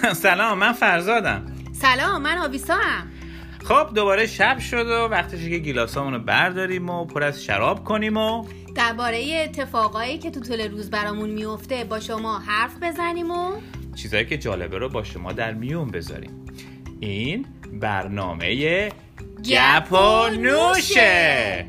سلام 0.26 0.58
من 0.58 0.72
فرزادم. 0.72 1.46
سلام 1.72 2.22
من 2.22 2.38
آویسا 2.38 2.74
هم 2.74 3.10
خب 3.64 3.94
دوباره 3.94 4.26
شب 4.26 4.58
شد 4.58 4.86
و 4.86 5.08
وقتشه 5.08 5.50
که 5.50 5.58
گیلاسامونو 5.58 6.18
برداریم 6.18 6.90
و 6.90 7.04
پر 7.04 7.22
از 7.22 7.44
شراب 7.44 7.84
کنیم 7.84 8.16
و 8.16 8.46
درباره 8.74 9.42
اتفاقایی 9.44 10.18
که 10.18 10.30
تو 10.30 10.40
طول 10.40 10.70
روز 10.70 10.90
برامون 10.90 11.30
میفته 11.30 11.84
با 11.84 12.00
شما 12.00 12.38
حرف 12.38 12.72
بزنیم 12.82 13.30
و 13.30 13.56
چیزایی 13.94 14.24
که 14.24 14.38
جالبه 14.38 14.78
رو 14.78 14.88
با 14.88 15.02
شما 15.02 15.32
در 15.32 15.54
میون 15.54 15.90
بذاریم. 15.90 16.44
این 17.00 17.46
برنامه 17.72 18.88
گپ 19.44 19.92
و 19.92 20.28
نوشه 20.28 21.66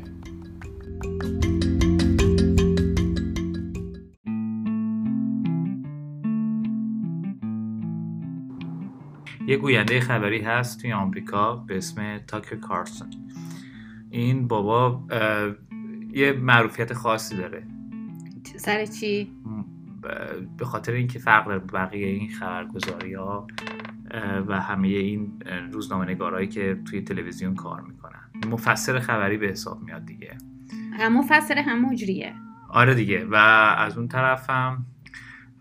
یه 9.52 9.58
گوینده 9.58 10.00
خبری 10.00 10.40
هست 10.40 10.80
توی 10.80 10.92
آمریکا 10.92 11.56
به 11.56 11.76
اسم 11.76 12.18
تاکر 12.18 12.56
کارسون. 12.56 13.10
این 14.10 14.48
بابا 14.48 15.04
یه 16.12 16.32
معروفیت 16.32 16.92
خاصی 16.92 17.36
داره. 17.36 17.66
سر 18.56 18.86
چی؟ 18.86 19.32
به 20.58 20.64
خاطر 20.64 20.92
اینکه 20.92 21.18
فرق 21.18 21.46
داره 21.46 21.58
بقیه 21.58 22.06
این 22.06 22.30
خبرگزاری 22.30 23.14
ها 23.14 23.46
و 24.46 24.60
همه 24.60 24.88
این 24.88 25.42
روزنامه 25.72 26.04
نگارهایی 26.04 26.48
که 26.48 26.80
توی 26.84 27.00
تلویزیون 27.02 27.54
کار 27.54 27.80
می‌کنن. 27.80 28.20
مفسر 28.50 28.98
خبری 28.98 29.36
به 29.36 29.46
حساب 29.46 29.82
میاد 29.82 30.04
دیگه. 30.04 30.36
هم 30.92 31.18
مفسر 31.18 31.58
هم 31.58 31.90
مجریه. 31.90 32.34
آره 32.70 32.94
دیگه. 32.94 33.24
و 33.24 33.34
از 33.78 33.98
اون 33.98 34.08
طرف 34.08 34.50
هم 34.50 34.86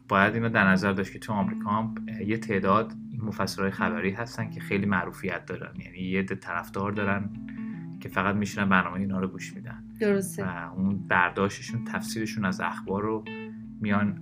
باید 0.07 0.33
اینو 0.33 0.49
در 0.49 0.67
نظر 0.67 0.91
داشت 0.91 1.13
که 1.13 1.19
تو 1.19 1.33
آمریکا 1.33 1.69
هم 1.69 1.95
یه 2.25 2.37
تعداد 2.37 2.93
مفسرهای 3.23 3.71
خبری 3.71 4.11
هستن 4.11 4.49
که 4.49 4.59
خیلی 4.59 4.85
معروفیت 4.85 5.45
دارن. 5.45 5.73
یعنی 5.85 5.97
یه 5.97 6.23
طرفدار 6.23 6.91
دارن 6.91 7.29
که 7.99 8.09
فقط 8.09 8.35
میشونن 8.35 8.69
برنامه 8.69 8.99
اینا 8.99 9.19
رو 9.19 9.27
گوش 9.27 9.53
میدن. 9.53 9.83
درسته. 9.99 10.45
و 10.45 10.73
اون 10.75 11.07
برداشتشون 11.07 11.83
تفسیرشون 11.83 12.45
از 12.45 12.61
اخبار 12.61 13.01
رو 13.01 13.23
میان 13.81 14.19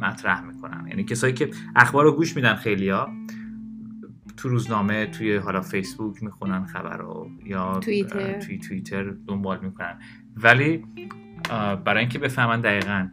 مطرح 0.00 0.44
می‌کنن. 0.44 0.86
یعنی 0.88 1.04
کسایی 1.04 1.32
که 1.32 1.50
اخبار 1.76 2.04
رو 2.04 2.12
گوش 2.12 2.36
میدن 2.36 2.54
خیلیا 2.54 3.08
تو 4.36 4.48
روزنامه 4.48 5.06
توی 5.06 5.36
حالا 5.36 5.60
فیسبوک 5.60 6.22
می‌خونن 6.22 6.64
خبر 6.64 6.96
رو 6.96 7.30
یا 7.44 7.78
توییتر. 7.78 8.38
توی 8.40 8.58
توییتر 8.58 9.10
دنبال 9.28 9.60
می‌کنن. 9.64 9.98
ولی 10.36 10.84
برای 11.84 12.00
اینکه 12.00 12.18
بفهمن 12.18 12.60
دقیقا 12.60 13.08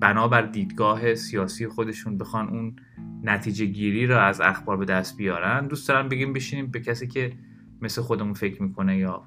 بنابر 0.00 0.42
دیدگاه 0.42 1.14
سیاسی 1.14 1.68
خودشون 1.68 2.18
بخوان 2.18 2.48
اون 2.48 2.76
نتیجه 3.22 3.66
گیری 3.66 4.06
رو 4.06 4.18
از 4.18 4.40
اخبار 4.40 4.76
به 4.76 4.84
دست 4.84 5.16
بیارن 5.16 5.66
دوست 5.66 5.88
دارم 5.88 6.08
بگیم 6.08 6.32
بشینیم 6.32 6.66
به 6.70 6.80
کسی 6.80 7.06
که 7.06 7.32
مثل 7.80 8.02
خودمون 8.02 8.34
فکر 8.34 8.62
می‌کنه 8.62 8.98
یا 8.98 9.24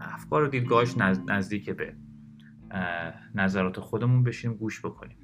افکار 0.00 0.42
و 0.44 0.48
دیدگاهش 0.48 0.94
نزدیک 1.28 1.70
به 1.70 1.94
نظرات 3.34 3.80
خودمون 3.80 4.22
بشینیم 4.22 4.56
گوش 4.56 4.80
بکنیم. 4.80 5.16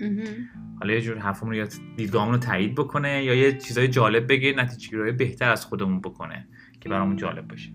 حالا 0.80 0.92
یه 0.92 1.00
جور 1.00 1.18
حرفمون 1.18 1.54
یا 1.54 1.68
دیدگاهمون 1.96 2.34
رو 2.34 2.40
تایید 2.40 2.74
بکنه 2.74 3.24
یا 3.24 3.34
یه 3.34 3.58
چیزای 3.58 3.88
جالب 3.88 4.32
بگه 4.32 4.52
نتیجه 4.56 5.12
بهتر 5.12 5.50
از 5.50 5.66
خودمون 5.66 6.00
بکنه 6.00 6.48
که 6.80 6.88
برامون 6.88 7.16
جالب 7.16 7.48
باشه. 7.48 7.72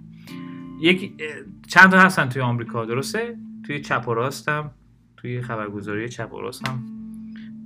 یک 0.82 1.12
چند 1.68 1.92
تا 1.92 2.00
هستن 2.00 2.30
توی 2.30 2.42
آمریکا 2.42 2.86
درسته؟ 2.86 3.38
توی 3.66 3.80
چپ 3.82 4.08
و 4.08 4.14
راستم 4.14 4.72
توی 5.18 5.42
خبرگزاری 5.42 6.10
چپ 6.10 6.34
و 6.34 6.42
راست 6.42 6.68
هم 6.68 6.95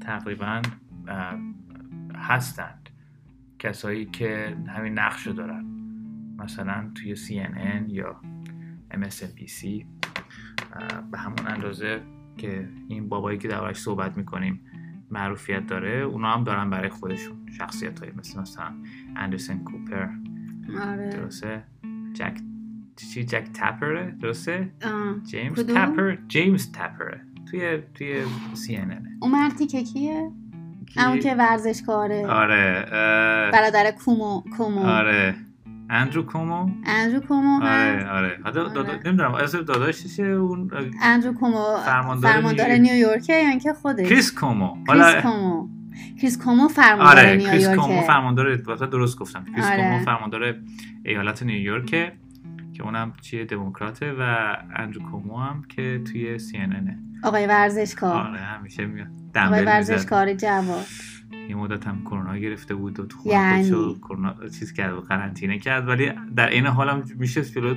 تقریبا 0.09 0.61
هستند. 2.15 2.89
کسایی 3.59 4.05
که 4.05 4.57
همین 4.67 4.99
نقش 4.99 5.27
رو 5.27 5.33
دارن. 5.33 5.65
مثلا 6.37 6.91
توی 6.95 7.15
CNN 7.15 7.83
یا 7.87 8.21
MSNBC 8.91 9.85
به 11.11 11.17
همون 11.17 11.47
اندازه 11.47 12.01
که 12.37 12.69
این 12.87 13.09
بابایی 13.09 13.37
که 13.37 13.47
دربارش 13.47 13.77
صحبت 13.77 14.17
می‌کنیم 14.17 14.61
معروفیت 15.11 15.67
داره 15.67 15.89
اونا 15.89 16.33
هم 16.33 16.43
دارن 16.43 16.69
برای 16.69 16.89
خودشون. 16.89 17.37
شخصیت 17.57 17.99
های 17.99 18.11
مثل 18.11 18.41
مثلا 18.41 18.73
اندرسن 19.15 19.63
کوپر. 19.63 20.07
آره. 20.81 21.09
درسته؟ 21.09 21.63
جک 22.13 22.39
چی 22.95 23.23
جک 23.23 23.49
تپره؟ 23.53 24.11
درسته؟ 24.11 24.71
جیمز 25.23 25.59
کدوم؟ 25.63 25.75
تپر؟ 25.75 26.15
جیمز 26.27 26.71
تپره. 26.71 27.21
توی 27.51 27.77
توی 27.95 28.23
CNN 28.55 29.07
اون 29.21 29.31
مرتیکه 29.31 29.83
کیه؟ 29.83 30.31
همون 30.97 31.19
که 31.19 31.35
ورزشکاره. 31.35 32.27
آره 32.27 32.85
اه، 32.91 33.51
برادر 33.51 33.91
کومو 33.91 34.43
کومو. 34.57 34.79
آره. 34.79 35.35
اندرو 35.89 36.23
کومو؟ 36.23 36.69
اندرو 36.85 37.19
کومو 37.19 37.63
آره 37.63 38.09
آره. 38.09 38.39
حتی 38.45 38.59
آره. 38.59 38.99
نمی‌دونم 39.05 39.33
اسم 39.35 39.61
داداششه 39.61 40.23
اون؟ 40.23 40.71
اه، 40.73 40.83
اندرو 41.01 41.33
کومو 41.33 41.77
فرماندار 41.85 42.31
فرماندار 42.31 42.67
نیویورک. 42.67 42.91
نیویورکه 42.91 43.33
یا 43.33 43.49
اینکه 43.49 43.73
خودش 43.73 44.09
کریس 44.09 44.31
کومو. 44.31 44.67
کریس 44.87 45.01
حالا 45.01 45.21
کومو. 45.21 45.67
کریس 46.21 46.37
کومو 46.37 46.67
فرماندار 46.67 47.25
آره 47.25 47.37
کریس 47.37 47.69
کومو 47.69 48.01
فرماندار 48.01 48.47
البته 48.47 48.85
درست 48.85 49.19
گفتم. 49.19 49.45
کریس 49.53 49.65
آره. 49.65 49.77
کومو 49.77 50.05
فرماندار 50.05 50.55
ایالت 51.05 51.43
نیویورکه 51.43 52.11
که 52.73 52.83
اونم 52.83 53.13
چیه 53.21 53.45
دموکراته 53.45 54.13
و 54.19 54.55
اندرو 54.75 55.01
کومو 55.11 55.37
هم 55.37 55.63
که 55.69 56.01
توی 56.11 56.39
CNN 56.39 57.08
آقای 57.23 57.47
ورزشکار. 57.47 58.27
آره 58.27 58.39
همیشه 58.39 58.85
میاد 58.85 59.07
آقای 59.35 59.65
ورزشکار 59.65 60.33
جواد 60.33 60.85
یه 61.49 61.55
مدت 61.55 61.87
هم 61.87 62.01
کرونا 62.01 62.37
گرفته 62.37 62.75
بود 62.75 62.99
و 62.99 63.05
تو 63.05 63.17
خونه 63.17 63.35
یعنی؟ 63.35 63.95
کرونا 63.95 64.35
چیز 64.59 64.73
کرد 64.73 64.93
و 64.93 65.01
قرنطینه 65.01 65.59
کرد 65.59 65.87
ولی 65.87 66.11
در 66.35 66.49
این 66.49 66.65
حال 66.65 66.89
هم 66.89 67.03
میشه 67.15 67.45
جلو 67.45 67.75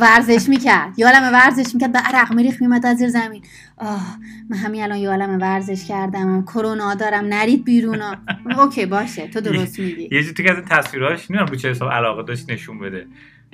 ورزش 0.00 0.48
می‌کرد. 0.48 0.98
یه 0.98 1.06
عالم 1.06 1.32
ورزش 1.32 1.74
می‌کرد 1.74 1.92
به 1.92 1.98
عرق 1.98 2.32
میریخ 2.32 2.62
میمد 2.62 2.86
از 2.86 2.96
زیر 2.96 3.08
زمین. 3.08 3.42
آه 3.76 4.18
من 4.50 4.56
همین 4.56 4.82
الان 4.82 4.98
یه 4.98 5.08
عالم 5.08 5.40
ورزش 5.40 5.88
کردم 5.88 6.42
کرونا 6.42 6.94
دارم 6.94 7.24
نرید 7.24 7.64
بیرون. 7.64 8.02
اوکی 8.58 8.86
باشه 8.86 9.28
تو 9.28 9.40
درست 9.40 9.78
میگی. 9.78 10.08
یه 10.12 10.22
جور 10.22 10.32
تو 10.32 10.42
که 10.42 10.50
از 10.50 10.56
این 10.56 10.66
تصویرهاش 10.68 11.30
نمی‌دونم 11.30 11.50
رو 11.50 11.56
چه 11.56 11.70
حساب 11.70 11.90
علاقه 11.90 12.22
داشت 12.22 12.50
نشون 12.50 12.78
بده. 12.78 13.06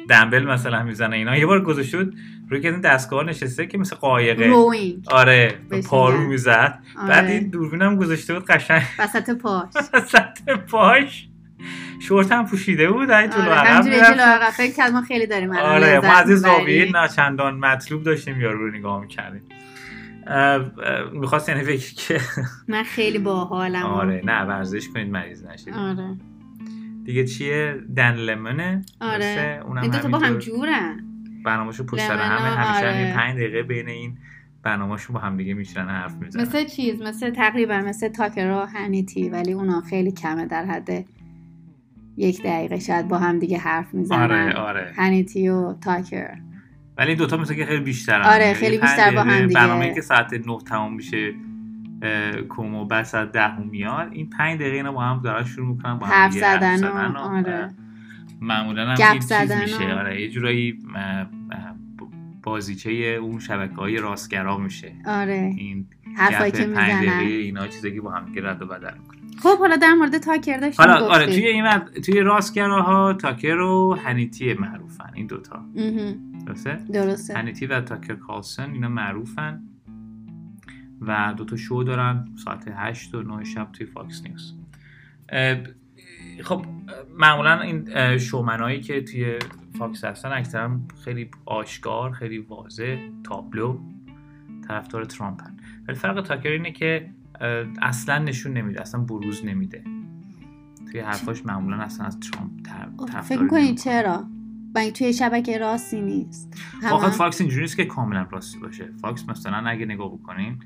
دنبل 0.08 0.44
مثلا 0.46 0.82
می‌زنه 0.82 1.16
اینا. 1.16 1.36
یه 1.36 1.46
بار 1.46 1.62
گذاشته 1.62 1.98
بود 1.98 2.14
روی 2.50 2.60
که 2.60 2.68
این 2.70 2.80
دستگاه 2.80 3.24
نشسته 3.24 3.66
که 3.66 3.78
مثل 3.78 3.96
قایقه. 3.96 4.46
روینگ. 4.46 5.04
آره 5.10 5.54
پارو. 5.88 6.20
می‌زد. 6.20 6.78
بعد 7.08 7.24
آره. 7.24 7.32
این 7.32 7.48
دوربین 7.48 7.82
هم 7.82 7.96
گذاشته 7.96 8.34
بود 8.34 8.44
قشنگ. 8.44 8.82
وسط 8.98 9.30
پاش. 9.30 9.68
وسط 9.94 10.50
پاش. 10.70 11.26
شورت 12.00 12.32
هم 12.32 12.46
پوشیده 12.46 12.90
بود 12.90 13.10
این 13.10 13.30
جلو 13.30 13.40
آره 13.40 13.52
عقب 13.52 14.50
فکر 14.50 14.74
کرد 14.76 14.92
ما 14.92 15.02
خیلی 15.02 15.26
داریم 15.26 15.52
آره 15.52 16.00
ما 16.00 16.12
از 16.12 16.28
این. 16.28 16.36
زاویه 16.36 16.90
ناچندان 16.92 17.54
مطلوب 17.58 18.02
داشتیم 18.02 18.40
یارو 18.40 18.66
رو 18.66 18.76
نگاه 18.76 19.00
می‌کردیم. 19.00 19.42
می‌خواست 21.12 21.48
یعنی 21.48 21.62
فکر 21.62 21.94
که 21.94 22.20
من 22.68 22.82
خیلی 22.82 23.18
باحالم. 23.18 23.82
آره 23.82 24.22
نه 24.24 24.42
ورزش 24.42 24.88
کنید 24.88 25.10
مریض 25.10 25.44
نشید. 25.44 25.74
آره. 25.74 26.16
دیگه 27.10 27.24
چیه؟ 27.24 27.74
دن 27.96 28.14
لمنه 28.14 28.82
آره؟ 29.00 29.62
اونم 29.66 29.82
این 29.82 29.90
دوتا 29.90 30.08
با 30.08 30.18
هم. 30.18 30.38
جورن. 30.38 31.04
برنامه‌شو 31.44 31.84
پشت 31.84 32.00
سر 32.00 32.16
همه 32.16 32.56
همیشه 32.56 32.86
هم 32.86 32.94
آره. 32.94 33.08
یه 33.08 33.14
پنج 33.14 33.34
دقیقه 33.34 33.62
بین 33.62 33.88
این 33.88 34.18
برنامه‌شون 34.62 35.14
با 35.14 35.20
هم 35.20 35.36
دیگه 35.36 35.54
میشنن 35.54 35.88
حرف 35.88 36.14
می‌زنن. 36.14 36.42
مثل 36.42 36.64
چیز؟ 36.64 37.02
مثل 37.02 37.30
تقریبا 37.30 37.78
مثل 37.78 38.08
تاکر 38.08 38.50
و 38.50 38.66
هنیتی 38.66 39.28
ولی 39.28 39.52
اونا 39.52 39.80
خیلی 39.80 40.12
کمه 40.12 40.46
در 40.46 40.64
حد 40.64 41.04
یک 42.16 42.42
دقیقه 42.42 42.78
شاید 42.78 43.08
با 43.08 43.18
هم 43.18 43.38
دیگه 43.38 43.58
حرف 43.58 43.94
می‌زنن. 43.94 44.22
آره 44.22 44.52
آره. 44.52 44.92
هنیتی 44.96 45.48
و 45.48 45.74
تاکر. 45.74 46.34
ولی 46.98 47.08
این 47.08 47.18
دوتا 47.18 47.36
مثل 47.36 47.54
که 47.54 47.66
خیلی 47.66 47.84
بیشترن. 47.84 48.22
آره، 48.22 48.42
یعنی 48.42 48.54
خیلی 48.54 48.78
بیشتر 48.78 49.14
با 49.14 49.22
هم 49.22 49.46
دیگه. 49.46 49.54
برنامه‌ای 49.60 49.94
که 49.94 50.00
ساعت 50.00 50.32
9 50.32 50.58
تمام 50.68 50.94
میشه 50.94 51.34
کومو 52.48 53.04
ساعت 53.04 53.32
10 53.32 53.58
میاد. 53.58 54.08
این 54.12 54.30
پنج 54.30 54.60
دقیقه 54.60 54.76
اینا 54.76 54.92
با 54.92 55.02
هم 55.02 55.20
دارن 55.22 55.44
شروع 55.44 55.68
می‌کنن 55.68 55.98
با 55.98 56.06
هم 56.06 56.12
حرف 56.12 56.32
زدن 56.32 56.84
و- 56.84 57.18
آره. 57.18 57.70
معمولا 58.40 58.86
هم 58.88 58.94
گپ 58.94 59.20
زدن 59.20 59.62
میشه. 59.62 59.94
آره 59.94 60.20
یه 60.22 60.30
جورایی 60.30 60.78
بازیچه 62.42 62.90
اون 62.90 63.38
شبکه 63.38 63.74
های 63.74 63.96
راستگرا 63.96 64.56
میشه. 64.58 64.92
آره. 65.06 65.54
این 65.58 65.86
حرفایی 66.16 66.52
که 66.52 66.64
پنج 66.64 66.92
دقیقه 66.92 67.00
می‌زنن. 67.00 67.20
اینا 67.20 67.66
چیزایی 67.66 67.94
که 67.94 68.00
با 68.00 68.10
هم 68.10 68.24
دیگه 68.24 68.48
رد 68.48 68.62
و 68.62 68.66
بدل 68.66 68.94
می‌کنن. 68.98 69.20
خب 69.42 69.58
حالا 69.58 69.76
در 69.76 69.94
مورد 69.94 70.18
تاکر 70.18 70.56
داشتیم 70.56 70.84
حالا 70.86 71.06
آره. 71.06 71.26
توی 71.26 71.46
این 71.46 71.64
رد... 71.64 72.00
توی 72.04 72.20
راستگراها 72.20 73.12
تاکر 73.12 73.58
و 73.58 73.94
هنیتی 74.04 74.54
معروفن 74.54 75.10
این 75.14 75.26
دوتا. 75.26 75.64
درسته؟ 76.46 76.78
درسته. 76.92 77.34
هنیتی 77.38 77.66
و 77.66 77.80
تاکر 77.80 78.14
کارلسن 78.14 78.70
اینا 78.72 78.88
معروفن. 78.88 79.62
و 81.00 81.34
دوتا 81.36 81.56
شو 81.56 81.82
دارن 81.82 82.28
ساعت 82.44 82.72
8 82.76 83.14
و 83.14 83.22
9 83.22 83.44
شب 83.44 83.72
توی 83.72 83.86
فاکس 83.86 84.22
نیوز. 84.24 84.54
خب 86.42 86.64
معمولا 87.18 87.60
این 87.60 88.18
شومنایی 88.18 88.80
که 88.80 89.02
توی 89.02 89.38
فاکس 89.78 90.04
هستن 90.04 90.32
اکثرا 90.32 90.80
خیلی 91.04 91.30
آشکار 91.46 92.12
خیلی 92.12 92.38
واضح 92.38 92.98
تابلو 93.24 93.80
طرفدار 94.68 95.04
ترامپن 95.04 95.56
ولی 95.88 95.96
فرق 95.98 96.20
تاکر 96.20 96.48
اینه 96.48 96.72
که 96.72 97.10
اصلا 97.82 98.18
نشون 98.18 98.52
نمیده 98.52 98.80
اصلا 98.80 99.00
بروز 99.00 99.44
نمیده. 99.44 99.84
توی 100.92 101.00
حرفاش 101.00 101.46
معمولا 101.46 101.76
اصلا 101.76 102.06
از 102.06 102.20
ترامپ 102.20 102.50
تر... 103.06 103.20
فکر 103.20 103.46
کنید 103.46 103.78
چرا؟ 103.78 104.24
و 104.74 104.90
توی 104.90 105.12
شبکه 105.12 105.58
راستی 105.58 106.00
نیست. 106.00 106.54
فقط 106.82 107.12
فاکس 107.12 107.40
اینجوری 107.40 107.62
نیست 107.62 107.76
که 107.76 107.84
کاملا 107.84 108.26
راستی 108.30 108.58
باشه. 108.58 108.90
فاکس 109.00 109.28
مثلا 109.28 109.56
اگه 109.56 109.86
نگاه 109.86 110.18
بکنین 110.18 110.58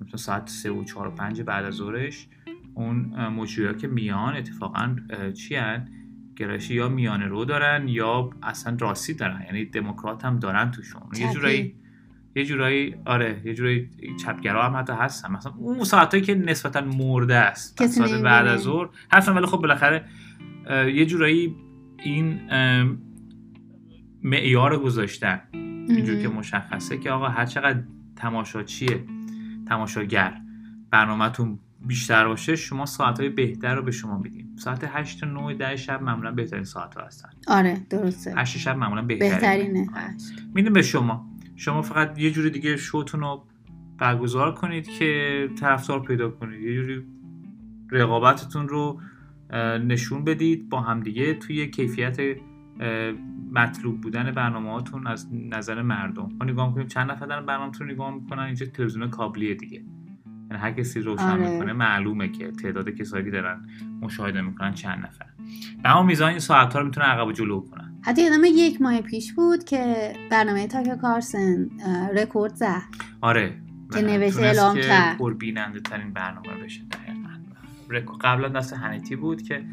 مثلا 0.00 0.16
ساعت 0.16 0.48
3 0.48 0.70
و 0.70 0.84
4 0.84 1.08
و 1.08 1.10
5 1.10 1.42
بعد 1.42 1.64
از 1.64 1.74
ظهرش 1.74 2.28
اون 2.74 3.28
مجری 3.28 3.80
که 3.80 3.88
میان 3.88 4.36
اتفاقا 4.36 4.96
چپی 5.34 5.56
هن؟ 5.56 5.88
گرایشی 6.36 6.74
یا 6.74 6.88
میانه 6.88 7.26
رو 7.26 7.44
دارن 7.44 7.88
یا 7.88 8.30
اصلا 8.42 8.76
راستی 8.80 9.14
دارن 9.14 9.42
یعنی 9.46 9.64
دموکرات 9.64 10.24
هم 10.24 10.38
دارن 10.38 10.70
توشون. 10.70 11.02
یه 11.16 11.32
جورایی 11.32 11.74
یه 12.34 12.44
جورایی 12.44 12.94
آره 13.04 13.42
یه 13.44 13.54
جورایی 13.54 13.90
چپگرا 14.22 14.62
هم 14.62 14.76
حتی 14.76 14.92
هستن. 14.92 15.32
مثلا 15.32 15.52
اون 15.52 15.84
ساعتایی 15.84 16.22
که 16.22 16.34
نسبتا 16.34 16.80
مرده 16.80 17.34
است 17.34 17.86
ساعت 17.86 18.22
بعد 18.22 18.46
از 18.46 18.60
ظهر 18.60 18.88
هستن 19.12 19.32
ولی 19.32 19.46
خب 19.46 19.56
بالاخره 19.56 20.04
یه 20.70 21.06
جورایی 21.06 21.56
این 22.02 22.40
معیار 24.22 24.78
گذاشتن. 24.78 25.40
اینجور 25.52 26.22
که 26.22 26.28
مشخصه 26.28 26.98
که 26.98 27.10
آقا 27.10 27.28
هر 27.28 27.46
چقدر 27.46 27.82
تماشاچیه 28.16 29.04
تماشاگر. 29.70 30.40
برنامهتون 30.90 31.58
بیشتر 31.86 32.28
باشه 32.28 32.56
شما 32.56 32.86
ساعت 32.86 33.20
های 33.20 33.28
بهتر 33.28 33.74
رو 33.74 33.82
به 33.82 33.90
شما 33.90 34.18
میدیم. 34.18 34.56
ساعت 34.56 34.84
8 34.92 35.20
تا 35.20 35.26
9 35.26 35.54
10 35.54 35.76
شب 35.76 36.02
معمولا 36.02 36.32
بهترین 36.32 36.64
ساعت 36.64 36.94
ها 36.94 37.06
هستن. 37.06 37.28
آره 37.48 37.86
درسته. 37.90 38.34
8 38.36 38.58
شب 38.58 38.76
معمولا 38.76 39.02
بهترین 39.02 39.30
بهترینه 39.30 39.86
میدیم 40.54 40.72
به 40.72 40.82
شما. 40.82 41.30
شما 41.56 41.82
فقط 41.82 42.18
یه 42.18 42.30
جوری 42.30 42.50
دیگه 42.50 42.76
شوتون 42.76 43.20
رو 43.20 43.46
برگزار 43.98 44.54
کنید 44.54 44.88
که 44.88 45.48
طرفدار 45.60 46.02
پیدا 46.02 46.30
کنید. 46.30 46.62
یه 46.62 46.74
جوری 46.74 47.04
رقابتتون 47.90 48.68
رو 48.68 49.00
نشون 49.86 50.24
بدید 50.24 50.68
با 50.68 50.80
همدیگه 50.80 51.34
توی 51.34 51.70
کیفیت 51.70 52.20
مطلوب 53.52 54.00
بودن 54.00 54.30
برنامه 54.30 54.72
هاتون 54.72 55.06
از 55.06 55.28
نظر 55.32 55.82
مردم. 55.82 56.28
ما 56.40 56.46
نگاه 56.46 56.68
می‌کنیم 56.68 56.86
چند 56.86 57.10
نفر 57.10 57.26
دارن 57.26 57.46
برنامه 57.46 57.72
رو 57.78 57.86
نگاه 57.86 58.14
می‌کنن 58.14 58.42
اینجا 58.42 58.66
تلویزیون 58.66 59.10
کابلیه 59.10 59.54
دیگه. 59.54 59.84
یعنی 60.50 60.62
هر 60.62 60.72
کسی 60.72 61.00
روشن 61.00 61.22
آره. 61.22 61.50
می‌کنه 61.50 61.72
معلومه 61.72 62.28
که 62.28 62.50
تعداد 62.50 62.90
کسایی 62.90 63.24
که 63.24 63.30
دارن 63.30 63.66
مشاهده 64.00 64.40
می‌کنن 64.40 64.74
چند 64.74 64.98
نفر. 65.04 65.26
به 65.82 65.88
همون 65.88 66.06
میزان 66.06 66.30
این 66.30 66.38
ساعت 66.38 66.72
ها 66.72 66.78
رو 66.78 66.84
می‌تونن 66.86 67.06
عقب 67.06 67.26
و 67.26 67.32
جلو 67.32 67.60
کنن. 67.60 67.94
حتی 68.02 68.22
یادم 68.22 68.44
یک 68.44 68.82
ماه 68.82 69.00
پیش 69.00 69.32
بود 69.32 69.64
که 69.64 70.12
برنامه 70.30 70.66
تاکر 70.66 71.00
کارلسن 71.00 71.68
رکورد 72.16 72.54
زد. 72.54 72.82
آره. 73.20 73.54
که 73.92 74.02
نوشته 74.02 74.42
اعلام 74.42 74.76
کرد. 74.76 75.18
پربیننده 75.18 75.80
ترین 75.80 76.12
برنامه 76.12 76.64
بشه. 76.64 76.82
دقیقا. 76.84 78.12
قبلا 78.20 78.48
دست 78.48 78.72
هنیتی 78.72 79.16
بود 79.16 79.42
که 79.42 79.64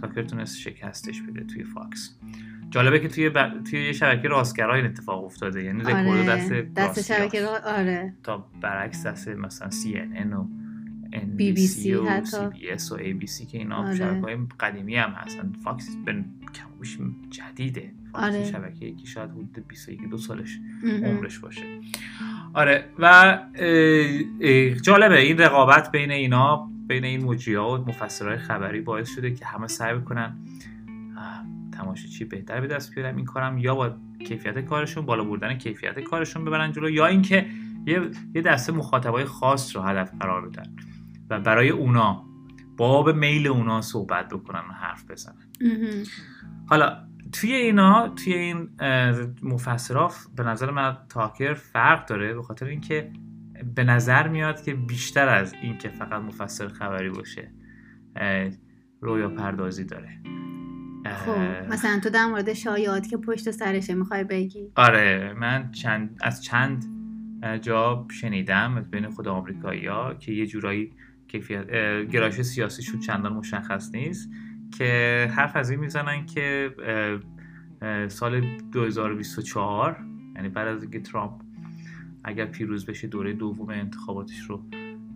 تاکر 0.00 0.22
تونست 0.22 0.58
شکستش 0.58 1.22
بده 1.22 1.44
توی 1.44 1.64
فاکس. 1.64 2.18
جالبه 2.70 3.00
که 3.00 3.08
توی 3.08 3.28
ب... 3.28 3.62
توی 3.70 3.86
یه 3.86 3.92
شبکه 3.92 4.28
راستگرا 4.28 4.74
این 4.74 4.86
اتفاق 4.86 5.24
افتاده. 5.24 5.62
یعنی 5.64 5.80
رکورد 5.80 6.08
آره. 6.08 6.26
دست 6.26 6.52
دست 6.52 7.02
شبکه 7.12 7.42
را... 7.42 7.58
آره. 7.64 8.14
تا 8.22 8.46
برعکس 8.60 9.06
دست 9.06 9.28
مثلا 9.28 9.70
CNN 9.70 10.34
و 10.34 10.44
بی 11.36 11.52
بی 11.52 11.66
سی 11.66 11.94
و 11.94 12.24
سی 12.24 12.46
بی 12.46 12.70
اس 12.70 12.92
و 12.92 12.94
ای 12.94 13.12
بی 13.12 13.26
سی 13.26 13.46
که 13.46 13.58
اینا 13.58 13.76
آره. 13.76 13.96
شبکه 13.96 14.38
قدیمی 14.60 14.96
هم 14.96 15.10
هستن. 15.10 15.52
فاکس 15.64 15.96
به 16.04 16.24
کموش 16.54 16.98
جدیده. 17.30 17.92
فاکس 18.12 18.34
آره. 18.34 18.44
شبکه 18.44 18.86
یکی 18.86 19.06
شاید 19.06 19.30
حدود 19.30 19.64
21 19.68 20.10
دو 20.10 20.18
سالش 20.18 20.58
عمرش 21.04 21.38
باشه. 21.38 21.62
آره. 22.54 22.84
و 22.98 23.38
جالبه 24.82 25.20
این 25.20 25.38
رقابت 25.38 25.92
بین 25.92 26.10
اینا 26.10 26.70
بین 26.88 27.04
این 27.04 27.24
مجریا 27.24 27.80
و 27.80 27.84
مفسرهای 27.88 28.38
خبری 28.38 28.80
باعث 28.80 29.08
شده 29.14 29.34
که 29.34 29.46
همه 29.46 29.66
سعی 29.66 29.94
بکنن 29.94 30.36
تماشاچی 31.76 32.24
بهتر 32.24 32.60
به 32.60 32.66
دست 32.66 32.94
بیارم 32.94 33.16
این 33.16 33.24
کارم 33.24 33.58
یا 33.58 33.74
با 33.74 33.90
کیفیت 34.28 34.58
کارشون 34.58 35.06
بالا 35.06 35.24
بردن 35.24 35.54
کیفیت 35.54 36.00
کارشون 36.00 36.44
ببرن 36.44 36.72
جلو 36.72 36.90
یا 36.90 37.06
اینکه 37.06 37.46
یه 37.86 38.00
یه 38.34 38.42
دسته 38.42 38.72
مخاطبای 38.72 39.24
خاص 39.24 39.76
رو 39.76 39.82
هدف 39.82 40.12
قرار 40.20 40.48
بدن 40.48 40.76
و 41.30 41.40
برای 41.40 41.68
اونا 41.68 42.26
باب 42.76 43.10
میل 43.10 43.46
اونا 43.46 43.80
صحبت 43.80 44.28
بکنن 44.28 44.60
و 44.60 44.72
حرف 44.72 45.10
بزنن. 45.10 45.46
حالا 46.66 47.06
توی 47.32 47.52
اینا 47.52 48.08
توی 48.08 48.34
این 48.34 48.68
مفسرها 49.42 50.10
به 50.36 50.42
نظر 50.42 50.70
من 50.70 50.96
تاکر 51.08 51.54
فرق 51.54 52.06
داره 52.06 52.34
به 52.34 52.42
خاطر 52.42 52.66
اینکه 52.66 53.12
به 53.74 53.84
نظر 53.84 54.28
میاد 54.28 54.62
که 54.62 54.74
بیشتر 54.74 55.28
از 55.28 55.54
اینکه 55.62 55.88
فقط 55.88 56.22
مفسر 56.22 56.68
خبری 56.68 57.10
باشه 57.10 57.52
رویا 59.00 59.28
پردازی 59.28 59.84
داره. 59.84 60.08
خب 61.14 61.72
مثلا 61.72 62.00
تو 62.02 62.10
در 62.10 62.26
مورد 62.26 62.52
شایعات 62.52 63.08
که 63.08 63.16
پشت 63.16 63.50
سرشه 63.50 63.94
می‌خوای 63.94 64.24
بگی؟ 64.24 64.72
آره 64.76 65.32
من 65.32 65.70
چند 65.70 66.18
از 66.20 66.44
چند 66.44 66.84
جا 67.60 68.06
شنیدم 68.10 68.76
از 68.76 68.90
بین 68.90 69.08
خود 69.08 69.28
آمریکایی 69.28 69.86
ها 69.86 70.14
که 70.14 70.32
یه 70.32 70.46
جورایی 70.46 70.92
کیفیت 71.28 71.66
گرایش 72.10 72.40
سیاسی 72.40 72.82
شد 72.82 72.98
چندان 72.98 73.32
مشخص 73.32 73.94
نیست 73.94 74.30
که 74.78 75.30
حرف 75.36 75.56
از 75.56 75.70
این 75.70 75.80
می‌زنن 75.80 76.26
که 76.26 76.74
سال 78.08 78.58
2024 78.72 80.04
یعنی 80.36 80.48
بعد 80.48 80.68
از 80.68 80.82
اینکه 80.82 81.00
ترامپ 81.00 81.32
اگر 82.24 82.46
پیروز 82.46 82.86
بشه 82.86 83.06
دوره 83.06 83.32
دوم 83.32 83.68
انتخاباتش 83.68 84.40
رو 84.40 84.62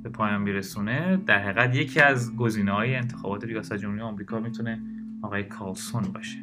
به 0.02 0.08
پایان 0.08 0.42
میرسونه 0.42 1.16
در 1.16 1.38
حقیقت 1.38 1.76
یکی 1.76 2.00
از 2.00 2.36
گزینه 2.36 2.72
های 2.72 2.94
انتخابات 2.94 3.44
ریاست 3.44 3.76
جمهوری 3.76 4.00
آمریکا 4.00 4.40
می‌تونه 4.40 4.80
آقای 5.22 5.42
کالسون 5.42 6.02
باشه. 6.02 6.38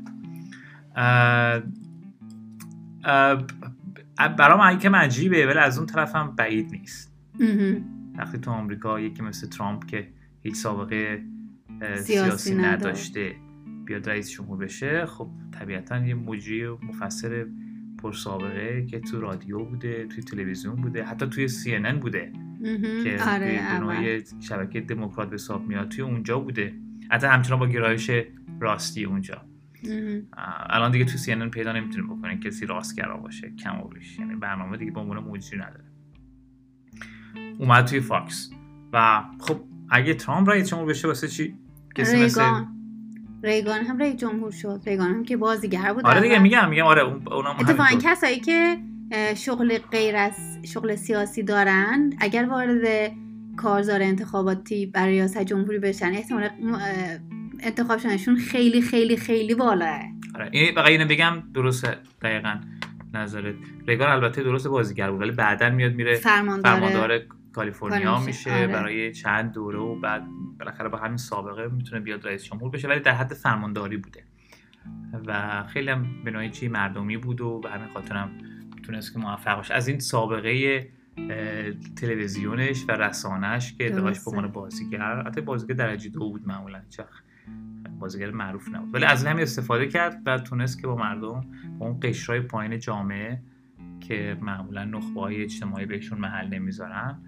برام 4.18 4.78
که 4.78 4.90
عجیبه 4.90 5.48
ولی 5.48 5.60
از 5.60 5.78
اون 5.78 5.88
طرف 5.88 6.16
هم 6.16 6.36
بعید 6.36 6.72
نیست. 6.72 7.14
وقتی 8.18 8.38
تو 8.38 8.52
آمریکا 8.52 9.00
یکی 9.00 9.22
مثل 9.22 9.48
ترامپ 9.48 9.86
که 9.86 10.08
هیچ 10.44 10.56
سابقه 10.56 11.24
سیاسی, 11.96 12.56
نداشته 12.56 13.36
بیاد 13.86 14.10
رئیس 14.10 14.32
جمهور 14.32 14.58
بشه 14.58 15.06
خب 15.06 15.30
طبیعتا 15.52 15.98
یه 15.98 16.16
مجری 16.16 16.66
و 16.66 16.78
مفسر 16.84 17.46
پرسابقه 18.04 18.86
که 18.86 19.00
تو 19.00 19.22
رادیو 19.22 19.66
بوده 19.66 20.06
توی 20.06 20.24
تلویزیون 20.24 20.76
بوده 20.76 21.04
حتی 21.04 21.28
توی 21.28 21.50
CNN 21.50 21.96
بوده 22.02 22.32
که 23.04 23.18
آره 23.28 24.24
شبکه 24.40 24.82
دموکرات 24.82 25.30
به 25.30 25.34
حساب 25.34 25.68
میاد 25.68 25.90
توی 25.90 26.04
اونجا 26.04 26.40
بوده. 26.40 26.74
حتی 27.12 27.28
همچنان 27.28 27.60
با 27.60 27.68
گرایش 27.68 28.12
راستی 28.60 29.06
اونجا. 29.06 29.42
الان 30.70 30.92
دیگه 30.92 31.06
تو 31.06 31.18
CNN 31.18 31.50
پیدا 31.50 31.72
نمی‌تونیم 31.72 32.18
بکنیم 32.18 32.40
کسی 32.40 32.66
راستگرا 32.66 33.18
باشه 33.18 33.52
کم 33.64 33.82
و 33.82 33.88
بیش. 33.88 34.20
یعنی 34.20 34.36
برنامه 34.36 34.78
دیگه 34.78 34.92
به 34.92 35.00
عنوان 35.00 35.24
مجری 35.24 35.60
نداره. 35.60 35.84
اومد 37.58 37.86
توی 37.86 38.00
فاکس. 38.00 38.50
و 38.94 39.24
خب 39.40 39.60
اگه 39.90 40.14
ترامپ 40.14 40.50
رئیس 40.50 40.70
جمهور 40.70 40.88
بشه 40.88 41.08
واسه 41.08 41.28
چی؟ 41.28 41.56
کسی 41.96 42.16
ریگان. 42.16 42.68
ریگان 43.44 43.82
هم 43.82 43.98
رئیس 43.98 44.16
جمهور 44.16 44.52
شد. 44.52 44.82
ریگان 44.86 45.12
هم 45.12 45.24
که 45.24 45.38
بازیگر 45.38 45.94
بود 45.94 46.06
آره 46.06 46.22
دیگه 46.22 46.40
میگم 46.40 46.70
میگم 46.70 46.86
آره 46.86 47.02
اونم 47.02 47.56
اتفاقا 47.60 48.00
کسایی 48.02 48.40
که 48.40 48.78
شغل 49.36 49.78
غیر 49.78 50.16
از 50.16 50.60
شغل 50.64 50.96
سیاسی 50.96 51.44
دارن 51.44 52.14
اگر 52.20 52.46
وارد 52.46 53.12
کارزار 53.58 54.02
انتخاباتی 54.02 54.86
برای 54.86 55.14
ریاست 55.14 55.44
جمهوری 55.44 55.80
بشن 55.80 56.12
احتمال 56.14 56.50
انتخاب 57.64 58.00
شدنشون 58.00 58.36
خیلی 58.36 58.82
خیلی 58.82 59.18
خیلی 59.18 59.56
بالاه 59.56 60.00
آره 60.36 60.50
این 60.52 60.76
فقط 60.76 60.88
اینو 60.88 61.06
بگم 61.06 61.44
درسته 61.54 61.98
دقیقا 62.22 62.60
نظرت. 63.14 63.56
ریگان 63.88 64.10
البته 64.10 64.44
درست 64.44 64.68
بازیگر 64.68 65.12
بود 65.12 65.22
ولی 65.22 65.32
بعدا 65.32 65.70
میاد 65.70 65.94
میره 65.94 66.16
فرماندار 66.16 67.22
کالیفرنیا 67.54 68.20
میشه 68.20 68.52
آره. 68.52 68.68
برای 68.68 69.12
چند 69.12 69.54
دوره 69.54 69.80
و 69.80 70.00
بعد 70.00 70.24
بالاخره 70.60 70.90
با 70.90 70.98
همین 70.98 71.18
سابقه 71.18 71.68
می‌تونه 71.68 72.02
بیاد 72.02 72.28
رئیس 72.28 72.44
جمهور 72.44 72.72
بشه 72.72 72.88
ولی 72.88 73.00
در 73.00 73.12
حد 73.12 73.34
فرمانداری 73.34 73.98
بوده. 73.98 74.24
و 75.28 75.64
خیلی 75.64 75.90
هم 75.90 76.24
به 76.24 76.50
چی 76.50 76.68
مردمی 76.68 77.18
بود 77.18 77.42
و 77.42 77.60
به 77.60 77.70
همین 77.70 77.88
خاطر 77.88 78.16
هم 78.16 78.30
تونست 78.84 79.14
که 79.14 79.20
موفق 79.20 79.56
باشه. 79.56 79.74
از 79.74 79.88
این 79.88 80.00
سابقه 80.00 80.88
تلویزیونش 82.02 82.86
و 82.88 82.92
رسانش 82.92 83.74
که 83.78 83.88
ادعاش 83.88 84.20
به 84.20 84.32
عنوان 84.32 84.52
بازیگر 84.52 85.22
حتی 85.22 85.42
بازیگر 85.42 85.74
درجه 85.74 86.10
دو 86.10 86.20
بود 86.20 86.48
معمولا 86.48 86.82
چخ 86.90 87.24
بازیگر 88.00 88.32
معروف 88.32 88.70
نبود. 88.70 88.96
ولی 88.96 89.06
از 89.06 89.26
همین 89.26 89.44
استفاده 89.44 89.88
کرد 89.88 90.22
و 90.26 90.38
تونست 90.38 90.82
که 90.82 90.88
با 90.88 90.96
مردم 90.96 91.42
با 91.80 91.86
اون 91.86 92.00
قشرهای 92.04 92.42
پایین 92.42 92.80
جامعه 92.80 93.42
که 94.00 94.38
معمولا 94.42 94.84
نخبه 94.84 95.22
های 95.22 95.44
اجتماعی 95.44 95.86
بهشون 95.86 96.20
محل 96.20 96.48
نمی‌ذارن 96.48 97.20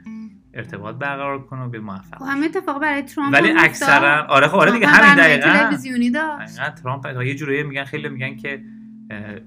ارتباط 0.53 0.95
برقرار 0.95 1.45
کنه 1.45 1.61
و 1.61 1.69
به 1.69 1.79
موفق 1.79 2.17
خب 2.17 2.25
همه 2.27 2.45
اتفاق 2.45 2.81
برای 2.81 3.01
ترامپ 3.01 3.33
ولی 3.33 3.51
اکثرا 3.57 4.25
آره 4.29 4.47
خب 4.47 4.55
آره 4.55 4.71
دیگه 4.71 4.87
همین 4.87 5.25
دقیقاً. 5.25 5.59
تلویزیونی 5.59 6.11
داشت. 6.11 6.75
ترامپ 6.75 7.21
یه 7.25 7.35
جوری 7.35 7.63
میگن 7.63 7.83
خیلی 7.83 8.09
میگن 8.09 8.35
که 8.35 8.63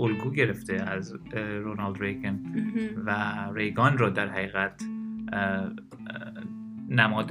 الگو 0.01 0.31
گرفته 0.31 0.75
از 0.75 1.15
رونالد 1.35 2.01
ریگن 2.01 2.41
و 3.07 3.37
ریگان 3.55 3.99
رو 3.99 4.11
در 4.11 4.29
حقیقت 4.29 4.83
نماد 6.89 7.31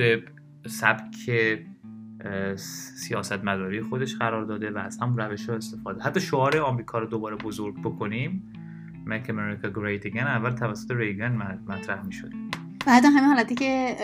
سبک 0.67 1.29
سیاست 2.95 3.43
مداری 3.43 3.81
خودش 3.81 4.15
قرار 4.15 4.45
داده 4.45 4.71
و 4.71 4.77
از 4.77 4.99
هم 5.01 5.17
روش 5.17 5.49
ها 5.49 5.55
استفاده. 5.55 6.03
حتی 6.03 6.19
شعار 6.19 6.57
آمریکا 6.57 6.99
رو 6.99 7.07
دوباره 7.07 7.35
بزرگ 7.35 7.81
بکنیم. 7.81 8.53
Make 9.05 9.27
America 9.27 9.67
Great 9.67 10.11
Again 10.11 10.27
اول 10.27 10.51
توسط 10.51 10.91
ریگن 10.91 11.31
مطرح 11.67 12.05
می 12.05 12.13
شده 12.13 12.31
بعد 12.87 13.05
همین 13.05 13.23
حالتی 13.23 13.55
که 13.55 13.95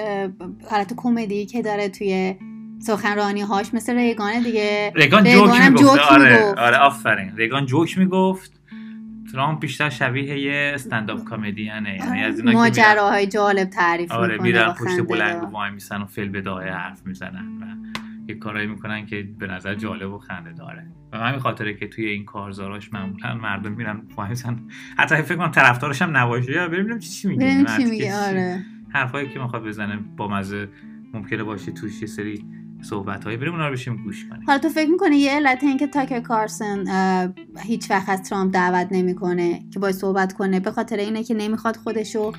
حالت 0.69 0.93
کمدی 0.97 1.45
که 1.45 1.61
داره 1.61 1.89
توی 1.89 2.35
سخنرانی 2.79 3.41
هاش 3.41 3.73
مثل 3.73 3.95
ریگان 3.95 4.43
دیگه. 4.43 4.91
ریگان 4.95 5.23
جوک 5.23 5.61
می‌گفت. 5.61 5.99
آره 5.99 6.53
آره 6.57 6.77
آفرین. 6.77 7.37
ریگان 7.37 7.65
جوک 7.65 7.97
می‌گفت. 7.97 8.51
ترامپ 9.31 9.59
بیشتر 9.59 9.89
شبیه 9.89 10.39
یه 10.39 10.71
استنداپ 10.75 11.29
کمدینه 11.29 11.95
یعنی 11.95 12.23
از 12.23 12.39
اینا 12.39 12.51
ماجراهای 12.51 13.27
جالب 13.27 13.69
تعریف 13.69 14.11
آره 14.11 14.37
میرن 14.41 14.73
پشت 14.73 15.01
بلند 15.07 15.51
وای 15.51 15.71
میسن 15.71 16.01
و 16.01 16.05
فیل 16.05 16.29
بدایه 16.29 16.71
حرف 16.71 17.07
می‌زنن 17.07 17.57
و 17.61 17.65
یه 18.27 18.35
کارایی 18.35 18.67
می‌کنن 18.67 19.05
که 19.05 19.29
به 19.39 19.47
نظر 19.47 19.75
جالب 19.75 20.13
و 20.13 20.17
خنده 20.17 20.51
داره. 20.51 20.87
و 21.13 21.17
همین 21.17 21.39
خاطره 21.39 21.73
که 21.73 21.87
توی 21.87 22.05
این 22.05 22.25
کارزاراش 22.25 22.93
معمولا 22.93 23.35
مردم 23.35 23.71
میرن 23.71 24.01
میسن 24.29 24.59
حتی 24.97 25.15
فکر 25.15 25.37
کنم 25.37 25.51
طرفدارش 25.51 26.01
هم 26.01 26.17
نباشه 26.17 26.51
یا 26.51 26.67
ببینیم 26.67 26.99
چی 26.99 27.27
میگه. 27.27 27.65
چی 27.77 27.85
میگه. 27.85 28.15
آره. 28.15 28.63
حرفایی 28.89 29.29
که 29.29 29.39
می‌خواد 29.39 29.63
بزنه 29.63 29.99
با 30.17 30.27
مزه 30.27 30.69
ممکنه 31.13 31.43
باشه 31.43 31.71
توش 31.71 32.01
یه 32.01 32.07
سری 32.07 32.45
صحبت 32.81 33.23
هایی 33.23 33.37
بریم 33.37 33.51
اونا 33.51 33.67
رو 33.67 33.73
بشیم 33.73 34.03
گوش 34.03 34.25
کنیم. 34.29 34.43
حالا 34.47 34.59
تو 34.59 34.69
فکر 34.69 34.89
می‌کنه 34.89 35.15
یه 35.15 35.31
علت 35.31 35.63
اینکه 35.63 35.87
تاکر 35.87 36.19
کارسن 36.19 36.83
هیچ 37.63 37.91
وقت 37.91 38.09
از 38.09 38.29
ترامپ 38.29 38.53
دعوت 38.53 38.87
نمی‌کنه 38.91 39.59
که 39.73 39.79
باید 39.79 39.95
صحبت 39.95 40.33
کنه 40.33 40.59
به 40.59 40.71
خاطر 40.71 40.97
اینه 40.97 41.23
که 41.23 41.33
نمی‌خواد 41.33 41.75
خودشو 41.75 42.31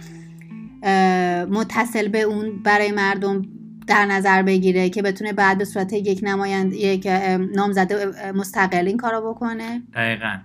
متصل 1.50 2.08
به 2.08 2.22
اون 2.22 2.62
برای 2.62 2.92
مردم 2.92 3.42
در 3.88 4.06
نظر 4.06 4.42
بگیره 4.42 4.90
که 4.90 5.02
بتونه 5.02 5.32
بعد 5.32 5.58
به 5.58 5.64
صورت 5.64 5.92
یک 5.92 6.20
نمایند 6.22 6.72
یک 6.72 7.06
نامزده 7.54 8.32
مستقل 8.32 8.86
این 8.86 8.96
کارو 8.96 9.34
بکنه؟ 9.34 9.82
دقیقا. 9.94 10.38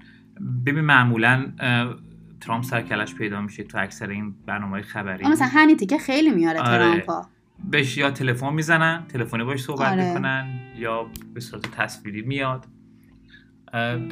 ببین 0.65 0.81
معمولا 0.81 1.51
ترامپ 2.41 2.63
سر 2.63 2.75
و 2.75 2.81
کله‌ش 2.81 3.15
پیدا 3.15 3.41
میشه 3.41 3.63
تو 3.63 3.77
اکثر 3.77 4.09
این 4.09 4.35
برنامه 4.45 4.81
خبری. 4.81 5.27
مثلا 5.27 5.47
هنیتی 5.47 5.85
که 5.85 5.97
خیلی 5.97 6.29
میاره 6.29 6.59
آره. 6.59 6.77
ترامپا. 6.77 7.27
بهش 7.71 7.97
یا 7.97 8.12
تلفن 8.12 8.53
می‌زنن 8.53 9.03
تلفنی 9.07 9.43
باش 9.43 9.63
صحبت 9.63 9.91
آره. 9.91 10.07
می‌کنن 10.07 10.59
یا 10.77 11.07
به 11.33 11.39
صورت 11.39 11.71
تصویری 11.71 12.21
میاد. 12.21 12.65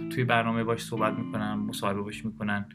توی 0.10 0.24
برنامه 0.24 0.64
باش 0.64 0.84
صحبت 0.84 1.14
می‌کنن 1.14 1.54
مصاحبه 1.54 2.02
باش 2.02 2.26
می‌کنن. 2.26 2.66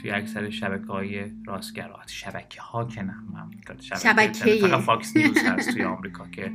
توی 0.00 0.10
اکثر 0.10 0.50
شبکه 0.50 0.86
های 0.86 1.24
راستگرات 1.46 2.08
شبکه 2.08 2.62
ها 2.62 2.84
که 2.84 3.02
نه 3.02 3.14
شبکه 3.80 4.56
فقط 4.60 4.80
فاکس 4.80 5.16
نیوز 5.16 5.38
هست 5.44 5.70
توی 5.70 5.84
آمریکا 5.84 6.28
که 6.28 6.52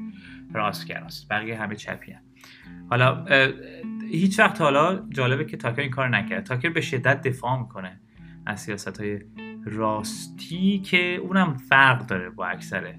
راستگراست. 0.54 1.30
بقیه 1.30 1.62
همه 1.62 1.76
چپی 1.76 2.12
هن. 2.12 2.22
حالا 2.90 3.26
هیچ 4.12 4.40
وقت 4.40 4.62
حالا 4.62 5.08
جالبه 5.10 5.46
که 5.46 5.58
تاکر 5.58 5.82
این 5.82 5.92
کار 5.92 6.10
نکرد. 6.10 6.44
تاکر 6.46 6.70
به 6.70 6.82
شدت 6.82 7.22
دفاع 7.22 7.60
می‌کنه 7.60 8.00
از 8.46 8.62
سیاست 8.62 9.00
های 9.00 9.20
راستی 9.66 10.80
که 10.80 11.16
اونم 11.16 11.58
فرق 11.58 12.06
داره 12.06 12.30
با 12.30 12.46
اکثر 12.46 12.96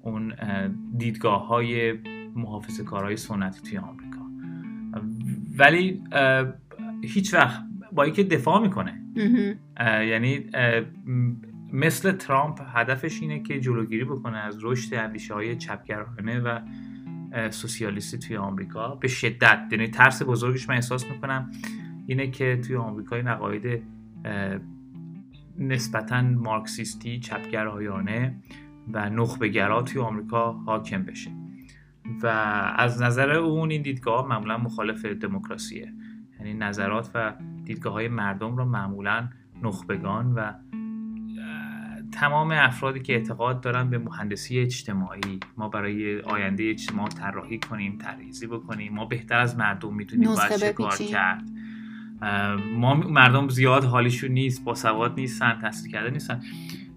اون 0.00 0.34
دیدگاه 0.98 1.46
های 1.46 1.92
محافظ 2.34 2.80
کارهای 2.80 3.16
سنتی 3.16 3.60
توی 3.60 3.78
آمریکا. 3.78 4.22
ولی 5.58 6.02
هیچ 7.02 7.34
وقت 7.34 7.64
با 7.94 8.02
اینکه 8.02 8.24
دفاع 8.24 8.62
می‌کنه. 8.62 9.02
یعنی 9.80 10.46
مثل 11.72 12.12
ترامپ 12.12 12.60
هدفش 12.66 13.22
اینه 13.22 13.42
که 13.42 13.60
جلوگیری 13.60 14.04
بکنه 14.04 14.38
از 14.38 14.58
رشد 14.62 14.94
اندیشه 14.94 15.34
های 15.34 15.56
چپگرانه 15.56 16.40
و 16.40 16.60
سوسیالیستی 17.50 18.18
توی 18.18 18.36
آمریکا. 18.36 18.94
به 18.94 19.08
شدت. 19.08 19.68
یعنی 19.72 19.88
ترس 19.88 20.22
بزرگش 20.22 20.68
من 20.68 20.74
احساس 20.74 21.10
می‌کنم 21.10 21.50
اینه 22.06 22.30
که 22.30 22.60
توی 22.66 22.76
آمریکا 22.76 23.16
این 23.16 23.28
عقاید 23.28 23.82
نسبتا 25.58 26.22
مارکسیستی 26.22 27.20
چپگرایانه 27.20 28.34
و 28.92 29.10
نخبگرا 29.10 29.82
توی 29.82 30.00
آمریکا 30.00 30.52
حاکم 30.52 31.02
بشه. 31.02 31.30
و 32.22 32.26
از 32.76 33.02
نظر 33.02 33.30
اون 33.30 33.70
این 33.70 33.82
دیدگاه 33.82 34.28
معمولا 34.28 34.58
مخالف 34.58 35.04
دموکراسیه. 35.04 35.92
یعنی 36.38 36.54
نظرات 36.54 37.10
و 37.14 37.34
دیدگاه 37.74 37.92
های 37.92 38.08
مردم 38.08 38.56
رو 38.56 38.64
معمولا 38.64 39.28
نخبگان 39.62 40.32
و 40.32 40.52
تمام 42.12 42.50
افرادی 42.50 43.00
که 43.00 43.12
اعتقاد 43.12 43.60
دارن 43.60 43.90
به 43.90 43.98
مهندسی 43.98 44.58
اجتماعی 44.58 45.40
ما 45.56 45.68
برای 45.68 46.20
آینده 46.20 46.70
اجتماع 46.70 47.08
طراحی 47.08 47.58
کنیم 47.58 47.98
طرحیزی 47.98 48.46
بکنیم 48.46 48.94
ما 48.94 49.04
بهتر 49.04 49.38
از 49.38 49.56
مردم 49.56 49.94
می‌تونیم 49.94 50.34
باید 50.34 50.56
چه 50.56 50.72
کار 50.72 50.96
کرد؟ 50.96 51.42
ما 52.76 52.94
مردم 52.94 53.48
زیاد 53.48 53.84
حالیشون 53.84 54.30
نیست 54.30 54.64
با 54.64 54.74
سواد 54.74 55.14
نیستن 55.14 55.58
تحصیل 55.58 55.92
کرده 55.92 56.10
نیستن. 56.10 56.40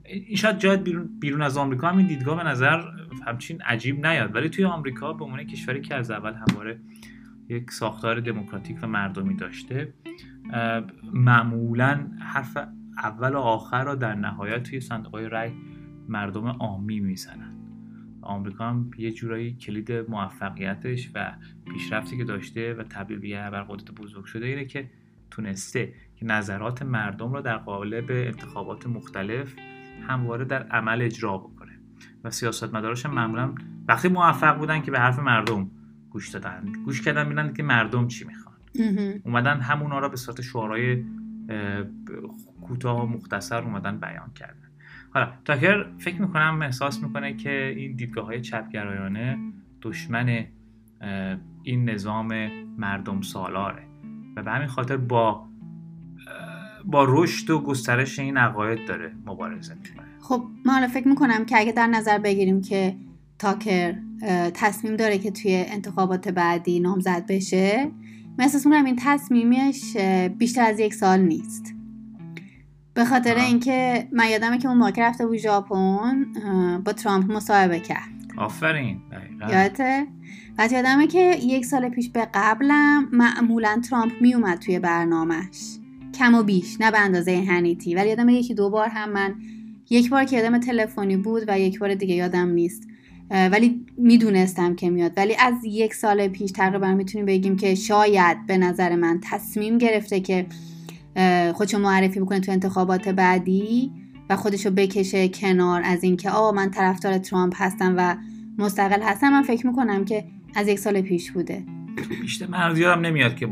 این 0.05 0.36
شاید 0.36 0.58
جاید 0.58 0.84
بیرون, 0.84 1.20
بیرون 1.20 1.41
از 1.41 1.58
آمریکا 1.58 1.88
هم 1.88 1.98
این 1.98 2.08
دیدگاه 2.08 2.38
به 2.38 2.50
نظر 2.50 2.82
همچین 3.27 3.62
عجیب 3.62 4.05
نیاد 4.05 4.36
ولی 4.36 4.50
توی 4.50 4.65
آمریکا 4.65 5.13
به 5.13 5.25
عنوان 5.25 5.44
کشوری 5.44 5.82
که 5.82 5.96
از 5.96 6.12
اول 6.12 6.34
همواره 6.34 6.79
یک 7.50 7.72
ساختار 7.72 8.20
دموکراتیک 8.20 8.77
و 8.82 8.88
مردمی 8.88 9.36
داشته 9.36 9.94
معمولا 11.14 12.08
حرف 12.20 12.58
اول 12.98 13.34
و 13.34 13.38
آخر 13.38 13.84
را 13.84 13.96
در 13.96 14.16
نهایت 14.16 14.64
توی 14.64 14.80
صندوق 14.80 15.16
رای 15.16 15.52
مردم 16.10 16.48
عامی 16.48 17.00
می‌زنن. 17.00 17.56
آمریکا 18.22 18.70
هم 18.70 18.92
یه 18.98 19.12
جورایی 19.12 19.54
کلید 19.54 19.92
موفقیتش 19.92 21.12
و 21.16 21.34
پیشرفتی 21.74 22.18
که 22.18 22.24
داشته 22.24 22.74
و 22.74 22.84
تبدیل 22.84 23.20
به 23.20 23.30
یه 23.30 23.40
قدرت 23.40 23.92
بزرگ 23.92 24.25
شده 24.25 24.46
اینه 24.46 24.66
که 24.66 24.90
تونسته 25.32 25.94
که 26.16 26.25
نظرات 26.25 26.82
مردم 26.82 27.34
را 27.34 27.42
در 27.42 27.58
قالب 27.58 28.06
انتخابات 28.10 28.88
مختلف 28.88 29.56
همواره 30.08 30.46
در 30.46 30.64
عمل 30.64 31.02
اجرا 31.02 31.38
بکنه. 31.38 31.80
و 32.24 32.30
سیاستمداراش 32.30 33.06
هم 33.06 33.14
معمولا 33.14 33.56
وقتی 33.88 34.08
موفق 34.08 34.58
بودن 34.58 34.82
که 34.82 34.92
به 34.92 35.00
حرف 35.00 35.20
مردم 35.20 35.72
گوش 36.10 36.30
دادن. 36.30 36.72
گوش 36.86 37.02
کردن 37.02 37.24
ببینن 37.24 37.54
که 37.54 37.64
مردم 37.64 38.08
چی 38.08 38.25
می‌خوان. 38.25 38.45
اومدن 39.25 39.60
همونا 39.60 40.00
را 40.00 40.10
به 40.10 40.17
صورت 40.17 40.41
شعارهای 40.41 41.03
کوتاه 42.62 43.03
و 43.03 43.05
مختصر 43.05 43.63
اومدن 43.63 44.00
بیان 44.00 44.32
کردن. 44.36 44.70
حالا 45.13 45.32
تاکر 45.46 45.86
فکر 45.98 46.22
می‌کنم 46.22 46.62
احساس 46.62 47.03
می‌کنه 47.03 47.34
که 47.34 47.74
این 47.77 47.96
دیدگاه 47.96 48.25
های 48.25 48.41
چپگرایانه 48.41 49.38
دشمن 49.82 50.46
این 51.63 51.89
نظام 51.89 52.50
مردم 52.77 53.22
سالاره. 53.22 53.84
و 54.36 54.44
به 54.44 54.51
همین 54.51 54.67
خاطر 54.67 54.98
با 54.98 55.48
با 56.86 57.05
رشد 57.10 57.50
و 57.50 57.62
گسترش 57.62 58.20
این 58.20 58.38
عقاید 58.38 58.88
داره 58.88 59.12
مبارزه 59.25 59.74
می‌کنه. 59.74 60.05
خب 60.22 60.44
ما 60.65 60.74
حالا 60.74 60.88
فکر 60.88 61.08
می‌کنم 61.08 61.46
که 61.46 61.58
اگه 61.58 61.72
در 61.72 61.88
نظر 61.88 62.17
بگیریم 62.17 62.62
که 62.62 62.96
تاکر 63.39 63.96
تصمیم 64.53 64.96
داره 64.96 65.17
که 65.17 65.32
توی 65.32 65.65
انتخابات 65.67 66.29
بعدی 66.29 66.79
نامزد 66.79 67.25
بشه 67.29 67.91
مثل 68.38 68.70
اون 68.70 68.86
این 68.86 68.96
تصمیمش 69.00 69.98
بیشتر 70.38 70.62
از 70.62 70.80
یک 70.80 70.94
سال 70.94 71.20
نیست. 71.20 71.74
به 72.94 73.06
خاطر 73.06 73.36
اینکه 73.36 74.08
من 74.12 74.30
یادمه 74.30 74.58
که 74.58 74.68
اون 74.68 74.77
موقع 74.77 75.08
رفته 75.10 75.27
بود 75.27 75.38
ژاپن 75.38 76.25
با 76.86 76.94
ترامپ 76.94 77.32
مصاحبه 77.32 77.80
کرد. 77.80 78.10
آفرین 78.38 79.01
یادته؟ 79.50 80.08
بعد 80.58 80.72
یادمه 80.72 81.08
که 81.08 81.38
یک 81.44 81.65
سال 81.65 81.89
پیش 81.89 82.10
به 82.10 82.27
قبلم 82.34 83.10
معمولا 83.12 83.82
ترامپ 83.89 84.12
میومد 84.22 84.60
توی 84.60 84.80
برنامهش 84.80 85.77
کم 86.13 86.36
و 86.36 86.44
بیش 86.44 86.82
نه 86.82 86.92
به 86.92 87.00
اندازه 87.00 87.46
هنیتی 87.48 87.96
ولی 87.96 88.10
یادم 88.10 88.30
یکی 88.30 88.54
دو 88.54 88.70
بار 88.70 88.88
هم 88.88 89.10
من 89.12 89.36
یک 89.89 90.10
بار 90.10 90.25
که 90.25 90.38
یادم 90.38 90.60
تلفنی 90.60 91.18
بود 91.18 91.44
و 91.48 91.60
یک 91.60 91.80
بار 91.80 91.96
دیگه 91.96 92.15
یادم 92.15 92.50
نیست. 92.50 92.88
ولی 93.29 93.86
می‌دونستم 93.98 94.75
که 94.75 94.89
میاد. 94.89 95.12
ولی 95.17 95.36
از 95.36 95.53
یک 95.63 95.94
سال 95.94 96.27
پیش 96.27 96.51
تقریبا 96.51 96.94
می‌تونیم 96.94 97.25
بگیم 97.25 97.55
که 97.55 97.75
شاید 97.75 98.46
به 98.48 98.58
نظر 98.58 98.96
من 98.96 99.20
تصمیم 99.24 99.77
گرفته 99.77 100.20
که 100.20 100.46
خودشو 101.53 101.77
معرفی 101.77 102.20
بکنه 102.20 102.39
تو 102.39 102.51
انتخابات 102.51 103.10
بعدی 103.10 103.91
و 104.29 104.36
خودشو 104.36 104.72
بکشه 104.72 105.27
کنار 105.27 105.82
از 105.86 106.03
اینکه 106.03 106.29
آه 106.29 106.55
من 106.55 106.72
طرفدار 106.72 107.17
ترامپ 107.17 107.53
هستم 107.58 107.94
و 107.98 108.15
مستقل 108.58 109.01
هستم. 109.01 109.29
من 109.29 109.41
فکر 109.41 109.67
می‌کنم 109.67 110.05
که 110.05 110.25
از 110.55 110.67
یک 110.67 110.79
سال 110.79 111.01
پیش 111.01 111.32
بوده. 111.32 111.63
بیشتر 112.22 112.48
من 112.48 112.77
یادم 112.77 113.01
نمیاد 113.01 113.36
که 113.36 113.48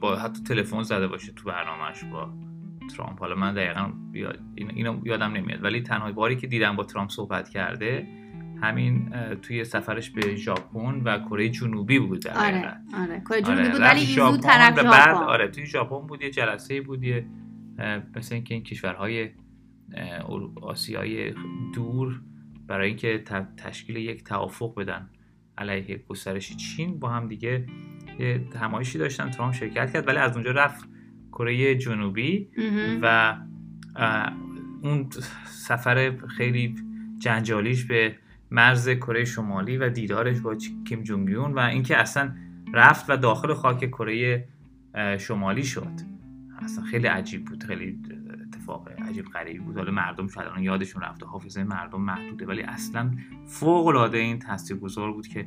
با 0.00 0.16
حتی 0.16 0.42
تلفن 0.42 0.82
زده 0.82 1.08
باشه 1.08 1.32
تو 1.32 1.48
برنامهش 1.48 2.04
با 2.04 2.28
ترامپ. 2.96 3.20
حالا 3.20 3.34
من 3.34 3.54
دقیقا 3.54 3.92
اینو 4.56 4.96
یادم 5.04 5.32
نمیاد. 5.32 5.64
ولی 5.64 5.80
تنها 5.80 6.12
باری 6.12 6.36
که 6.36 6.46
دیدم 6.46 6.76
با 6.76 6.84
ترامپ 6.84 7.10
صحبت 7.10 7.48
کرده 7.48 8.06
همین 8.62 9.10
توی 9.42 9.64
سفرش 9.64 10.10
به 10.10 10.36
ژاپن 10.36 11.00
و 11.04 11.18
کره 11.18 11.48
جنوبی 11.48 11.98
بود 11.98 12.28
آره 12.28 12.74
آره. 12.94 13.20
کره 13.20 13.42
جنوبی 13.42 13.62
آره. 13.62 13.70
بود 13.70 13.80
ولی 13.80 14.00
این 14.00 14.40
طرف 14.40 14.76
ژاپن. 14.76 14.90
بعد 14.90 15.16
آره 15.16 15.48
توی 15.48 15.66
ژاپن 15.66 16.06
بود 16.06 16.22
یه 16.22 16.30
جلسه 16.30 16.80
بود 16.80 17.04
یه 17.04 17.26
مثل 18.16 18.34
اینکه 18.34 18.54
این 18.54 18.62
کشورهای 18.62 19.30
آسیای 20.62 21.34
دور 21.74 22.20
برای 22.66 22.88
اینکه 22.88 23.24
تشکیل 23.56 23.96
یک 23.96 24.24
توافق 24.24 24.74
بدن 24.74 25.10
علیه 25.58 26.04
گسترش 26.08 26.56
چین 26.56 26.98
با 26.98 27.08
هم 27.08 27.28
دیگه 27.28 27.66
یه 28.18 28.40
همایشی 28.60 28.98
داشتن. 28.98 29.30
ترامپ 29.30 29.54
شرکت 29.54 29.92
کرد 29.92 30.08
ولی 30.08 30.18
از 30.18 30.32
اونجا 30.32 30.50
رفت 30.50 30.88
کره 31.32 31.74
جنوبی 31.74 32.48
و 33.02 33.36
اون 34.82 35.08
سفر 35.44 36.16
خیلی 36.28 36.74
جنجالیش 37.18 37.84
به 37.84 38.16
مرز 38.50 38.88
کره 38.88 39.24
شمالی 39.24 39.76
و 39.76 39.88
دیدارش 39.88 40.40
با 40.40 40.56
کیم 40.88 41.02
جونگ 41.02 41.54
و 41.56 41.58
اینکه 41.58 41.96
اصلا 41.96 42.32
رفت 42.74 43.10
و 43.10 43.16
داخل 43.16 43.54
خاک 43.54 43.90
کره 43.90 44.48
شمالی 45.18 45.64
شد. 45.64 45.92
اصلا 46.58 46.84
خیلی 46.84 47.06
عجیب 47.06 47.44
بود 47.44 47.64
خیلی 47.64 47.98
اتفاق 48.46 48.88
عجیب 49.08 49.24
غریبی 49.24 49.58
بود. 49.58 49.76
حالا 49.76 49.90
مردم 49.90 50.28
شاید 50.28 50.46
الان 50.46 50.62
یادشون 50.62 51.02
رفته 51.02 51.26
حافظه 51.26 51.64
مردم 51.64 52.00
محدوده 52.00 52.46
ولی 52.46 52.62
اصلا 52.62 53.10
فوق 53.46 53.86
العاده 53.86 54.18
این 54.18 54.38
تاثیرگذار 54.38 55.12
بود 55.12 55.26
که 55.26 55.46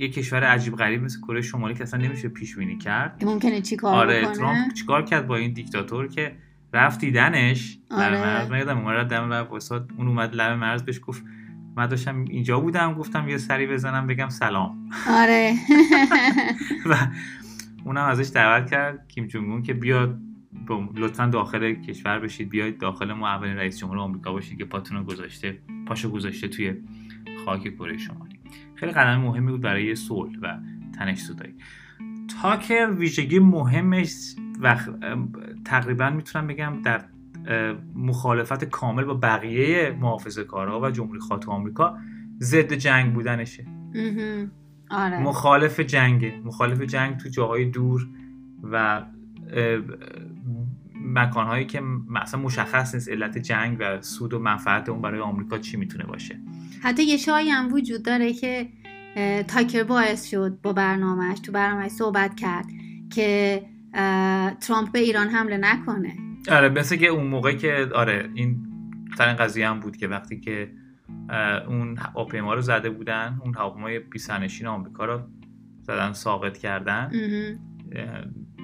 یه 0.00 0.08
کشور 0.08 0.44
عجیب 0.44 0.76
غریب 0.76 1.02
مثل 1.02 1.20
کره 1.20 1.42
شمالی 1.42 1.74
که 1.74 1.82
اصلا 1.82 2.00
نمیشه 2.00 2.28
پیش 2.28 2.56
بینی 2.56 2.78
کرد 2.78 3.24
ممکنه 3.24 3.60
چیکار 3.60 3.94
آره 3.94 4.20
بکنه؟ 4.20 4.34
ترامپ 4.34 4.72
چیکار 4.72 5.02
کرد 5.02 5.26
با 5.26 5.36
این 5.36 5.52
دیکتاتور 5.52 6.08
که 6.08 6.36
رفت 6.72 7.00
دیدنش؟ 7.00 7.78
آره. 7.90 8.00
در 8.00 8.24
مرز 8.24 8.50
من 8.50 8.58
یادم 8.58 8.78
اومد 8.78 9.06
دم 9.06 9.32
رفت 9.32 9.72
اون 9.72 10.08
اومد 10.08 10.34
لب 10.34 10.58
مرز 10.58 10.82
بهش 10.82 11.00
گفت 11.06 11.24
من 11.80 11.86
داشتم 11.86 12.24
اینجا 12.24 12.60
بودم 12.60 12.94
گفتم 12.94 13.28
یه 13.28 13.38
سری 13.38 13.66
بزنم 13.66 14.06
بگم 14.06 14.28
سلام. 14.28 14.90
آره. 15.08 15.54
و 16.90 16.96
اونم 17.84 18.04
ازش 18.04 18.30
دعوت 18.34 18.70
کرد 18.70 19.08
کیم 19.08 19.26
جونگ 19.26 19.64
که 19.64 19.74
بیاد 19.74 20.20
لطفا 20.96 21.26
داخل 21.26 21.74
کشور 21.74 22.18
بشید 22.18 22.48
بیاید 22.48 22.78
داخل 22.78 23.12
ما 23.12 23.28
اولین 23.28 23.56
رئیس 23.56 23.78
جمهور 23.78 23.98
آمریکا 23.98 24.32
باشید 24.32 24.58
که 24.58 24.64
پاتون 24.64 25.02
گذاشته 25.02 25.58
پاشو 25.86 26.10
گذاشته 26.10 26.48
توی 26.48 26.74
خاک 27.44 27.76
کره 27.76 27.98
شمالی. 27.98 28.40
خیلی 28.74 28.92
قدم 28.92 29.20
مهمی 29.20 29.50
بود 29.50 29.60
برای 29.60 29.94
صلح 29.94 30.38
و 30.42 30.58
تنش 30.98 31.18
سودایی 31.18 31.54
تاکر 32.42 32.90
ویژگی 32.98 33.38
مهمش 33.38 34.34
و 34.60 34.76
تقریبا 35.64 36.10
می‌تونم 36.10 36.46
بگم 36.46 36.82
در 36.84 37.04
مخالفت 37.94 38.64
کامل 38.64 39.04
با 39.04 39.14
بقیه 39.14 39.96
محافظه 40.00 40.44
کارها 40.44 40.80
و 40.80 40.90
جمهوری 40.90 41.20
خواهان 41.20 41.46
آمریکا 41.46 41.98
ضد 42.40 42.72
جنگ 42.72 43.14
بودنشه. 43.14 43.66
آره. 44.90 45.18
مخالف 45.18 45.80
جنگه. 45.80 46.40
مخالف 46.44 46.80
جنگ 46.80 47.16
تو 47.16 47.28
جاهای 47.28 47.64
دور 47.64 48.08
و 48.62 49.04
مکانهایی 50.94 51.66
که 51.66 51.80
مثلا 52.08 52.40
مشخص 52.40 52.94
نیست 52.94 53.08
علت 53.08 53.38
جنگ 53.38 53.76
و 53.80 54.02
سود 54.02 54.34
و 54.34 54.38
منفعت 54.38 54.88
اون 54.88 55.02
برای 55.02 55.20
آمریکا 55.20 55.58
چی 55.58 55.76
می‌تونه 55.76 56.04
باشه. 56.04 56.40
حتی 56.82 57.02
یه 57.02 57.16
شایی 57.16 57.50
هم 57.50 57.72
وجود 57.72 58.02
داره 58.02 58.32
که 58.32 58.68
تاکر 59.48 59.82
باعث 59.82 60.30
شد 60.30 60.58
با 60.62 60.72
برنامهش 60.72 61.38
تو 61.40 61.52
برنامهش 61.52 61.90
صحبت 61.90 62.34
کرد 62.34 62.66
که 63.10 63.62
ترامپ 64.60 64.92
به 64.92 64.98
ایران 64.98 65.28
حمله 65.28 65.56
نکنه. 65.56 66.16
آره 66.48 66.68
مثل 66.68 66.96
که 66.96 67.06
اون 67.06 67.26
موقع 67.26 67.52
که 67.52 67.88
آره 67.94 68.30
این 68.34 68.66
ترین 69.18 69.36
قضیه 69.36 69.68
هم 69.68 69.80
بود 69.80 69.96
که 69.96 70.08
وقتی 70.08 70.40
که 70.40 70.72
اون 71.68 71.96
هواپیما 71.96 72.54
رو 72.54 72.60
زده 72.60 72.90
بودن 72.90 73.38
اون 73.44 73.54
هواپیمای 73.54 73.98
بیسرنشین 73.98 74.66
آمریکا 74.66 75.04
رو 75.04 75.20
زدن 75.82 76.12
ساقط 76.12 76.58
کردن 76.58 77.10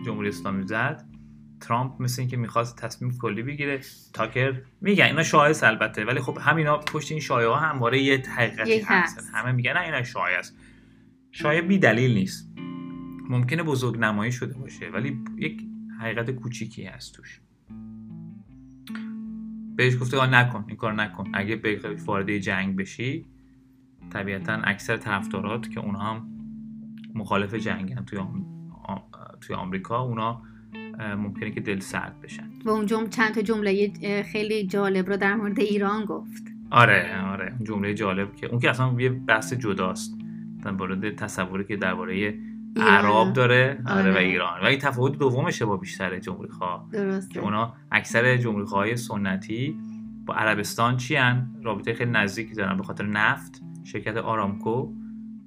جمهوری 0.06 0.28
اسلامی 0.28 0.66
زد. 0.66 1.04
ترامپ 1.61 2.02
مثل 2.02 2.23
اینکه 2.23 2.37
می‌خواست 2.37 2.78
تصمیم 2.78 3.18
کلی 3.18 3.42
بگیره. 3.42 3.80
تاکر 4.12 4.61
میگن 4.80 5.04
اینا 5.04 5.23
شایعه 5.23 5.56
البته 5.62 6.04
ولی 6.04 6.21
خب 6.21 6.38
همینا 6.40 6.78
پشت 6.78 7.11
این 7.11 7.21
شایعه 7.21 7.50
ها 7.50 7.56
همواره 7.56 8.02
یه 8.02 8.23
حقیقتی 8.37 8.80
هست 8.80 9.30
همه 9.35 9.52
میگن 9.52 9.73
نه 9.73 9.80
اینا 9.80 10.02
شایعه 10.02 10.38
است. 10.38 10.59
شایعه 11.33 11.62
بی 11.62 11.78
دلیل 11.78 12.14
نیست. 12.14 12.52
ممکنه 13.29 13.62
بزرگ 13.62 13.98
نمایی 13.98 14.33
شده 14.33 14.55
باشه 14.55 14.88
ولی 14.88 15.18
یک 15.37 15.62
حقیقت 16.01 16.31
کوچیکی 16.31 16.85
هست 16.85 17.14
توش. 17.14 17.40
بهش 19.77 19.99
گفته 20.01 20.27
نکن 20.27 20.65
این 20.69 20.77
کار 20.77 20.93
نکن. 20.93 21.31
اگه 21.35 21.57
به 21.57 21.81
وارد 22.07 22.39
جنگ 22.39 22.77
بشی 22.77 23.27
طبیعتا 24.11 24.53
اکثر 24.53 24.97
طرفدارات 24.97 25.71
که 25.71 25.81
اونها 25.81 26.15
هم 26.15 26.29
مخالف 27.15 27.55
جنگن 27.55 28.05
توی 28.05 28.19
توی 29.41 29.57
آمریکا 29.57 30.01
اونا 30.01 30.43
ممکنه 31.17 31.51
که 31.51 31.61
دل 31.61 31.79
سرد 31.79 32.21
بشن. 32.21 32.49
و 32.65 32.71
اون 32.71 32.87
جمله 32.87 33.09
چند 33.09 33.35
تا 33.35 33.43
جمله 33.43 33.93
خیلی 34.23 34.67
جالب 34.67 35.09
رو 35.09 35.17
در 35.17 35.35
مورد 35.35 35.61
ایران 35.61 36.05
گفت. 36.05 36.43
آره 36.71 37.23
آره. 37.33 37.55
جمله 37.62 37.95
جالب 37.95 38.37
که 38.37 38.47
اون 38.47 38.61
که 38.61 38.71
اصلا 38.71 39.01
یه 39.01 39.09
بحث 39.09 39.53
جداست. 39.53 40.19
در 40.65 40.71
مورد 40.71 41.17
تصوری 41.17 41.65
که 41.65 41.77
درباره 41.77 42.35
عرب 42.77 43.33
داره؟ 43.33 43.83
آره, 43.87 44.01
آره. 44.01 44.12
و 44.12 44.17
ایران. 44.17 44.61
و 44.61 44.65
این 44.65 44.79
تفاوت 44.79 45.19
دومشه 45.19 45.65
با 45.65 45.77
بیشتر 45.77 46.19
جمهوری 46.19 46.51
خواه 46.51 46.89
که 47.33 47.41
اونا 47.41 47.75
اکثر 47.93 48.37
جمهوری 48.37 48.65
خواه 48.65 48.97
سنتی 48.97 49.79
با 50.27 50.35
عربستان 50.35 50.97
چی 50.97 51.17
هن؟ 51.17 51.51
رابطه 51.62 51.95
خیلی 51.95 52.11
نزدیکی 52.11 52.55
دارن 52.55 52.77
به 52.77 52.83
خاطر 52.83 53.07
نفت. 53.07 53.62
شرکت 53.85 54.17
آرامکو 54.17 54.93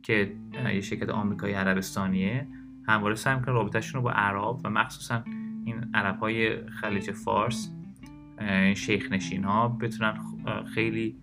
که 0.04 0.34
یه 0.74 0.82
شرکت 0.82 1.10
آمریکایی 1.10 1.54
عربستانیه 1.54 2.48
همواره 2.88 3.16
سعی 3.16 3.36
می‌کنن 3.36 3.54
رابطهشون 3.54 4.02
رو 4.02 4.04
با 4.04 4.12
عرب 4.12 4.58
و 4.64 4.70
مخصوصا 4.70 5.24
این 5.66 5.90
عرب 5.94 6.20
های 6.20 6.68
خلیج 6.70 7.12
فارس 7.12 7.72
شیخ 8.76 9.12
نشین 9.12 9.44
ها 9.44 9.68
بتونن 9.68 10.14
خیلی 10.76 11.18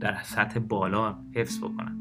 در 0.00 0.16
سطح 0.22 0.60
بالا 0.60 1.18
حفظ 1.34 1.58
بکنن. 1.58 1.98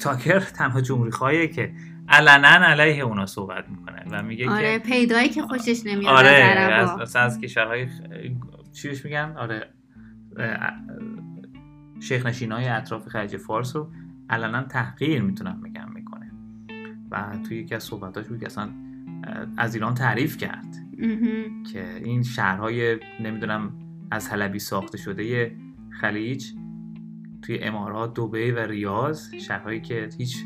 تاکر 0.00 0.40
تنها 0.40 0.80
جمهوری 0.80 1.10
خواهیه 1.10 1.48
که 1.48 1.72
علنا 2.08 2.48
علیه 2.48 3.04
اونا 3.04 3.26
صحبت 3.26 3.68
می‌کنه 3.68 4.04
و 4.10 4.22
میگه 4.22 4.50
آره 4.50 4.78
که 4.78 4.84
پیدایی 4.84 5.28
که 5.28 5.42
خوشش 5.42 5.82
نمیاد 5.86 6.14
آره 6.14 6.30
از, 6.30 7.00
از, 7.00 7.16
از 7.16 7.40
کشورهای 7.40 7.88
چیش 8.72 9.04
میگن؟ 9.04 9.34
آره 9.36 9.68
شیخ 12.00 12.26
نشین 12.26 12.52
های 12.52 12.68
اطراف 12.68 13.08
خلیج 13.08 13.36
فارس 13.36 13.76
رو 13.76 13.90
علنا 14.30 14.62
تحقیر 14.62 15.22
می‌تونم 15.22 15.60
بگم 15.60 15.92
می‌کنه. 15.92 16.32
و 17.10 17.38
توی 17.48 17.58
یکی 17.58 17.74
از 17.74 17.82
صحبتاش 17.82 18.26
بود 18.26 18.40
که 18.40 18.46
اصلا 18.46 18.70
از 19.56 19.74
ایران 19.74 19.94
تعریف 19.94 20.36
کرد 20.36 20.76
که 21.72 22.00
این 22.04 22.22
شهرهای 22.22 22.98
نمی‌دونم 23.20 23.72
از 24.10 24.30
حلبی 24.30 24.58
ساخته 24.58 24.98
شده 24.98 25.52
خلیج 26.00 26.52
توی 27.48 27.58
امارات 27.58 28.14
دوبه 28.14 28.52
و 28.52 28.58
ریاض 28.58 29.34
شهرهایی 29.34 29.80
که 29.80 30.08
هیچ 30.18 30.36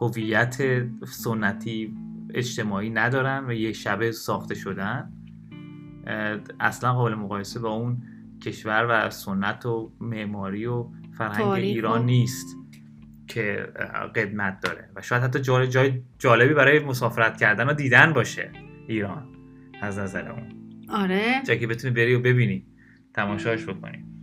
هویت 0.00 0.56
سنتی 1.04 1.96
اجتماعی 2.34 2.90
ندارن 2.90 3.44
و 3.48 3.52
یک 3.52 3.76
شبه 3.76 4.12
ساخته 4.12 4.54
شدن 4.54 5.12
اصلا 6.60 6.92
قابل 6.92 7.14
مقایسه 7.14 7.60
با 7.60 7.68
اون 7.68 8.02
کشور 8.42 8.86
و 8.88 9.10
سنت 9.10 9.66
و 9.66 9.92
معماری 10.00 10.66
و 10.66 10.86
فرهنگ 11.18 11.48
ایران 11.48 12.04
نیست 12.04 12.56
که 13.26 13.72
قدمت 14.14 14.60
داره. 14.60 14.90
و 14.96 15.02
شاید 15.02 15.22
حتی 15.22 15.40
جای, 15.40 15.68
جای 15.68 16.02
جالبی 16.18 16.54
برای 16.54 16.78
مسافرت 16.78 17.36
کردن 17.36 17.66
و 17.66 17.72
دیدن 17.72 18.12
باشه 18.12 18.52
ایران 18.88 19.26
از 19.82 19.98
نظر 19.98 20.30
اون. 20.30 20.48
آره. 20.88 21.42
جایی 21.46 21.60
که 21.60 21.66
بتونی 21.66 21.94
بری 21.94 22.14
و 22.14 22.20
ببینی 22.20 22.66
تماشاش 23.14 23.66
بکنی. 23.66 24.15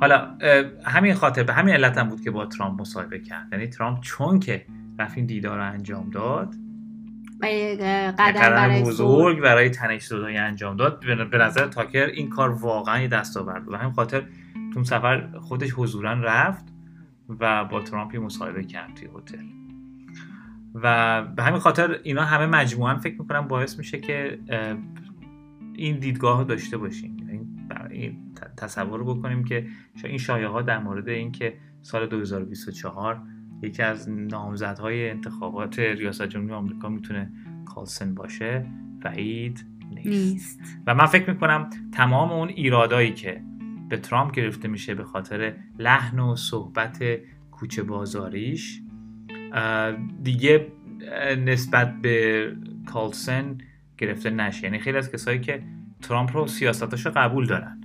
حالا 0.00 0.38
همین 0.84 1.14
خاطر 1.14 1.42
به 1.42 1.52
همین 1.52 1.74
علت 1.74 1.98
هم 1.98 2.08
بود 2.08 2.20
که 2.20 2.30
با 2.30 2.46
ترامپ 2.46 2.80
مصاحبه 2.80 3.18
کرد. 3.18 3.48
یعنی 3.52 3.66
ترامپ 3.66 4.00
چون 4.00 4.40
که 4.40 4.66
رفت 4.98 5.16
این 5.16 5.26
دیدار 5.26 5.56
رو 5.56 5.64
انجام 5.64 6.10
داد 6.10 6.54
قدم 8.18 8.40
برای 8.40 8.82
بزرگ 8.82 9.40
برای 9.40 9.70
تنش 9.70 10.06
زدایی 10.06 10.36
انجام 10.36 10.76
داد. 10.76 11.00
به 11.30 11.38
نظر 11.38 11.66
تاکر 11.66 12.06
این 12.06 12.28
کار 12.28 12.50
واقعا 12.50 13.00
یه 13.02 13.08
دستاورد 13.08 13.64
بود. 13.64 13.74
و 13.74 13.76
همین 13.76 13.92
خاطر 13.92 14.22
تو 14.74 14.84
سفر 14.84 15.28
خودش 15.40 15.72
حضورا 15.76 16.12
رفت 16.12 16.64
و 17.40 17.64
با 17.64 17.82
ترامپ 17.82 18.16
مصاحبه 18.16 18.64
کرد 18.64 18.94
توی 18.94 19.08
هتل. 19.16 19.44
و 20.74 21.22
به 21.36 21.42
همین 21.42 21.60
خاطر 21.60 22.00
اینا 22.02 22.24
همه 22.24 22.46
مجموعا 22.46 22.98
فکر 22.98 23.20
می‌کنم 23.20 23.48
باعث 23.48 23.78
میشه 23.78 24.00
که 24.00 24.38
این 25.74 25.98
دیدگاه 25.98 26.38
رو 26.38 26.44
داشته 26.44 26.76
باشیم. 26.76 27.16
این 27.90 28.16
تصور 28.56 29.04
بکنیم 29.04 29.44
که 29.44 29.66
این 30.04 30.18
شایعه 30.18 30.48
ها 30.48 30.62
در 30.62 30.78
مورد 30.78 31.08
اینکه 31.08 31.54
سال 31.82 32.06
2024 32.06 33.22
یکی 33.62 33.82
از 33.82 34.08
نامزدهای 34.10 35.10
انتخابات 35.10 35.78
ریاست 35.78 36.26
جمهوری 36.26 36.52
آمریکا 36.52 36.88
می‌تونه 36.88 37.32
کالسن 37.64 38.14
باشه 38.14 38.66
بعید 39.02 39.66
نیست. 39.94 40.06
نیست. 40.06 40.60
و 40.86 40.94
من 40.94 41.06
فکر 41.06 41.30
می‌کنم 41.30 41.70
تمام 41.92 42.32
اون 42.32 42.48
ایرادایی 42.48 43.12
که 43.12 43.42
به 43.88 43.96
ترامپ 43.96 44.32
گرفته 44.34 44.68
میشه 44.68 44.94
به 44.94 45.04
خاطر 45.04 45.54
لحن 45.78 46.18
و 46.18 46.36
صحبت 46.36 47.04
کوچه 47.50 47.82
بازاریش 47.82 48.80
دیگه 50.22 50.66
نسبت 51.44 52.00
به 52.02 52.52
کالسن 52.86 53.58
گرفته 53.98 54.30
نشه. 54.30 54.64
یعنی 54.64 54.78
خیلی 54.78 54.98
از 54.98 55.12
کسایی 55.12 55.40
که 55.40 55.62
ترامپ 56.02 56.36
رو 56.36 56.46
سیاستاشو 56.46 57.10
قبول 57.10 57.46
دارن. 57.46 57.80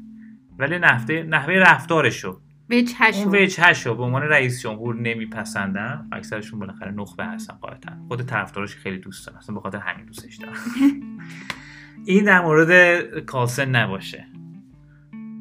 ولی 0.61 0.79
نحوه 0.79 1.15
نحوه 1.15 1.53
رفتارشو. 1.53 2.39
وجهشو 2.69 3.19
اون 3.19 3.35
وجهشو 3.35 3.95
به 3.95 4.03
عنوان 4.03 4.21
رئیس 4.21 4.61
جمهور 4.61 4.95
نمیپسندن 4.95 6.07
اکثرشون 6.11 6.59
بالاخره 6.59 6.91
نخبه 6.91 7.25
هستن 7.25 7.53
قاعدتا. 7.53 7.91
خود 8.07 8.21
طرفداراش 8.21 8.75
خیلی 8.75 8.97
دوست 8.97 9.27
دارن. 9.27 9.37
اصلا 9.37 9.55
به 9.55 9.61
خاطر 9.61 9.77
همین 9.77 10.05
دوستش 10.05 10.35
دارن. 10.35 10.55
این 12.05 12.25
در 12.25 12.41
مورد 12.41 13.05
کالسن 13.25 13.75
نباشه. 13.75 14.25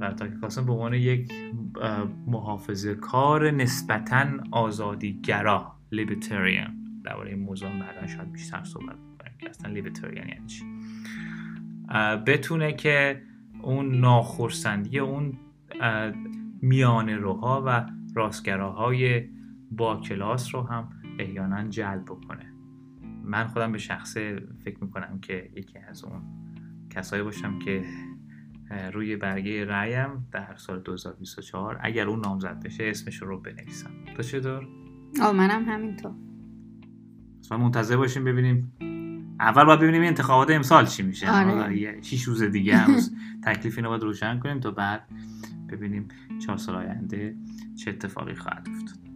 و 0.00 0.12
تا 0.12 0.28
که 0.28 0.34
کالسن 0.34 0.66
به 0.66 0.72
عنوان 0.72 0.94
یک 0.94 1.32
محافظه 2.26 2.94
کار 2.94 3.50
نسبتا 3.50 4.26
آزادیگرا 4.50 5.72
لیبرتریان 5.92 6.80
درباره 7.04 7.30
این 7.30 7.38
موضوع 7.38 7.68
بعدا 7.68 8.06
شاید 8.06 8.32
بیشتر 8.32 8.64
صحبت 8.64 8.96
کنیم 9.18 9.32
که 9.38 9.50
اصلا 9.50 9.72
لیبرتریان 9.72 10.28
یعنی 10.28 10.46
چی. 10.46 10.64
بتونه 12.26 12.72
که 12.72 13.22
اون 13.62 14.00
ناخرسندی 14.00 14.98
اون 14.98 15.38
اه، 15.80 16.12
میانه 16.62 17.16
روها 17.16 17.62
و 17.66 17.86
راستگراهای 18.14 19.28
با 19.70 19.96
کلاس 19.96 20.54
رو 20.54 20.62
هم 20.62 20.88
احیانا 21.18 21.68
جلب 21.68 22.04
بکنه. 22.04 22.52
من 23.24 23.46
خودم 23.46 23.72
به 23.72 23.78
شخصه 23.78 24.42
فکر 24.64 24.84
می‌کنم 24.84 25.18
که 25.20 25.50
یکی 25.56 25.78
از 25.78 26.04
اون 26.04 26.22
کسایی 26.90 27.22
باشم 27.22 27.58
که 27.58 27.84
روی 28.92 29.16
برگه 29.16 29.64
رأیم 29.64 30.28
در 30.32 30.54
سال 30.56 30.80
2024 30.80 31.78
اگر 31.82 32.06
اون 32.06 32.20
نامزد 32.20 32.62
بشه 32.64 32.84
اسمش 32.84 33.22
رو 33.22 33.40
بنویسم. 33.40 33.90
تو 34.16 34.22
چطور؟ 34.22 34.68
آه 35.22 35.32
منم 35.32 35.64
همینطور. 35.64 36.12
ما 37.50 37.56
منتظر 37.58 37.96
باشیم 37.96 38.24
ببینیم 38.24 38.72
اول 39.40 39.64
باید 39.64 39.80
ببینیم 39.80 40.02
انتخابات 40.02 40.50
امسال 40.50 40.86
چی 40.86 41.02
میشه. 41.02 41.30
آره. 41.30 41.50
حالا 41.50 41.72
یه 41.72 41.98
شیش 42.02 42.22
روز 42.22 42.42
دیگه 42.42 42.76
هنوز 42.76 43.12
تکلیف 43.46 43.78
اینو 43.78 43.88
باید 43.88 44.02
روشن 44.02 44.38
کنیم 44.40 44.60
تا 44.60 44.70
بعد 44.70 45.02
ببینیم 45.68 46.08
چهار 46.46 46.58
سال 46.58 46.74
آینده 46.74 47.36
چه 47.76 47.90
اتفاقی 47.90 48.34
خواهد 48.34 48.68
افتاد. 48.74 49.09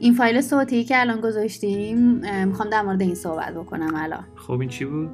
این 0.00 0.14
فایل 0.14 0.40
صوتی 0.40 0.84
که 0.84 1.00
الان 1.00 1.20
گذاشتیم 1.20 1.98
می‌خوام 2.46 2.70
در 2.70 2.82
مورد 2.82 3.02
این 3.02 3.14
صحبت 3.14 3.54
بکنم 3.54 3.94
الان 3.94 4.24
خب 4.36 4.60
این 4.60 4.68
چی 4.68 4.84
بود؟ 4.84 5.10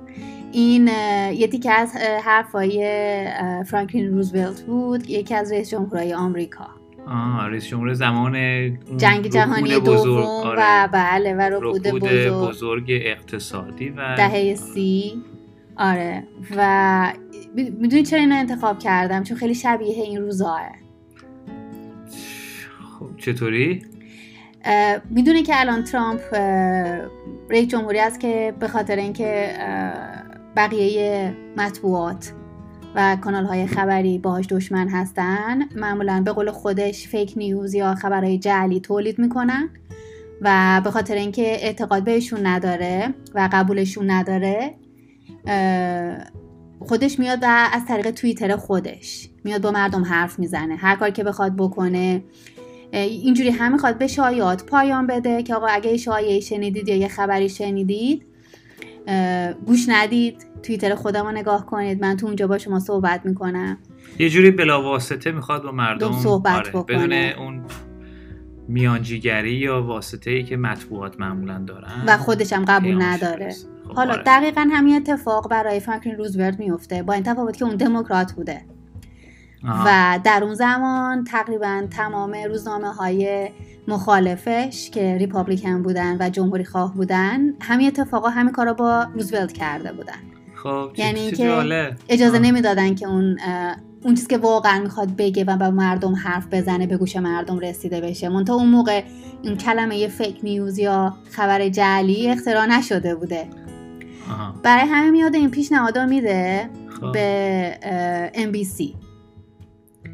این 0.52 0.88
یه 1.32 1.46
تیکه 1.46 1.72
از 1.72 1.96
حرفای 2.24 2.78
فرانکلین 3.66 4.14
روزولت 4.14 4.62
بود 4.62 5.10
یکی 5.10 5.34
از 5.34 5.52
رئیس 5.52 5.70
جمهورهای 5.70 6.14
آمریکا 6.14 6.66
آه 7.06 7.46
رئیس 7.46 7.66
جمهور 7.66 7.92
زمان 7.92 8.32
جنگ 8.96 9.28
جهانی 9.28 9.80
دوم. 9.80 10.16
و 10.16 10.20
آره. 10.20 10.86
بله 10.92 11.34
و 11.34 11.40
رکود 11.40 11.82
بزرگ 11.82 12.48
بزرگ 12.48 12.84
اقتصادی 12.88 13.88
و 13.88 14.16
دهه 14.16 14.54
سی 14.54 15.22
آره 15.76 16.24
و 16.56 17.12
می‌دونی 17.54 18.02
چرا 18.02 18.20
اینو 18.20 18.34
انتخاب 18.34 18.78
کردم 18.78 19.22
چون 19.22 19.36
خیلی 19.36 19.54
شبیه 19.54 20.02
این 20.02 20.20
روزاه 20.20 20.60
خب 22.98 23.16
چطوری؟ 23.16 23.82
می‌دونی 25.10 25.42
که 25.42 25.60
الان 25.60 25.84
ترامپ 25.84 26.20
رئیس 27.50 27.68
جمهوری 27.68 27.98
است 27.98 28.20
که 28.20 28.54
به 28.60 28.68
خاطر 28.68 28.96
اینکه 28.96 29.54
بقیه 30.56 31.34
مطبوعات 31.56 32.32
و 32.94 33.16
کانال 33.20 33.44
های 33.44 33.66
خبری 33.66 34.18
باهاش 34.18 34.46
دشمن 34.46 34.88
هستن 34.88 35.62
معمولا 35.76 36.22
به 36.24 36.32
قول 36.32 36.50
خودش 36.50 37.08
فیک 37.08 37.32
نیوز 37.36 37.74
یا 37.74 37.94
خبرهای 37.94 38.38
جعلی 38.38 38.80
تولید 38.80 39.18
می‌کنن 39.18 39.68
و 40.40 40.80
به 40.84 40.90
خاطر 40.90 41.14
اینکه 41.14 41.42
اعتقاد 41.42 42.04
بهشون 42.04 42.46
نداره 42.46 43.14
و 43.34 43.48
قبولشون 43.52 44.10
نداره 44.10 44.74
خودش 46.80 47.18
میاد 47.18 47.38
و 47.42 47.68
از 47.72 47.84
طریق 47.88 48.10
توییتر 48.10 48.56
خودش 48.56 49.28
میاد 49.44 49.62
با 49.62 49.70
مردم 49.70 50.04
حرف 50.04 50.38
می‌زنه. 50.38 50.76
هر 50.76 50.96
کار 50.96 51.10
که 51.10 51.24
بخواد 51.24 51.56
بکنه 51.56 52.22
اینجوری 52.98 53.50
هم 53.50 53.72
می‌خواد 53.72 53.98
به 53.98 54.06
شایعات 54.06 54.66
پایان 54.66 55.06
بده 55.06 55.42
که 55.42 55.54
آقا 55.54 55.66
اگه 55.66 55.96
شایعه 55.96 56.40
شنیدید 56.40 56.88
یا 56.88 56.96
یه 56.96 57.08
خبری 57.08 57.48
شنیدید 57.48 58.26
گوش 59.66 59.84
ندید 59.88 60.46
توییتر 60.62 60.94
خودم 60.94 61.26
رو 61.26 61.32
نگاه 61.32 61.66
کنید 61.66 62.00
من 62.00 62.16
تو 62.16 62.26
اونجا 62.26 62.46
با 62.46 62.58
شما 62.58 62.80
صحبت 62.80 63.26
می‌کنم 63.26 63.78
یه 64.18 64.30
جوری 64.30 64.50
بلاواسطه 64.50 65.32
می‌خواد 65.32 65.62
با 65.62 65.72
مردم 65.72 66.12
صحبت 66.12 66.54
آره، 66.54 66.70
بکنه. 66.70 66.96
بدون 66.96 67.12
اون 67.12 67.64
میانجیگری 68.68 69.52
یا 69.54 69.82
واسطه 69.82 70.30
ای 70.30 70.42
که 70.44 70.56
مطبوعات 70.56 71.20
معمولا 71.20 71.64
دارن 71.66 72.04
و 72.06 72.16
خودش 72.16 72.52
هم 72.52 72.64
قبول 72.64 73.02
نداره. 73.02 73.54
خب، 73.88 73.94
حالا 73.94 74.12
آره. 74.12 74.22
دقیقا 74.26 74.68
همین 74.72 74.96
اتفاق 74.96 75.50
برای 75.50 75.80
فرانکلین 75.80 76.16
روزولت 76.16 76.58
میفته 76.58 77.02
با 77.02 77.12
این 77.12 77.22
تفاوت 77.22 77.56
که 77.56 77.64
اون 77.64 77.76
دموکرات 77.76 78.32
بوده 78.32 78.60
و 79.64 80.20
در 80.24 80.44
اون 80.44 80.54
زمان 80.54 81.24
تقریبا 81.24 81.82
تمام 81.90 82.36
روزنامه 82.48 82.88
های 82.88 83.48
مخالفش 83.88 84.90
که 84.90 85.16
ریپابلیکن 85.16 85.82
بودن 85.82 86.16
و 86.20 86.30
جمهوری 86.30 86.64
خواه 86.64 86.94
بودن 86.94 87.40
همین 87.60 87.86
اتفاقا 87.86 88.28
همین 88.28 88.52
کارا 88.52 88.74
با 88.74 89.06
روزولت 89.14 89.52
کرده 89.52 89.92
بودن 89.92 90.18
خب 90.62 90.90
یعنی 90.96 91.30
چه 91.30 91.36
که 91.36 91.44
جالب. 91.44 91.96
اجازه 92.08 92.36
آه. 92.36 92.42
نمی‌دادن 92.42 92.94
که 92.94 93.06
اون 93.06 93.38
اون 94.04 94.14
چیزی 94.14 94.26
که 94.26 94.38
واقعا 94.38 94.80
می‌خواد 94.80 95.16
بگه 95.16 95.44
و 95.44 95.56
به 95.56 95.70
مردم 95.70 96.14
حرف 96.14 96.46
بزنه 96.52 96.86
به 96.86 96.96
گوش 96.96 97.16
مردم 97.16 97.58
رسیده 97.58 98.00
بشه 98.00 98.28
منتها 98.28 98.56
اون 98.56 98.68
موقع 98.68 99.02
این 99.42 99.56
کلمه 99.56 100.08
فیک 100.08 100.40
نیوز 100.42 100.78
یا 100.78 101.14
خبر 101.30 101.68
جعلی 101.68 102.30
اختراع 102.30 102.66
نشده 102.66 103.14
بوده 103.14 103.48
آها. 104.30 104.54
برای 104.62 104.88
همه 104.88 105.10
میاد 105.10 105.34
این 105.34 105.50
پیشنهادا 105.50 106.06
میده 106.06 106.70
خب. 107.00 107.12
به 107.12 108.30
NBC 108.34 109.03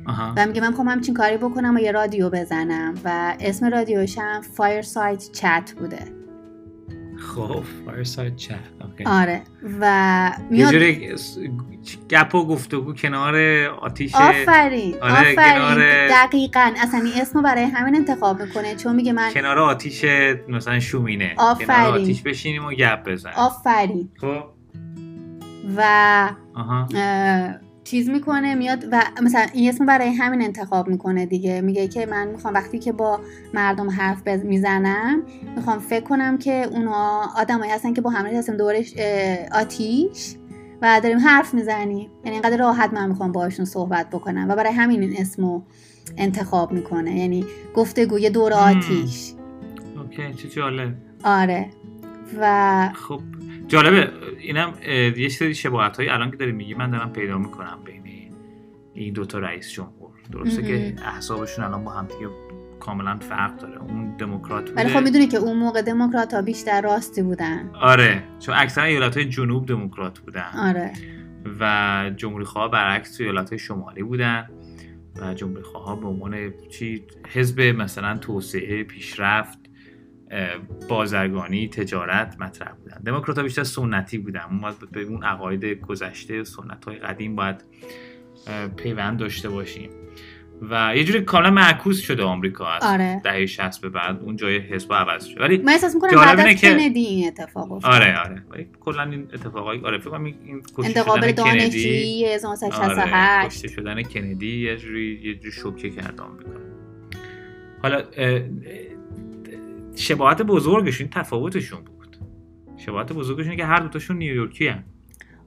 آها. 0.06 0.34
و 0.36 0.46
میگه 0.46 0.60
من 0.60 0.68
می‌خوام 0.68 0.88
همچین 0.88 1.14
کاری 1.14 1.36
بکنم 1.36 1.76
و 1.76 1.78
یه 1.78 1.92
رادیو 1.92 2.30
بزنم 2.30 2.94
و 3.04 3.34
اسم 3.40 3.66
رادیوش 3.70 4.18
هم 4.18 4.42
Fireside 4.42 5.36
Chat 5.38 5.72
بوده. 5.78 5.98
خب 7.34 7.62
Fireside 7.86 8.36
Chat 8.36 8.54
okay. 8.84 9.04
آره. 9.04 9.42
و 9.80 9.84
یه 10.40 10.46
میاد 10.50 10.72
جوری 10.72 11.16
س- 11.16 11.38
گپ 12.10 12.34
و 12.34 12.46
گفتگو 12.46 12.94
کنار 12.94 13.36
آتیش 13.80 14.14
آفرین 14.14 14.94
آره، 15.02 15.12
آفرین. 15.12 15.34
کنار- 15.36 16.08
دقیقا. 16.08 16.72
اصلا 16.82 17.00
این 17.00 17.12
اسمو 17.20 17.42
برای 17.42 17.64
همین 17.64 17.96
انتخاب 17.96 18.42
می‌کنه 18.42 18.74
چون 18.76 18.96
میگه 18.96 19.12
من 19.12 19.32
کنار 19.32 19.58
آتیش 19.58 20.04
مثلا 20.48 20.80
شومینه. 20.80 21.34
آفرین. 21.38 21.66
کنار 21.66 21.98
آتیش 22.00 22.22
بشینیم 22.22 22.64
و 22.64 22.70
گپ 22.70 23.08
بزنیم. 23.08 23.34
آفرین. 23.36 24.08
خب. 24.20 24.42
و 25.76 25.82
آها. 26.54 26.88
اه، 26.94 27.54
چیز 27.90 28.08
می‌کنه 28.08 28.54
میاد 28.54 28.84
و 28.92 29.02
مثلا 29.22 29.46
این 29.52 29.68
اسم 29.68 29.86
برای 29.86 30.08
همین 30.08 30.42
انتخاب 30.42 30.88
می‌کنه 30.88 31.26
دیگه. 31.26 31.60
میگه 31.60 31.88
که 31.88 32.06
من 32.06 32.28
می‌خوام 32.28 32.54
وقتی 32.54 32.78
که 32.78 32.92
با 32.92 33.20
مردم 33.54 33.90
حرف 33.90 34.22
بز- 34.22 34.44
می‌زنم 34.44 35.22
می‌خوام 35.56 35.78
فکر 35.78 36.04
کنم 36.04 36.38
که 36.38 36.68
اونا 36.72 37.22
آدمایی 37.36 37.70
هستن 37.70 37.92
که 37.92 38.00
با 38.00 38.10
هم 38.10 38.26
هستیم 38.26 38.56
دورش 38.56 38.94
آتیش 39.52 40.34
و 40.82 41.00
داریم 41.02 41.18
حرف 41.18 41.54
می‌زنیم. 41.54 42.10
یعنی 42.24 42.36
اینقدر 42.36 42.56
راحت 42.56 42.92
من 42.92 43.08
می‌خوام 43.08 43.32
باهاشون 43.32 43.64
صحبت 43.64 44.10
بکنم 44.10 44.46
و 44.48 44.56
برای 44.56 44.72
همین 44.72 45.02
این 45.02 45.16
اسمو 45.20 45.62
انتخاب 46.16 46.72
می‌کنه. 46.72 47.18
یعنی 47.18 47.44
گفتگوی 47.74 48.30
دور. 48.30 48.52
آتیش. 48.52 49.32
اوکی 49.98 50.34
چه 50.34 50.48
جالب. 50.48 50.94
آره. 51.24 51.66
و 52.40 52.88
خب. 52.94 53.20
جالبه 53.66 54.10
اینم 54.38 54.74
یه 55.16 55.28
سری 55.28 55.54
شباهت 55.54 55.96
هایی 55.96 56.08
الان 56.08 56.30
که 56.30 56.36
داری 56.36 56.52
میگی 56.52 56.74
من 56.74 56.90
دارم 56.90 57.12
پیدا 57.12 57.38
می‌کنم 57.38 57.78
بین 57.84 58.32
این 58.94 59.12
دوتا 59.12 59.38
رئیس 59.38 59.72
جمهور. 59.72 60.10
درسته. 60.32 60.62
که 60.62 60.94
احسابشون 61.06 61.64
الان 61.64 61.84
با 61.84 61.90
هم 61.90 62.06
دیگه 62.06 62.30
کاملا 62.80 63.18
فرق 63.18 63.56
داره. 63.56 63.82
اون 63.82 64.16
دموکرات 64.16 64.68
بوده. 64.68 64.82
ولی 64.82 64.88
خب 64.88 65.02
می‌دونی 65.02 65.26
که 65.26 65.36
اون 65.36 65.56
موقع 65.56 65.82
دموکرات 65.82 66.34
ها 66.34 66.42
بیشتر 66.42 66.80
راستی 66.80 67.22
بودن. 67.22 67.70
آره 67.74 68.22
چون 68.38 68.54
اکثر 68.58 68.84
ایالت 68.84 69.16
های 69.16 69.26
جنوب 69.26 69.66
دموکرات 69.66 70.18
بودن. 70.18 70.50
آره. 70.58 70.92
و 71.60 72.10
جمهوری 72.16 72.44
خواه 72.44 72.70
برعکس 72.70 73.16
تو 73.16 73.24
ایالت 73.24 73.48
های 73.48 73.58
شمالی 73.58 74.02
بودن. 74.02 74.50
و 75.20 75.34
جمهوری 75.34 75.62
خواه 75.62 76.00
به 76.00 76.06
عنوان 76.06 76.52
چی؟ 76.70 77.04
حزب 77.28 77.60
مثلا 77.60 78.18
توسعه 78.18 78.84
پیشرفت 78.84 79.58
بازرگانی 80.88 81.68
تجارت 81.68 82.36
مطرح 82.40 82.72
بودن. 82.72 83.00
دموکرات 83.06 83.38
ها 83.38 83.44
بیشتر 83.44 83.62
سنتی 83.64 84.18
بودن. 84.18 84.40
اون 84.50 84.60
باید 84.60 84.90
به 84.92 85.02
اون 85.02 85.22
عقاید 85.24 85.64
گذشته 85.64 86.44
سنت 86.44 86.84
های 86.84 86.96
قدیم 86.96 87.36
باید 87.36 87.64
پیوند 88.76 89.18
داشته 89.18 89.48
باشیم. 89.48 89.90
و 90.70 90.92
یه 90.96 91.04
جوری 91.04 91.20
کاملا 91.20 91.50
معکوس 91.50 92.00
شده 92.00 92.22
آمریکا 92.22 92.66
از 92.68 92.82
آره. 92.82 93.20
دهه 93.24 93.46
60 93.46 93.80
به 93.80 93.88
بعد. 93.88 94.20
اون 94.22 94.36
جای 94.36 94.58
حزب 94.58 94.92
عوض 94.92 95.24
شد. 95.24 95.40
ولی 95.40 95.58
من 95.58 95.72
احساس 95.72 95.94
می‌کنم 95.94 96.10
بعد 96.10 96.40
از 96.40 96.60
کندی 96.60 97.00
این 97.00 97.26
اتفاق 97.26 97.72
افتاد. 97.72 97.92
آره 97.94 98.18
آره. 98.18 98.42
ولی 98.50 98.66
کلا 98.80 99.02
این 99.02 99.28
اتفاقای 99.34 99.80
آره 99.80 99.98
فکر 99.98 100.10
کنم 100.10 100.24
این 100.24 100.62
کندی- 100.76 101.32
دانشجویی 101.32 102.24
آره 102.26 102.34
1968 102.34 103.46
کشته 103.56 103.68
شدن 103.68 104.02
کندی 104.02 104.60
یه 104.60 104.76
جوری 104.76 105.20
یه 105.24 105.34
جوری 105.34 105.52
شوکه 105.52 105.90
کرد 105.90 106.20
آمریکا. 106.20 106.50
حالا 107.82 108.02
شباهت 110.00 110.42
بزرگشون 110.42 111.08
تفاوتشون 111.08 111.84
بود. 111.84 112.16
شباهت 112.76 113.12
بزرگشون 113.12 113.56
که 113.56 113.64
هر 113.64 113.80
دوتاشون 113.80 114.18
نیویورکی 114.18 114.68
هن. 114.68 114.84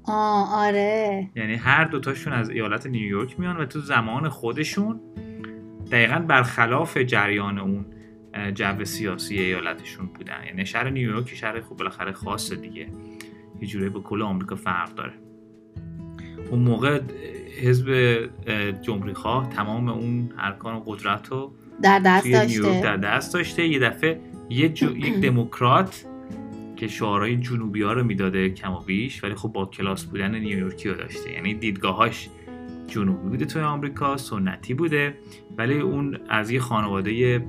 آه 0.03 0.65
آره. 0.65 1.29
یعنی 1.35 1.55
هر 1.55 1.83
دوتاشون 1.83 2.33
از 2.33 2.49
ایالت 2.49 2.87
نیویورک 2.87 3.39
میان 3.39 3.57
و 3.57 3.65
تو 3.65 3.79
زمان 3.79 4.29
خودشون 4.29 4.99
دقیقا 5.91 6.19
برخلاف 6.19 6.97
جریان 6.97 7.59
اون 7.59 7.85
جو 8.53 8.85
سیاسی 8.85 9.39
ایالتشون 9.39 10.05
بودن. 10.05 10.43
یعنی 10.47 10.65
شهر 10.65 10.89
نیویورک 10.89 11.29
شهر 11.29 11.61
خوب 11.61 11.77
بالاخره 11.77 12.11
خاصه 12.11 12.55
دیگه. 12.55 12.87
یه 13.61 13.67
جوری 13.67 13.89
به 13.89 13.99
کل 13.99 14.21
آمریکا 14.21 14.55
فرق 14.55 14.95
داره. 14.95 15.13
اون 16.51 16.59
موقع 16.59 17.01
حزب 17.61 18.19
جمهوری 18.81 19.13
خواه 19.13 19.49
تمام 19.49 19.89
اون 19.89 20.29
ارکان 20.37 20.83
قدرت 20.85 21.27
رو 21.27 21.53
در 21.81 21.99
دست 21.99 22.25
نیویورک 22.27 22.83
در 22.83 22.97
داشته؟ 22.97 22.97
دست 22.97 23.33
داشته. 23.33 23.67
یه 23.67 23.79
دفعه 23.79 24.19
یه 24.49 24.69
جو- 24.69 24.97
یک 24.97 25.13
دموکرات 25.27 26.05
که 26.75 26.87
شعارهای 26.87 27.35
جنوبی 27.37 27.81
ها 27.81 27.93
رو 27.93 28.03
می‌داده 28.03 28.49
کم 28.49 28.71
و 28.73 28.79
بیش 28.79 29.23
ولی 29.23 29.35
خب 29.35 29.49
با 29.49 29.65
کلاس 29.65 30.05
بودن 30.05 30.35
نیویورکی 30.35 30.89
رو 30.89 30.95
داشته. 30.95 31.31
یعنی 31.31 31.53
دیدگاهاش 31.53 32.29
جنوبی 32.87 33.29
بوده 33.29 33.45
توی 33.45 33.61
آمریکا 33.61 34.17
سنتی 34.17 34.73
بوده 34.73 35.17
ولی 35.57 35.79
اون 35.79 36.17
از 36.29 36.51
یه 36.51 36.59
خانواده 36.59 37.39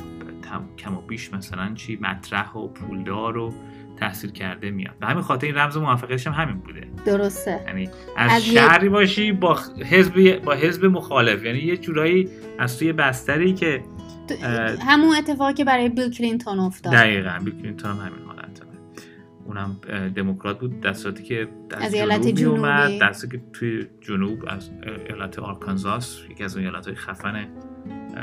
تم- 0.42 0.68
کم 0.78 0.94
و 0.96 1.00
بیش 1.00 1.32
مثلا 1.32 1.74
چی 1.74 1.98
مطرح 2.00 2.52
و 2.52 2.68
پولدار 2.68 3.38
و 3.38 3.52
تحصیل 3.96 4.30
کرده 4.30 4.70
میاد. 4.70 4.94
به 5.00 5.06
همین 5.06 5.22
خاطر 5.22 5.46
این 5.46 5.56
رمز 5.56 5.76
موفقیتش 5.76 6.26
هم 6.26 6.32
همین 6.32 6.56
بوده. 6.58 6.86
درسته. 7.06 7.60
یعنی 7.66 7.88
از, 8.16 8.30
از 8.32 8.44
شهری 8.44 8.88
باشی 8.88 9.32
با 9.32 9.58
حزب 9.90 10.38
با 10.44 10.52
حزب 10.52 10.84
مخالف. 10.84 11.44
یعنی 11.44 11.58
یه 11.58 11.76
جورایی 11.76 12.28
از 12.58 12.78
توی 12.78 12.92
بستری 12.92 13.52
که 13.52 13.82
همون 14.80 15.16
اتفاقی 15.16 15.54
که 15.54 15.64
برای 15.64 15.88
بیل 15.88 16.10
کلینتون 16.10 16.58
افتاد. 16.58 16.92
دقیقا 16.92 17.40
بیل 17.44 17.54
کلینتون 17.60 17.90
هم 17.90 17.96
همین 17.96 18.26
حالت 18.26 18.60
اونم 19.44 19.76
دموکرات 20.16 20.60
بود 20.60 20.92
صورتی 20.92 21.22
که 21.22 21.48
از, 21.70 21.82
از 21.82 21.94
ایالت 21.94 22.26
جنوب 22.26 23.12
صورتی 23.12 23.38
که 23.38 23.44
توی 23.52 23.86
جنوب 24.00 24.44
از 24.46 24.70
ایالت 25.08 25.38
آرکانزاس 25.38 26.18
یکی 26.30 26.44
از 26.44 26.56
اون 26.56 26.66
ایالت 26.66 26.86
های 26.86 26.94
خفن 26.94 27.48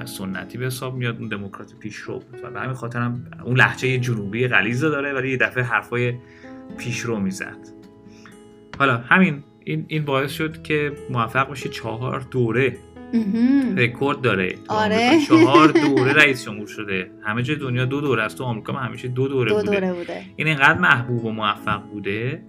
سنتی 0.05 0.57
به 0.57 0.65
حساب 0.65 0.95
میاد 0.95 1.19
اون 1.19 1.27
دموکرات 1.27 1.73
پیشرو 1.79 2.19
بود. 2.19 2.43
و 2.43 2.51
به 2.51 2.59
همین 2.59 2.73
خاطر 2.73 2.99
هم 2.99 3.25
اون 3.43 3.57
لهجه 3.57 3.97
جنوبی 3.97 4.47
غلیظ 4.47 4.83
رو 4.83 4.89
داره 4.89 5.13
ولی 5.13 5.31
یه 5.31 5.37
دفعه 5.37 5.63
حرفای 5.63 6.13
پیشرو 6.77 7.19
می‌زد. 7.19 7.57
حالا 8.79 8.97
همین 8.97 9.43
این 9.63 9.85
این 9.87 10.05
باعث 10.05 10.31
شد 10.31 10.63
که 10.63 10.93
موفق 11.09 11.47
باشه 11.47 11.69
چهار 11.69 12.19
دوره. 12.31 12.77
رکورد 13.77 14.21
داره. 14.21 14.55
آره. 14.67 15.19
چهار 15.27 15.71
دوره 15.87 16.13
رئیس 16.13 16.45
جمهور 16.45 16.67
شده. 16.67 17.11
همه 17.23 17.43
جای 17.43 17.55
دنیا 17.55 17.85
دو 17.85 18.01
دوره 18.01 18.23
است. 18.23 18.37
تو 18.37 18.43
آمریکا 18.43 18.73
هم 18.73 18.87
همیشه 18.87 19.07
دو 19.07 19.27
دوره 19.27 19.49
دو 19.49 19.55
بوده. 19.55 19.71
دوره 19.71 19.93
بوده. 19.93 20.21
این 20.35 20.47
اینقدر 20.47 20.79
محبوب 20.79 21.25
و 21.25 21.31
موفق 21.31 21.81
بوده 21.81 22.43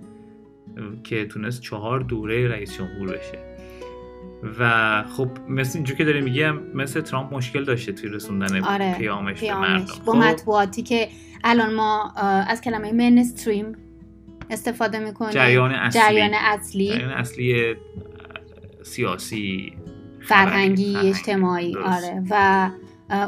که 1.05 1.25
تونست 1.25 1.61
چهار 1.61 2.01
دوره 2.01 2.49
رئیس 2.49 2.79
جمهور 2.79 3.09
بشه. 3.09 3.39
و 4.59 5.03
خب 5.03 5.29
مثل 5.49 5.79
اینجور 5.79 5.97
که 5.97 6.05
داره 6.05 6.21
میگم 6.21 6.59
مثل 6.75 7.01
ترامپ 7.01 7.35
مشکل 7.35 7.65
داشته 7.65 7.93
توی 7.93 8.11
رسوندن 8.11 8.65
آره، 8.65 8.95
پیامش, 8.99 9.35
به 9.35 9.41
پیامش. 9.41 9.69
مردم. 9.69 10.05
با 10.05 10.13
خب، 10.13 10.19
مطبوعاتی 10.19 10.83
که 10.83 11.09
الان 11.45 11.75
ما 11.75 12.13
از 12.49 12.61
کلمه 12.61 12.93
منستریم 12.93 13.77
استفاده 14.51 14.99
می‌کنیم. 14.99 15.31
جریان 15.31 15.71
اصلی. 15.73 16.01
جریان 16.01 16.35
اصلی. 16.35 16.89
جریان 16.89 17.11
اصلی 17.11 17.75
سیاسی. 18.83 19.73
فرهنگی 20.29 20.97
اجتماعی 20.97 21.73
درست. 21.73 22.05
آره. 22.05 22.23
و 22.31 22.71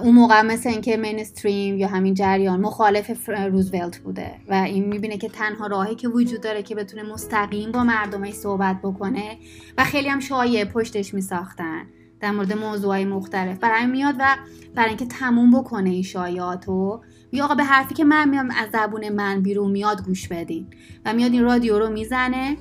اون 0.02 0.14
موقع 0.14 0.42
مثل 0.42 0.68
اینکه 0.68 0.96
مینستریم 0.96 1.78
یا 1.78 1.88
همین 1.88 2.14
جریان 2.14 2.60
مخالف 2.60 3.28
روزولت 3.28 3.98
بوده. 3.98 4.30
و 4.48 4.54
این 4.54 4.84
می‌بینه 4.84 5.16
که 5.16 5.28
تنها 5.28 5.66
راهی 5.66 5.94
که 5.94 6.08
وجود 6.08 6.40
داره 6.40 6.62
که 6.62 6.74
بتونه 6.74 7.02
مستقیم 7.02 7.72
با 7.72 7.84
مردمش 7.84 8.32
صحبت 8.32 8.76
بکنه 8.82 9.38
و 9.78 9.84
خیلی 9.84 10.08
هم 10.08 10.20
شایع 10.20 10.64
پشتش 10.64 11.14
میساختن 11.14 11.82
در 12.20 12.30
مورد 12.30 12.52
موضوعهای 12.52 13.04
مختلف. 13.04 13.58
برای 13.58 13.86
میاد 13.86 14.14
و 14.18 14.36
برای 14.74 14.88
اینکه 14.88 15.06
تموم 15.06 15.60
بکنه 15.60 15.90
این 15.90 16.02
شایعاتو 16.02 17.00
یا 17.32 17.44
آقا 17.44 17.54
به 17.54 17.64
حرفی 17.64 17.94
که 17.94 18.04
من 18.04 18.28
میام 18.28 18.50
از 18.50 18.68
زبون 18.72 19.08
من 19.08 19.42
بیرون 19.42 19.70
میاد 19.70 20.04
گوش 20.04 20.28
بدین. 20.28 20.66
و 21.04 21.12
میاد 21.12 21.32
این 21.32 21.42
رادیو 21.42 21.78
رو 21.78 21.90
می‌زنه 21.90 22.56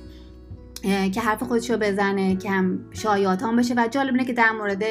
که 0.84 1.20
حرف 1.20 1.42
خودش 1.42 1.70
رو 1.70 1.76
بزنه 1.76 2.36
که 2.36 2.50
هم 2.50 2.90
بشه 3.56 3.74
و 3.76 3.88
جالب 3.90 4.14
اینه 4.14 4.24
که 4.24 4.32
در 4.32 4.50
مورد 4.52 4.82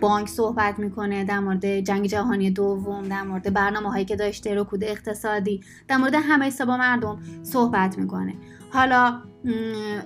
بانک 0.00 0.28
صحبت 0.28 0.78
می‌کنه 0.78 1.24
در 1.24 1.40
مورد 1.40 1.80
جنگ 1.80 2.06
جهانی 2.06 2.50
دوم 2.50 3.08
در 3.08 3.22
مورد 3.22 3.52
برنامه 3.52 3.90
هایی 3.90 4.04
که 4.04 4.16
داشته 4.16 4.54
رکود 4.54 4.84
اقتصادی 4.84 5.60
در 5.88 5.96
مورد 5.96 6.14
همه 6.14 6.44
حساب 6.44 6.70
مردم 6.70 7.18
صحبت 7.42 7.98
می‌کنه. 7.98 8.34
حالا 8.70 9.20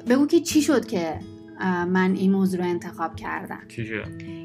بگو 0.09 0.27
که 0.27 0.40
چی 0.40 0.62
شد 0.62 0.87
که 0.87 1.20
من 1.64 2.14
این 2.14 2.33
موضوع 2.33 2.61
رو 2.61 2.66
انتخاب 2.66 3.16
کردم؟ 3.16 3.61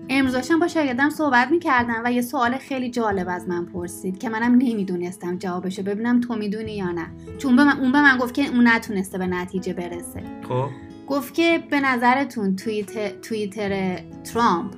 امروز 0.10 0.34
داشتم 0.34 0.60
با 0.60 0.68
شاگردم 0.68 1.10
صحبت 1.10 1.52
می‌کردم 1.52 2.02
و 2.06 2.12
یه 2.12 2.22
سوال 2.22 2.58
خیلی 2.58 2.90
جالب 2.90 3.30
از 3.30 3.48
من 3.48 3.66
پرسید 3.66 4.18
که 4.18 4.30
منم 4.30 4.52
نمی‌دونستم 4.52 5.38
جوابشو 5.38 5.84
ببینم 5.84 6.20
تو 6.20 6.36
می‌دونی 6.36 6.76
یا 6.76 6.92
نه. 6.92 7.08
چون 7.38 7.56
به 7.56 7.64
من 7.64 7.80
اون 7.80 7.92
به 7.92 8.02
من 8.02 8.18
گفت 8.18 8.34
که 8.34 8.48
اون 8.48 8.68
نتونسته 8.68 9.18
به 9.18 9.28
نتیجه 9.28 9.74
برسه. 9.74 10.24
خب؟ 10.50 10.70
گفت 11.08 11.34
که 11.34 11.64
به 11.70 11.80
نظرتون 11.80 12.56
توییت 12.56 13.22
توییتر 13.22 14.00
ترامپ 14.24 14.74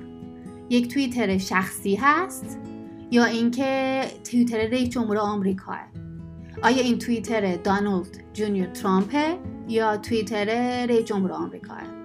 یک 0.70 0.94
توییتر 0.94 1.38
شخصی 1.38 1.94
هست 1.94 2.58
یا 3.10 3.24
اینکه 3.24 4.02
توییتر 4.30 4.58
رئیس 4.58 4.88
جمهور 4.88 5.18
آمریکاه؟ 5.18 5.80
آیا 6.62 6.82
این 6.82 6.98
توییتر 6.98 7.56
دانالد 7.56 8.20
جونیور 8.32 8.66
ترامپه 8.66 9.38
یا 9.68 9.96
توییتر 9.96 10.44
رئیس 10.86 11.04
جمهور 11.04 11.32
آمریکاست؟ 11.32 11.95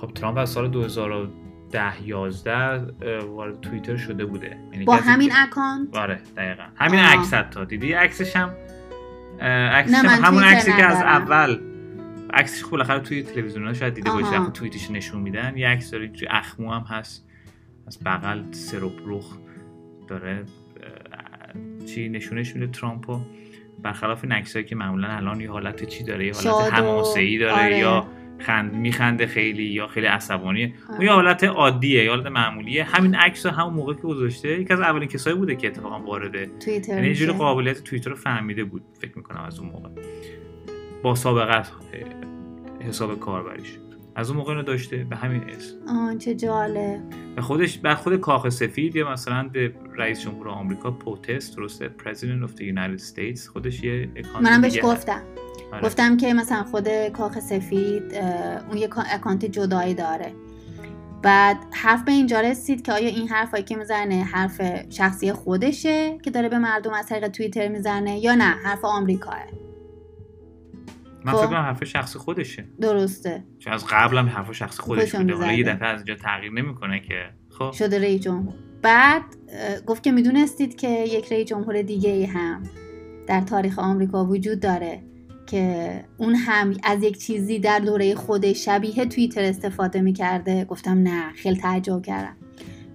خب 0.00 0.06
ترامپ 0.14 0.38
از 0.38 0.50
سال 0.50 0.68
2010 0.68 2.02
11 2.06 3.20
وارد 3.20 3.60
توییتر 3.60 3.96
شده 3.96 4.24
بوده. 4.24 4.56
یعنی 4.72 4.84
با 4.84 4.96
همین 4.96 5.30
اکانت؟ 5.36 5.96
آره 5.96 6.20
دقیقا. 6.36 6.62
همین. 6.76 7.00
عکسشو 7.00 7.64
دیدی 7.64 7.92
عکسش 7.92 8.36
هم؟ 8.36 8.50
عکسش 9.40 9.94
هم 9.94 10.24
همون 10.24 10.44
عکسی 10.44 10.72
که 10.72 10.84
از. 10.84 10.96
اول 10.96 11.58
عکسش 12.32 12.64
خب 12.64 12.70
بالاخره 12.70 13.00
توی 13.00 13.22
تلویزیون 13.22 13.66
ها 13.66 13.72
شاید 13.72 13.94
دیده 13.94 14.10
باشی. 14.10 14.36
وقتی 14.36 14.52
توییتش 14.52 14.90
نشون 14.90 15.20
میدن. 15.22 15.56
یه 15.56 15.68
عکس 15.68 15.90
داره 15.90 16.08
توی 16.08 16.28
اخمو 16.30 16.72
هم 16.72 16.82
هست. 16.82 17.24
از 17.86 17.98
بغل 18.04 18.52
سرپ 18.52 18.92
رخ 19.06 19.38
داره 20.08 20.44
چی 21.86 22.08
نشونش 22.08 22.54
میده 22.54 22.66
ترامپو. 22.66 23.20
برخلاف 23.82 24.24
این 24.24 24.32
عکسایی 24.32 24.64
که 24.64 24.76
معمولا 24.76 25.08
الان 25.08 25.40
یه 25.40 25.50
حالت 25.50 25.84
چی 25.84 26.04
داره؟ 26.04 26.26
یه 26.26 26.32
حالت 26.34 26.46
و- 26.46 26.74
حماسه‌ای 26.74 27.38
داره 27.38 27.52
آره. 27.52 27.78
یا 27.78 28.06
خند 28.38 28.74
میخنده 28.74 29.26
خیلی 29.26 29.64
یا 29.64 29.86
خیلی 29.86 30.06
عصبانیه. 30.06 30.72
اون. 30.88 31.02
یه 31.02 31.12
حالت 31.12 31.44
عادیه 31.44 32.04
یه 32.04 32.10
حالت 32.10 32.26
معمولیه. 32.26 32.84
همین 32.84 33.14
عکس 33.14 33.46
همون 33.46 33.74
موقع 33.74 33.94
که 33.94 34.00
گذاشته 34.00 34.60
یکی 34.60 34.72
از 34.72 34.80
اولین 34.80 35.08
کسایی 35.08 35.36
بوده 35.36 35.56
که 35.56 35.66
اتفاقا 35.66 36.00
وارد 36.00 36.58
توییتر 36.58 36.94
یعنی 36.94 37.06
یه 37.06 37.14
جوری 37.14 37.32
میشه. 37.32 37.44
قابلیت 37.44 37.84
توییتر 37.84 38.10
رو 38.10 38.16
فهمیده 38.16 38.64
بود 38.64 38.82
فکر 39.00 39.12
می‌کنم 39.16 39.40
از 39.40 39.58
اون 39.58 39.68
موقع. 39.68 39.88
با 41.02 41.14
سابقه 41.14 41.62
حساب 42.80 43.20
کاربریش. 43.20 43.78
از 44.16 44.30
اون 44.30 44.38
موقع 44.38 44.54
رو 44.54 44.62
داشته 44.62 44.96
به 44.96 45.16
همین 45.16 45.42
اسم. 45.42 45.74
آه 45.88 46.16
چه 46.16 46.34
جالب. 46.34 47.00
و 47.36 47.40
خودش 47.40 47.78
بر 47.78 47.94
خود 47.94 48.16
کاخ 48.16 48.48
سفید 48.48 48.96
یا 48.96 49.12
مثلا 49.12 49.48
به 49.52 49.72
رئیس 49.96 50.20
جمهور 50.20 50.48
آمریکا 50.48 50.90
پوتست 50.90 51.56
درسته؟ 51.56 51.90
President 51.98 52.48
of 52.48 52.50
the 52.50 52.62
United 52.62 53.00
States. 53.14 53.46
خودش 53.52 53.82
یه 53.82 54.08
اکانت 54.16 54.46
منم 54.46 54.60
بهش. 54.60 54.80
گفتم. 54.80 55.22
آره. 55.72 55.82
گفتم 55.82 56.16
که 56.16 56.34
مثلا 56.34 56.64
خود 56.64 57.08
کاخ 57.08 57.38
سفید 57.40 58.14
اون 58.68 58.76
یه 58.76 58.88
کا- 58.88 59.04
اکانت 59.12 59.44
جدایی 59.44 59.94
داره. 59.94 60.32
بعد 61.22 61.56
حرف 61.72 62.04
به 62.04 62.12
اینجا 62.12 62.40
رسید 62.40 62.82
که 62.82 62.92
آیا 62.92 63.08
این 63.08 63.28
حرفایی 63.28 63.64
که 63.64 63.76
می‌زنه 63.76 64.22
حرف 64.22 64.60
شخصی 64.90 65.32
خودشه 65.32 66.18
که 66.18 66.30
داره 66.30 66.48
به 66.48 66.58
مردم 66.58 66.92
از 66.92 67.06
طریق 67.06 67.28
توییتر 67.28 67.68
می‌زنه 67.68 68.18
یا 68.18 68.34
نه؟ 68.34 68.44
حرف 68.44 68.84
آمریکاه. 68.84 69.38
من 71.24 71.32
خب. 71.32 71.38
فکر 71.38 71.46
کنم 71.46 71.56
حرف 71.56 71.84
شخصی 71.84 72.18
خودشه. 72.18 72.64
درسته. 72.80 73.44
چون 73.58 73.72
از 73.72 73.84
قبل 73.90 74.18
هم 74.18 74.26
حرف 74.28 74.52
شخصی 74.52 74.82
خودش 74.82 75.14
بوده. 75.14 75.34
حالا 75.34 75.52
یه. 75.52 75.64
دفعه 75.64 75.88
از 75.88 75.98
اینجا 75.98 76.14
تغییر 76.14 76.52
نمی‌کنه 76.52 77.00
که. 77.00 77.14
خب. 77.58 77.72
شده 77.72 77.98
رئیس 77.98 78.20
جمهور. 78.20 78.54
بعد 78.82 79.22
گفت 79.86 80.02
که 80.02 80.12
می‌دونستید 80.12 80.76
که 80.76 80.88
یک 80.88 81.32
رئیس 81.32 81.48
جمهور 81.48 81.82
دیگه 81.82 82.26
هم 82.26 82.62
در 83.26 83.40
تاریخ 83.40 83.78
آمریکا 83.78 84.24
وجود 84.24 84.60
داره. 84.60 85.02
که 85.48 86.04
اون 86.16 86.34
هم 86.34 86.74
از 86.82 87.02
یک 87.02 87.18
چیزی 87.18 87.58
در 87.58 87.78
دوره 87.78 88.14
خودش 88.14 88.64
شبیه 88.64 89.04
توییتر 89.04 89.42
استفاده 89.42 90.00
می‌کرده. 90.00 90.64
گفتم 90.64 90.98
نه 91.02 91.32
خیلی 91.32 91.56
تعجب 91.56 92.02
کردم. 92.02 92.36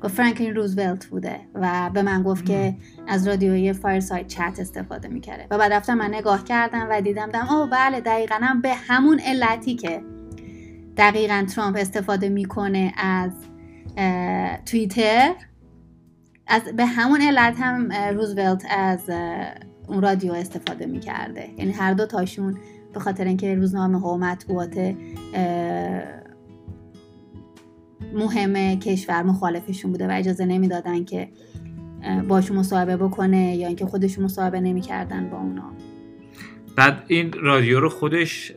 گفت 0.04 0.14
فرانکلین 0.14 0.56
روزولت 0.56 1.06
بوده 1.06 1.40
و 1.56 1.90
به 1.94 2.02
من 2.02 2.24
گفت 2.24 2.46
که 2.46 2.76
از 3.08 3.28
رادیوی 3.28 3.74
فایرساید 3.74 4.28
چت 4.28 4.58
استفاده 4.60 5.08
می‌کرده. 5.08 5.48
و 5.52 5.58
بعد 5.58 5.74
رفتم 5.74 5.94
من 5.94 6.14
نگاه 6.14 6.44
کردم 6.44 6.88
و 6.90 7.02
دیدم 7.02 7.30
دم 7.30 7.48
اوه 7.50 7.70
بله 7.70 8.02
دقیقا 8.02 8.36
هم 8.36 8.62
به 8.62 8.74
همون 8.74 9.20
علتی 9.20 9.76
که 9.76 10.02
دقیقا 10.98 11.46
ترامپ 11.56 11.78
استفاده 11.80 12.30
می‌کنه 12.30 12.94
از 12.98 13.32
توییتر 14.66 15.34
از 16.48 16.62
به 16.64 16.86
همون 16.86 17.22
علت 17.22 17.56
هم 17.60 17.92
روزولت 17.94 18.66
از 18.70 19.10
اون 19.88 20.02
رادیو 20.02 20.34
استفاده 20.34 20.86
می‌کرده. 20.86 21.50
یعنی 21.58 21.72
هر 21.72 21.94
دو 21.94 22.06
تاشون 22.06 22.58
به 22.94 23.00
خاطر 23.00 23.24
اینکه 23.24 23.56
روزنامه 23.56 24.00
ها 24.00 24.14
و 24.14 24.18
مطبوعات 24.18 24.96
مهم 28.14 28.80
کشور 28.80 29.24
مخالفشون 29.24 29.92
بوده 29.92 30.08
و 30.08 30.12
اجازه 30.12 30.46
نمی‌دادن 30.46 31.04
که 31.04 31.30
باشون 32.28 32.58
مصاحبه 32.58 32.98
بکنه 32.98 33.56
یا 33.56 33.68
اینکه 33.68 33.86
خودشون 33.86 34.24
مصاحبه 34.24 34.60
نمی‌کردن 34.60 35.30
با 35.30 35.38
اونا. 35.38 35.72
بعد 36.76 37.04
این 37.08 37.34
رادیو 37.34 37.80
رو 37.80 37.90
خودش 37.90 38.54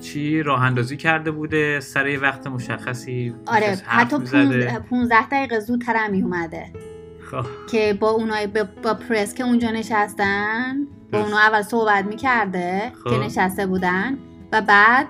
چی 0.00 0.42
راه 0.42 0.62
اندازی 0.62 0.96
کرده 0.96 1.30
بوده؟ 1.30 1.80
سر 1.80 2.06
یه 2.06 2.18
وقت 2.18 2.46
مشخصی 2.46 3.34
آره 3.46 3.78
حتی 3.84 4.18
می‌زده. 4.18 4.78
15 4.78 5.28
دقیقه 5.28 5.60
زودتر 5.60 5.96
هم 5.96 6.14
اومده 6.14 6.66
که 7.70 7.96
با 8.00 8.10
اونای 8.10 8.46
با, 8.46 8.64
با 8.82 8.94
پرس 8.94 9.34
که 9.34 9.44
اونجا 9.44 9.70
نشستن 9.70 10.86
با. 11.12 11.18
اونا 11.18 11.38
اول 11.38 11.62
صحبت 11.62 12.04
می‌کرده 12.04 12.92
خب. 13.04 13.10
که 13.10 13.18
نشسته 13.18 13.66
بودن 13.66 14.18
و 14.52 14.62
بعد 14.62 15.06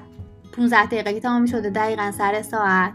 15 0.57 0.87
دقیقه 0.87 1.15
که 1.15 1.21
تمام 1.21 1.47
شده 1.47 1.71
دقیقا 1.71 2.11
سر 2.11 2.43
ساعت 2.43 2.93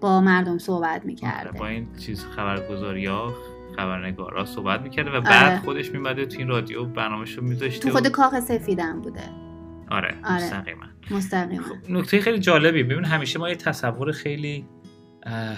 با 0.00 0.20
مردم 0.20 0.58
صحبت 0.58 1.04
می‌کرده 1.04 1.58
با 1.58 1.66
این 1.66 1.88
چیز 1.98 2.24
خبرگزاری 2.24 3.06
ها 3.06 3.34
خبرنگارا 3.76 4.44
صحبت 4.44 4.80
می‌کرده 4.80 5.10
و 5.10 5.20
بعد 5.20 5.52
آره. 5.52 5.60
خودش 5.60 5.90
میمده 5.90 6.26
تو 6.26 6.38
این 6.38 6.48
رادیو 6.48 6.84
برنامهش 6.84 7.32
رو 7.32 7.44
میذاشته 7.44 7.88
تو 7.88 7.90
خود 7.90 8.08
کاخ 8.08 8.40
سفیدم 8.40 9.00
بوده 9.00 9.20
آره, 9.90 10.14
آره. 10.24 10.34
مستقیما 10.34 10.86
مستقیما 11.10 11.62
خب 11.62 11.90
نکته 11.90 12.20
خیلی 12.20 12.38
جالبی 12.38 12.82
ببین 12.82 13.04
همیشه 13.04 13.38
ما 13.38 13.48
یه 13.48 13.54
تصور 13.54 14.12
خیلی 14.12 14.66
اه، 15.22 15.56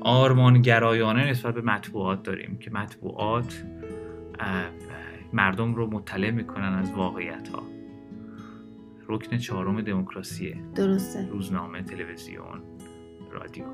آرمانگرایانه 0.00 1.30
نسبت 1.30 1.54
به 1.54 1.62
مطبوعات 1.62 2.22
داریم 2.22 2.58
که 2.58 2.70
مطبوعات 2.70 3.64
مردم 5.32 5.74
رو 5.74 5.86
مطلع 5.86 6.30
می‌کنن 6.30 6.72
از 6.72 6.92
واقعیت 6.92 7.48
ها 7.48 7.62
رکن 9.08 9.38
چهارم 9.38 9.80
دموکراسیه 9.80 10.56
درسته. 10.74 11.28
روزنامه 11.30 11.82
تلویزیون 11.82 12.62
رادیو. 13.30 13.64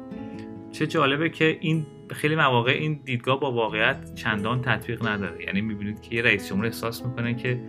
چه 0.72 0.86
جالبه 0.86 1.30
که 1.30 1.58
این 1.60 1.86
خیلی 2.10 2.36
مواقع 2.36 2.70
این 2.70 3.00
دیدگاه 3.04 3.40
با 3.40 3.52
واقعیت 3.52 4.14
چندان 4.14 4.62
تطبیق 4.62 5.08
نداره. 5.08 5.44
یعنی 5.44 5.60
می‌بینید 5.60 6.00
که 6.00 6.16
یه 6.16 6.22
رئیس 6.22 6.48
جمهور 6.48 6.66
احساس 6.66 7.06
می‌کنه 7.06 7.34
که 7.34 7.60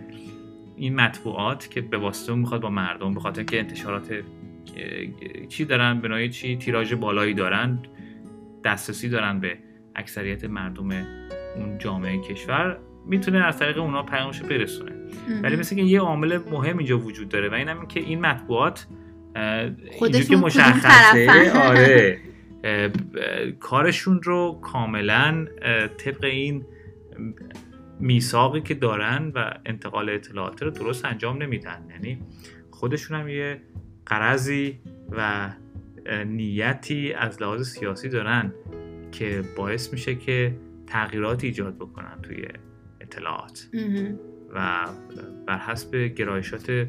این 0.76 0.94
مطبوعات 0.94 1.70
که 1.70 1.80
به 1.80 1.98
واسطه 1.98 2.34
می‌خواد 2.34 2.60
با 2.60 2.70
مردم 2.70 3.14
به 3.14 3.20
خاطر 3.20 3.42
که 3.42 3.58
انتشارات 3.58 4.14
چی 5.48 5.64
دارن؟ 5.64 6.00
به 6.00 6.08
نوعی 6.08 6.28
چی؟ 6.28 6.56
تیراژ 6.56 6.92
بالایی 6.92 7.34
دارن. 7.34 7.78
دسترسی 8.66 9.08
دارن 9.08 9.40
به 9.40 9.58
اکثریت 9.94 10.44
مردم 10.44 10.90
اون 11.56 11.78
جامعه 11.78 12.22
کشور 12.22 12.78
می‌تونه 13.06 13.38
از 13.38 13.58
طریق 13.58 13.78
اونا 13.78 14.02
پیامش 14.02 14.42
برسونه. 14.42 14.92
ولی 15.42 15.56
مثل 15.56 15.76
که 15.76 15.82
یه 15.82 16.00
عامل 16.00 16.38
مهم 16.50 16.78
اینجا 16.78 16.98
وجود 16.98 17.28
داره 17.28 17.48
و 17.48 17.54
این 17.54 17.68
هم 17.68 17.86
که 17.86 18.00
این 18.00 18.20
مطبوعات 18.20 18.86
خودشون 19.92 20.26
که 20.26 20.36
مشخصه. 20.36 21.52
آره 21.52 22.18
کارشون 23.60 24.22
رو 24.22 24.60
کاملا 24.62 25.46
طبق 25.98 26.24
این 26.24 26.64
میثاقی 28.00 28.60
که 28.60 28.74
دارن 28.74 29.32
و 29.34 29.50
انتقال 29.66 30.10
اطلاعات 30.10 30.62
رو 30.62 30.70
درست 30.70 31.04
انجام 31.04 31.42
نمیدن. 31.42 31.86
یعنی 31.90 32.18
خودشون 32.70 33.20
هم 33.20 33.28
یه 33.28 33.60
قرضی 34.06 34.78
و 35.10 35.50
نیتی 36.26 37.12
از 37.12 37.42
لحاظ 37.42 37.68
سیاسی 37.68 38.08
دارن 38.08 38.52
که 39.12 39.42
باعث 39.56 39.92
میشه 39.92 40.14
که 40.14 40.56
تغییرات 40.86 41.44
ایجاد 41.44 41.76
بکنن 41.76 42.18
توی 42.22 42.44
اطلاعات. 43.00 43.68
و 44.54 44.86
بر 45.46 45.58
حسب 45.58 45.96
گرایشات 45.96 46.88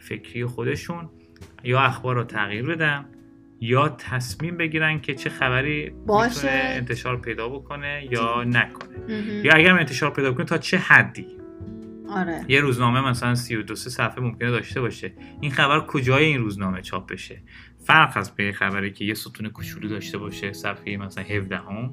فکری 0.00 0.46
خودشون 0.46 1.10
یا 1.64 1.80
اخبار 1.80 2.14
رو 2.14 2.24
تغییر 2.24 2.66
بدن 2.66 3.04
یا 3.60 3.88
تصمیم 3.88 4.56
بگیرن 4.56 5.00
که 5.00 5.14
چه 5.14 5.30
خبری 5.30 5.90
باشه. 6.06 6.50
انتشار 6.50 7.20
پیدا 7.20 7.48
بکنه 7.48 8.08
یا 8.10 8.44
نکنه. 8.44 9.12
یا 9.44 9.52
اگر 9.54 9.78
انتشار 9.78 10.10
پیدا 10.10 10.32
کنه 10.32 10.44
تا 10.44 10.58
چه 10.58 10.78
حدی 10.78 11.26
آره 12.08 12.44
یه 12.48 12.60
روزنامه 12.60 13.00
مثلا 13.10 13.34
32 13.34 13.74
سه 13.74 13.90
صفحه 13.90 14.20
ممکنه 14.20 14.50
داشته 14.50 14.80
باشه 14.80 15.12
این 15.40 15.50
خبر 15.50 15.80
کجای 15.80 16.24
این 16.24 16.40
روزنامه 16.40 16.80
چاپ 16.80 17.12
بشه 17.12 17.42
فرق 17.84 18.16
هست 18.16 18.36
به 18.36 18.52
خبری 18.52 18.92
که 18.92 19.04
یه 19.04 19.14
ستون 19.14 19.48
کوچولو 19.48 19.88
داشته 19.88 20.18
باشه 20.18 20.52
صفحه 20.52 20.96
مثلا 20.96 21.24
17 21.24 21.56
هم 21.56 21.90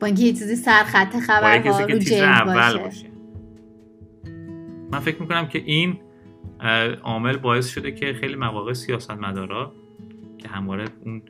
با 0.00 0.06
اینکه 0.06 0.22
یه 0.22 0.32
چیزی 0.32 0.56
سرخط 0.56 1.16
خبرها 1.18 1.80
رو 1.80 1.98
جلد 1.98 2.22
اول 2.22 2.72
باشه. 2.72 2.78
باشه 2.78 3.06
من 4.92 4.98
فکر 4.98 5.22
می‌کنم 5.22 5.48
که 5.48 5.58
این 5.58 6.00
عامل 7.02 7.36
باعث 7.36 7.68
شده 7.68 7.92
که 7.92 8.12
خیلی 8.12 8.36
مواقع 8.36 8.72
سیاستمدارا 8.72 9.72
که 10.38 10.48
همواره 10.48 10.84
اون 11.04 11.22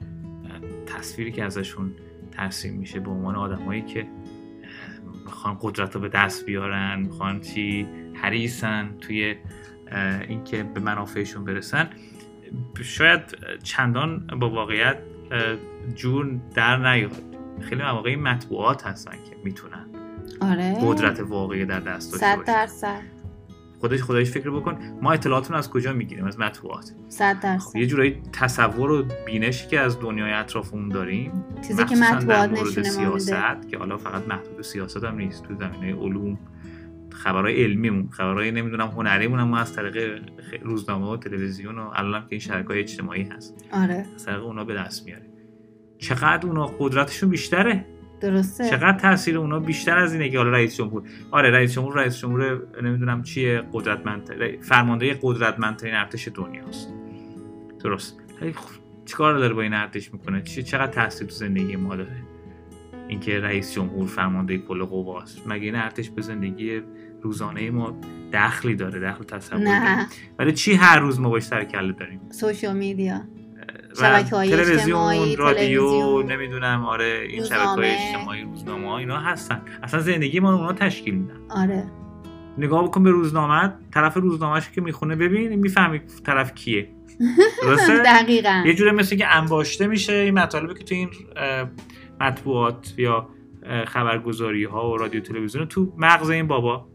تصویری 0.86 1.32
که 1.32 1.44
ازشون 1.44 1.92
ترسیم 2.30 2.74
میشه 2.74 3.00
به 3.00 3.10
عنوان 3.10 3.36
آدمایی 3.36 3.82
که 3.82 4.06
می‌خوان 5.24 5.58
قدرت 5.60 5.94
رو 5.94 6.00
به 6.00 6.08
دست 6.08 6.46
بیارن 6.46 7.00
می‌خوان 7.00 7.40
چی 7.40 7.86
حریصن 8.14 8.90
توی 9.00 9.36
اینکه 10.28 10.62
به 10.62 10.80
منافعشون 10.80 11.44
برسن 11.44 11.90
شاید 12.82 13.20
چندان 13.62 14.26
با 14.40 14.50
واقعیت 14.50 14.98
جور 15.94 16.40
در 16.54 16.76
نیاد. 16.76 17.22
خیلی 17.60 17.82
مواقع 17.82 18.10
این 18.10 18.22
مطبوعات 18.22 18.86
هستن 18.86 19.12
که 19.12 19.36
می‌تونن 19.44 19.86
آره. 20.40 20.78
قدرت 20.82 21.20
واقعی 21.20 21.64
در 21.64 21.80
دست 21.80 22.12
داشته 22.12 22.36
صد 22.36 22.44
درصد. 22.44 23.00
خودش 23.80 24.02
خودش 24.02 24.30
فکر 24.30 24.50
بکن 24.50 24.78
ما 25.02 25.12
اطلاعاتون 25.12 25.56
از 25.56 25.70
کجا 25.70 25.92
می‌گیریم؟ 25.92 26.24
از 26.24 26.38
مطبوعات. 26.38 26.92
صد 27.08 27.34
خب 27.36 27.42
درصد 27.42 27.76
یه 27.76 27.86
جورایی 27.86 28.22
تصور 28.32 28.90
و 28.90 29.04
بینشی 29.26 29.68
که 29.68 29.80
از 29.80 30.00
دنیای 30.00 30.32
اطرافمون 30.32 30.88
داریم 30.88 31.44
چیزی 31.66 31.84
که 31.84 31.96
مطبوعات 31.96 32.26
در 32.26 32.46
مورد 32.46 32.68
نشونه. 32.68 32.88
سیاست 32.88 33.68
که 33.70 33.78
حالا 33.78 33.96
فقط 33.96 34.28
محدود 34.28 34.62
سیاست 34.62 35.04
هم 35.04 35.16
نیست. 35.16 35.44
تو 35.44 35.54
زمینه 35.54 35.94
علوم 35.94 36.38
خبرهای 37.22 37.64
علمیمون 37.64 38.08
خبرهای 38.10 38.50
نمی‌دونم 38.50 38.86
هنریمون 38.86 39.38
هم 39.38 39.54
از 39.54 39.76
طریق 39.76 40.22
روزنامه 40.62 41.12
و 41.12 41.16
تلویزیون 41.16 41.78
و 41.78 41.90
الان 41.94 42.20
که 42.20 42.26
این 42.30 42.40
شبکه‌های 42.40 42.80
اجتماعی 42.80 43.22
هست. 43.22 43.64
آره. 43.72 44.06
از 44.14 44.24
طریق 44.24 44.44
اونا 44.44 44.64
به 44.64 44.74
دست 44.74 45.06
میاریم 45.06 45.30
چقدر 45.98 46.46
اونا 46.46 46.66
قدرتشون 46.66 47.30
بیشتره؟ 47.30 47.86
درسته. 48.20 48.70
چقدر 48.70 48.98
تاثیر 48.98 49.38
اونا 49.38 49.60
بیشتر 49.60 49.98
از 49.98 50.12
اینه 50.12 50.30
که 50.30 50.38
حالا 50.38 50.50
رئیس 50.50 50.76
جمهور؟ 50.76 51.02
آره 51.30 51.50
رئیس 51.50 51.74
جمهور 51.74 51.94
رئیس 51.94 52.18
جمهور 52.18 52.62
نمی‌دونم 52.82 53.22
چیه 53.22 53.62
قدرتمند 53.72 54.30
فرمانده 54.60 55.18
قدرتمندترین 55.22 55.94
ارتش 55.94 56.28
دنیاست. 56.34 56.94
درست. 57.84 58.20
خب 58.40 58.46
چیکار 59.04 59.38
داره 59.38 59.54
با 59.54 59.62
این 59.62 59.74
ارتش 59.74 60.12
می‌کنه؟ 60.12 60.42
چی 60.42 60.62
چقدر 60.62 60.92
تاثیر 60.92 61.26
تو 61.26 61.34
زندگی 61.34 61.76
ما 61.76 61.96
داره؟ 61.96 62.22
اینکه 63.08 63.40
رئیس 63.40 63.74
جمهور 63.74 64.06
فرمانده 64.06 64.58
کل 64.58 64.84
قواست. 64.84 65.48
مگه 65.48 65.64
این 65.64 65.74
ارتش 65.74 66.10
به 66.10 66.22
زندگی 66.22 66.82
روزانه 67.22 67.70
ما 67.70 68.00
دخلی 68.32 68.74
داره 68.74 69.00
دخل 69.00 69.24
تصور 69.24 69.58
نه. 69.58 70.06
ولی 70.38 70.52
چی 70.52 70.74
هر 70.74 70.98
روز 70.98 71.20
ما 71.20 71.28
باش 71.28 71.42
سر 71.42 71.64
کله 71.64 71.92
داریم؟ 71.92 72.20
سوشیال 72.30 72.76
میدیا. 72.76 73.20
شبکه‌های 74.00 74.54
اجتماعی، 74.54 74.56
تلویزیون. 74.64 75.36
رادیو 75.36 76.22
نمی‌دونم 76.22 76.84
آره 76.84 77.26
این. 77.28 77.44
شبکه 77.44 77.64
های 77.64 77.90
اجتماعی 77.90 78.42
روزنامه 78.42 78.88
ها 78.88 78.98
اینا 78.98 79.16
هستن. 79.16 79.62
اصلا 79.82 80.00
زندگی 80.00 80.40
ما 80.40 80.54
اونا 80.54 80.72
تشکیل 80.72 81.14
میدن. 81.14 81.36
آره. 81.50 81.84
نگاه 82.58 82.84
بکن 82.84 83.02
به 83.02 83.10
روزنامه 83.10 83.72
طرف 83.94 84.16
روزنامهش 84.16 84.70
که 84.70 84.80
می‌خونه 84.80 85.16
ببین 85.16 85.54
می‌فهمی 85.54 86.00
طرف 86.26 86.54
کیه. 86.54 86.88
درسته؟ 87.62 88.02
دقیقا. 88.22 88.62
یه 88.66 88.74
جوری 88.74 88.90
مثل 88.90 89.16
که 89.16 89.36
انباشته 89.36 89.86
میشه 89.86 90.12
این 90.12 90.34
مطالبی 90.34 90.74
که 90.74 90.84
تو 90.84 90.94
این 90.94 91.10
مطبوعات 92.20 92.94
یا 92.98 93.28
خبرگزاری 93.86 94.64
ها 94.64 94.90
و 94.90 94.96
رادیو 94.96 95.20
تلویزیون 95.20 95.66
تو 95.66 95.92
مغز 95.98 96.30
این 96.30 96.46
بابا. 96.46 96.88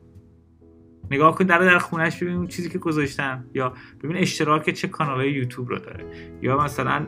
نگاه 1.11 1.35
کن 1.35 1.45
در 1.45 1.59
در 1.59 1.77
خونش 1.77 2.23
ببین 2.23 2.35
اون 2.35 2.47
چیزی 2.47 2.69
که 2.69 2.77
گذاشتن. 2.77 3.45
یا 3.53 3.73
ببین 4.03 4.17
اشتراک 4.17 4.69
چه 4.69 4.87
کانال 4.87 5.17
های 5.17 5.31
یوتیوب 5.31 5.69
رو 5.69 5.79
داره. 5.79 6.05
یا 6.41 6.57
مثلا 6.57 7.05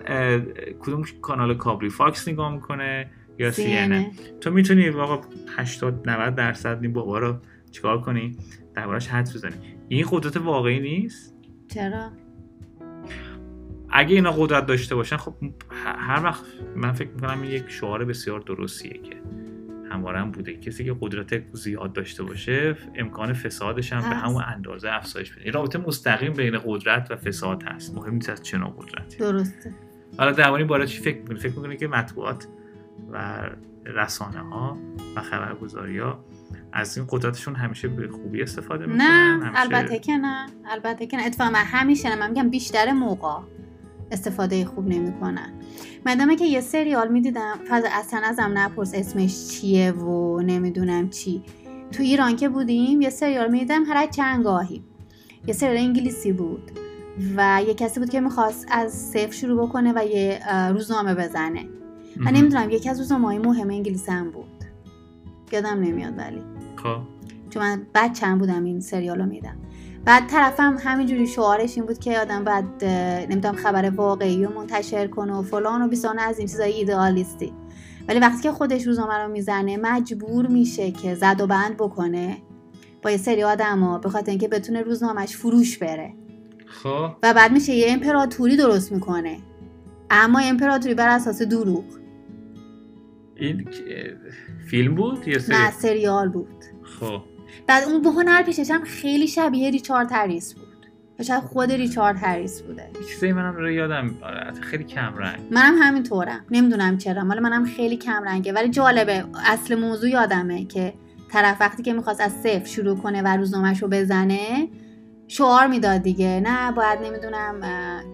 کدوم 0.80 1.04
کانال 1.22 1.54
کابلی 1.54 1.90
فاکس 1.90 2.28
نگاه 2.28 2.54
می‌کنه 2.54 3.10
یا 3.40 3.88
CNN. 3.88 4.40
تو 4.42 4.52
می‌تونی 4.52 4.90
واقعا 4.90 5.18
80 5.58 6.10
90 6.10 6.36
درصد 6.36 6.80
این 6.82 6.94
بابا 6.94 7.20
رو 7.20 7.36
چیکار 7.72 8.02
کنی؟ 8.02 8.38
دربارش 8.76 9.08
حدس 9.08 9.36
بزنی. 9.36 9.54
این 9.88 10.06
قدرت 10.12 10.38
واقعی 10.38 10.80
نیست؟ 10.80 11.36
چرا؟ 11.68 12.12
اگه 13.90 14.16
اینا 14.16 14.32
قدرت 14.32 14.66
داشته 14.66 14.96
باشن 14.96 15.18
خب 15.18 15.34
هر 15.84 16.24
وقت 16.24 16.44
من 16.76 16.92
فکر 16.92 17.10
می‌کنم 17.10 17.42
این 17.42 17.52
یک 17.52 17.70
شعار 17.70 18.06
بسیار 18.06 18.40
درستیه 18.40 18.94
که 18.94 19.16
همواره 19.92 20.20
هم 20.20 20.32
بوده. 20.32 20.54
کسی 20.58 20.86
که 20.86 20.96
قدرت 21.02 21.56
زیاد 21.56 21.94
داشته 21.94 22.24
باشه 22.24 22.76
امکان 22.96 23.34
فسادش 23.34 23.94
هم 23.94 24.10
به 24.10 24.16
هست. 24.16 24.26
همون 24.26 24.44
اندازه 24.48 24.90
افزایش 24.92 25.32
بده 25.32 25.44
این 25.44 25.54
رابطه 25.54 25.80
مستقیم 25.80 26.34
بین 26.34 26.60
قدرت 26.66 27.12
و 27.12 27.16
فساد 27.16 27.64
هست. 27.64 27.96
مهم 27.96 28.14
نیست 28.14 28.30
از 28.30 28.44
چه 28.44 28.58
نوع 28.58 28.70
قدرتی. 28.78 29.18
درسته. 29.18 29.74
حالا 30.18 30.56
این 30.56 30.68
باره 30.68 30.88
چی 30.88 31.02
فکر 31.02 31.18
می‌کنی؟ 31.18 31.40
فکر 31.40 31.56
می‌کنی 31.56 31.78
که 31.78 31.88
مطبوعات 31.88 32.48
و 33.12 33.50
رسانه 33.86 34.40
ها 34.40 34.78
و 35.16 35.22
خبرگزاری 35.22 36.00
ها 36.00 36.26
از 36.74 36.98
این 36.98 37.08
قدرتشون 37.10 37.56
همیشه 37.56 37.88
به 37.88 38.08
خوبی 38.08 38.42
استفاده 38.42 38.86
می‌کنن؟ 38.86 39.02
نه 39.02 39.46
همیشه... 39.46 39.62
البته 39.62 40.00
که 40.00 40.18
نه. 40.18 40.48
البته 40.70 41.08
که 41.08 41.18
نه. 41.18 41.26
اتفاقا 41.26 41.50
من 41.50 41.64
همیشه 41.64 42.10
نه 42.10 42.16
من 42.16 42.30
میگم 42.30 42.50
بیشتر 42.50 42.92
موقع. 42.92 43.40
استفاده 44.12 44.66
خوب 44.66 44.88
نمی‌کنن. 44.88 45.54
مدامه 46.06 46.36
که 46.36 46.46
یه 46.46 46.62
سریال 46.62 47.08
می‌دیدم 47.08 47.60
اصلا 47.72 48.22
ازم 48.24 48.52
نپرس 48.56 48.92
اسمش 48.94 49.48
چیه 49.48 49.92
و 49.92 50.42
نمی‌دونم 50.42 51.10
چی. 51.10 51.44
تو 51.92 52.04
ایران 52.04 52.36
که 52.36 52.50
بودیم 52.50 53.02
یه 53.02 53.10
سریال 53.10 53.52
می‌دیدم 53.52 53.84
هر 53.84 54.08
چند 54.08 54.44
گاهی 54.44 54.84
یه 55.48 55.54
سریال 55.54 55.78
انگلیسی 55.78 56.32
بود 56.32 56.72
و 57.36 57.62
یه 57.68 57.74
کسی 57.74 58.00
بود 58.00 58.10
که 58.10 58.20
می‌خواست 58.20 58.68
از 58.72 58.94
صفر 58.94 59.32
شروع 59.32 59.68
بکنه 59.68 59.94
و 59.96 60.06
یه 60.06 60.40
روزنامه 60.72 61.16
بزنه. 61.16 61.66
مهم. 62.18 62.36
نمی‌دونم 62.36 62.70
یکی 62.70 62.90
از 62.90 63.00
روزنامه 63.00 63.28
های 63.28 63.38
مهم 63.38 63.70
انگلیسی 63.70 64.12
هم 64.12 64.32
بود. 64.32 64.64
یادم 65.52 65.80
نمیاد 65.80 66.18
ولی. 66.18 66.42
خب. 66.76 66.98
چون 67.50 67.64
من 67.64 67.82
بچم 67.96 68.38
بودم 68.38 68.64
این 68.64 68.80
سریال 68.80 69.20
رو 69.20 69.26
میدم 69.26 69.58
بعد 70.06 70.28
طرفم 70.28 70.78
همینجوری 70.80 71.28
شعارش 71.28 71.78
این 71.78 71.86
بود 71.86 71.98
که 72.00 72.20
آدم 72.20 72.48
اه، 72.48 73.26
نمی‌دونم 73.26 73.56
خبر 73.56 73.90
واقعی 73.90 74.46
رو 74.46 74.54
منتشر 74.54 75.08
کنه 75.08 75.34
و 75.34 75.42
فلان 75.42 75.82
و 75.82 75.88
بیسان 75.88 76.20
از 76.20 76.40
این 76.40 76.48
چیزای 76.48 76.72
ایدئالیستی. 76.72 77.54
ولی 78.08 78.20
وقتی 78.20 78.42
که 78.42 78.52
خودش 78.52 78.88
روزنامه 78.88 79.14
رو 79.14 79.32
می‌زنه 79.32 79.78
مجبور 79.78 80.48
میشه 80.48 80.92
که 80.92 81.16
زد 81.16 81.42
و 81.42 81.48
بند 81.48 81.78
بکنه 81.78 82.38
با 83.02 83.12
یه 83.12 83.18
سری 83.18 83.44
آدم 83.44 84.02
به 84.04 84.10
خاطر 84.10 84.30
اینکه 84.30 84.48
بتونه 84.48 84.82
روزنامهش 84.82 85.36
فروش 85.36 85.78
بره. 85.78 86.14
خب. 86.66 87.10
و 87.24 87.34
بعد 87.34 87.52
میشه 87.52 87.74
یه 87.74 87.92
امپراتوری 87.92 88.58
درست 88.58 88.92
می‌کنه. 88.92 89.38
اما 90.10 90.40
امپراتوری 90.40 90.94
بر 90.94 91.16
اساس 91.16 91.42
دروغ. 91.42 91.84
این 93.36 93.70
فیلم 94.70 94.96
بود 94.96 95.28
یا 95.28 95.40
سری 95.40 95.56
نه 95.56 95.72
سریال 95.72 96.30
بود. 96.30 96.64
خب. 97.00 97.22
بعد 97.68 97.84
اون 97.84 98.06
هنر 98.06 98.44
پیشش 98.44 98.72
هم 98.72 98.84
خیلی 98.84 99.28
شبیه 99.28 99.70
ریچارد 99.70 100.12
هریس 100.12 100.54
بود. 100.54 100.68
شاید 101.24 101.44
خود 101.44 101.72
ریچارد 101.72 102.18
هریس 102.18 102.62
بوده. 102.62 102.90
یه 103.02 103.08
چیزایی 103.08 103.34
منم 103.34 103.56
رو 103.56 103.72
یادم 103.72 104.16
آره، 104.22 104.62
خیلی 104.62 104.84
کم 104.84 105.14
رنگ. 105.18 105.40
منم 105.52 105.76
همینطورم. 105.82 106.46
نمی‌دونم 106.52 106.98
چرا 106.98 107.24
مال 107.24 107.40
منم 107.40 107.66
خیلی 107.66 107.98
کم 107.98 108.24
رنگه. 108.24 108.54
ولی 108.54 108.70
جالبه 108.70 109.26
اصل 109.46 109.80
موضوع 109.80 110.10
یادمه 110.10 110.66
که 110.66 110.94
طرف 111.32 111.58
وقتی 111.60 111.84
که 111.84 111.94
می‌خواست 111.94 112.22
از 112.22 112.32
صفر 112.32 112.66
شروع 112.66 112.98
کنه 112.98 113.22
و 113.22 113.28
روزنامهش 113.28 113.82
رو 113.82 113.88
بزنه 113.88 114.68
شعار 115.28 115.68
می‌داد 115.68 116.02
دیگه. 116.02 116.42
نه 116.46 116.72
باید 116.72 117.00
نمی‌دونم 117.02 117.62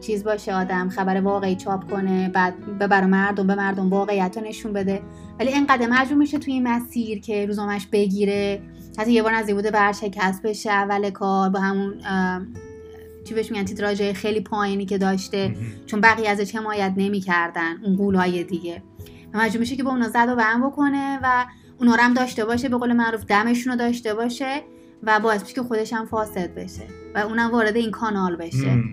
چیز 0.01 0.23
باشه 0.23 0.53
آدم 0.53 0.89
خبر 0.89 1.21
واقعی 1.21 1.55
چاپ 1.55 1.91
کنه 1.91 2.29
بعد 2.29 2.77
ببره 2.79 3.05
مردم 3.05 3.47
به 3.47 3.55
مردم 3.55 3.89
واقعیت 3.89 4.37
رو 4.37 4.43
نشون 4.43 4.73
بده. 4.73 5.01
ولی 5.39 5.49
اینقدر 5.49 5.87
مجبور 5.87 6.17
میشه 6.17 6.39
توی 6.39 6.53
این 6.53 6.67
مسیر 6.67 7.19
که 7.21 7.45
روزنامهش 7.45 7.87
بگیره 7.91 8.61
حتی 8.97 9.11
یه 9.11 9.23
بار 9.23 9.35
نزدیک 9.35 9.55
بوده 9.55 9.71
ورشکست 9.71 10.41
بشه 10.41 10.71
اول 10.71 11.09
کار 11.09 11.49
با 11.49 11.59
همون 11.59 11.93
چی 13.27 13.33
بهش 13.33 13.51
میگن 13.51 13.65
تیتراژ 13.65 14.01
خیلی 14.01 14.41
پایینی 14.41 14.85
که 14.85 14.97
داشته 14.97 15.55
چون 15.85 16.01
بقیه 16.01 16.29
ازش 16.29 16.55
حمایت 16.55 16.93
نمی‌کردن 16.97 17.83
اون 17.83 17.95
قولهای 17.95 18.43
دیگه. 18.43 18.83
مجبور 19.33 19.59
میشه 19.59 19.75
که 19.75 19.83
با 19.83 19.91
اونا 19.91 20.09
زد 20.09 20.27
و 20.29 20.35
بند 20.35 20.63
بکنه 20.63 21.19
و 21.23 21.45
اونا 21.79 21.95
رو 21.95 22.01
هم 22.01 22.13
داشته 22.13 22.45
باشه 22.45 22.69
به 22.69 22.77
قول 22.77 22.93
معروف 22.93 23.25
دمشون 23.25 23.73
رو 23.73 23.79
داشته 23.79 24.13
باشه. 24.13 24.61
و 25.03 25.19
باعث 25.19 25.41
میشه 25.41 25.53
که 25.53 25.63
خودش 25.63 25.93
هم 25.93 26.05
فاسد 26.05 26.55
بشه 26.55 26.83
و 27.15 27.19
اونم 27.19 27.51
وارد 27.51 27.75
این 27.75 27.91
کانال 27.91 28.35
بشه. 28.35 28.83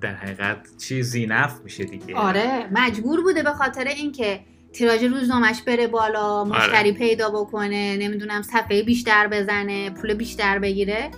در 0.00 0.14
حقیقت 0.14 0.76
چی 0.78 1.02
زینف 1.02 1.60
میشه 1.64 1.84
دیگه. 1.84 2.14
آره 2.14 2.68
مجبور 2.72 3.22
بوده 3.22 3.42
به 3.42 3.50
خاطر 3.50 3.84
اینکه 3.84 4.40
تیراژ 4.72 5.02
روزنامهش 5.02 5.62
بره 5.62 5.86
بالا 5.86 6.44
مشتری 6.44 6.90
آره. 6.90 6.92
پیدا 6.92 7.30
بکنه 7.30 7.96
نمی‌دونم 7.96 8.42
صفحه 8.42 8.82
بیشتر 8.82 9.28
بزنه 9.28 9.90
پول 9.90 10.14
بیشتر 10.14 10.58
بگیره. 10.58 11.10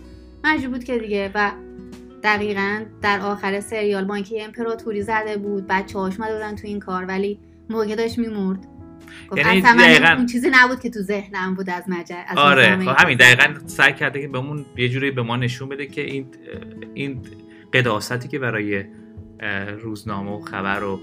مجبور 0.45 0.71
بود 0.71 0.85
که 0.85 0.99
دیگه 0.99 1.31
و 1.35 1.53
دقیقا 2.23 2.85
در 3.03 3.21
آخر 3.21 3.61
سریال 3.61 4.05
با 4.05 4.15
اینکه 4.15 4.35
یه 4.35 4.45
امپراتوری 4.45 5.03
زده 5.03 5.37
بود 5.37 5.67
بچه 5.69 5.99
هاش 5.99 6.17
بودن 6.17 6.57
تو 6.57 6.67
این 6.67 6.81
کار 6.81 7.05
ولی 7.05 7.41
موقع 7.71 7.95
داشت 7.95 8.19
میمرد. 8.19 8.67
یعنی 9.37 9.63
دقیقاً- 9.63 10.17
اون 10.17 10.27
چیزی 10.27 10.51
نبود 10.53 10.81
که 10.81 10.91
تو 10.91 11.01
ذهنم 11.01 11.55
بود 11.55 11.71
از 11.71 11.85
مجر 11.89 12.17
از 12.29 12.39
آره 12.39 12.77
خب 12.77 12.95
همین 12.99 13.19
دقیقا 13.19 13.55
سعی 13.67 13.93
کرده 13.93 14.21
که 14.21 14.29
بهمون 14.29 14.67
یه 14.77 14.89
جوری 14.89 15.11
به 15.11 15.23
ما 15.23 15.37
نشون 15.37 15.69
بده 15.69 15.87
که 15.87 16.01
این 16.01 16.27
این 16.95 17.23
قداستی 17.73 18.29
که 18.29 18.39
برای 18.39 18.85
روزنامه 19.83 20.31
و 20.31 20.41
خبر 20.41 20.83
و 20.83 21.01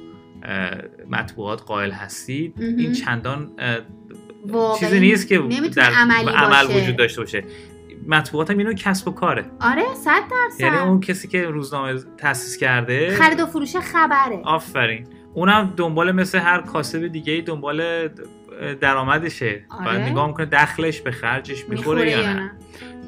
مطبوعات 1.09 1.61
قائل 1.61 1.91
هستید. 1.91 2.53
این 2.57 2.93
چندان 2.93 3.51
چیزی 4.79 4.99
نیست 4.99 5.27
که 5.27 5.37
در 5.75 5.91
عمل 5.91 6.67
باشه. 6.67 6.81
وجود 6.81 6.95
داشته 6.95 7.21
باشه. 7.21 7.43
مطبوعات 8.07 8.51
هم 8.51 8.57
اینو 8.57 8.73
کسب 8.73 9.07
و 9.07 9.11
کاره. 9.11 9.45
آره 9.59 9.83
صد 9.93 10.21
درصد. 10.31 10.59
یعنی 10.59 10.77
اون 10.77 10.99
کسی 10.99 11.27
که 11.27 11.45
روزنامه 11.45 11.99
تاسیس 12.17 12.57
کرده 12.57 13.15
خرید 13.15 13.39
و 13.39 13.45
فروش 13.45 13.75
خبره. 13.75 14.41
آفرین. 14.43 15.07
اونم 15.33 15.73
دنبال 15.77 16.11
مثل 16.11 16.39
هر 16.39 16.61
کاسب 16.61 17.07
دیگه 17.07 17.43
دنبال 17.45 18.09
درآمدشه. 18.81 19.65
آره. 19.69 19.85
باید 19.85 20.01
نگاه 20.01 20.27
می‌کنه 20.27 20.45
دخلش 20.45 21.01
به 21.01 21.11
خرجش 21.11 21.69
می‌خوره 21.69 22.05
می‌خوره 22.05 22.11
یا 22.11 22.33
نه. 22.33 22.51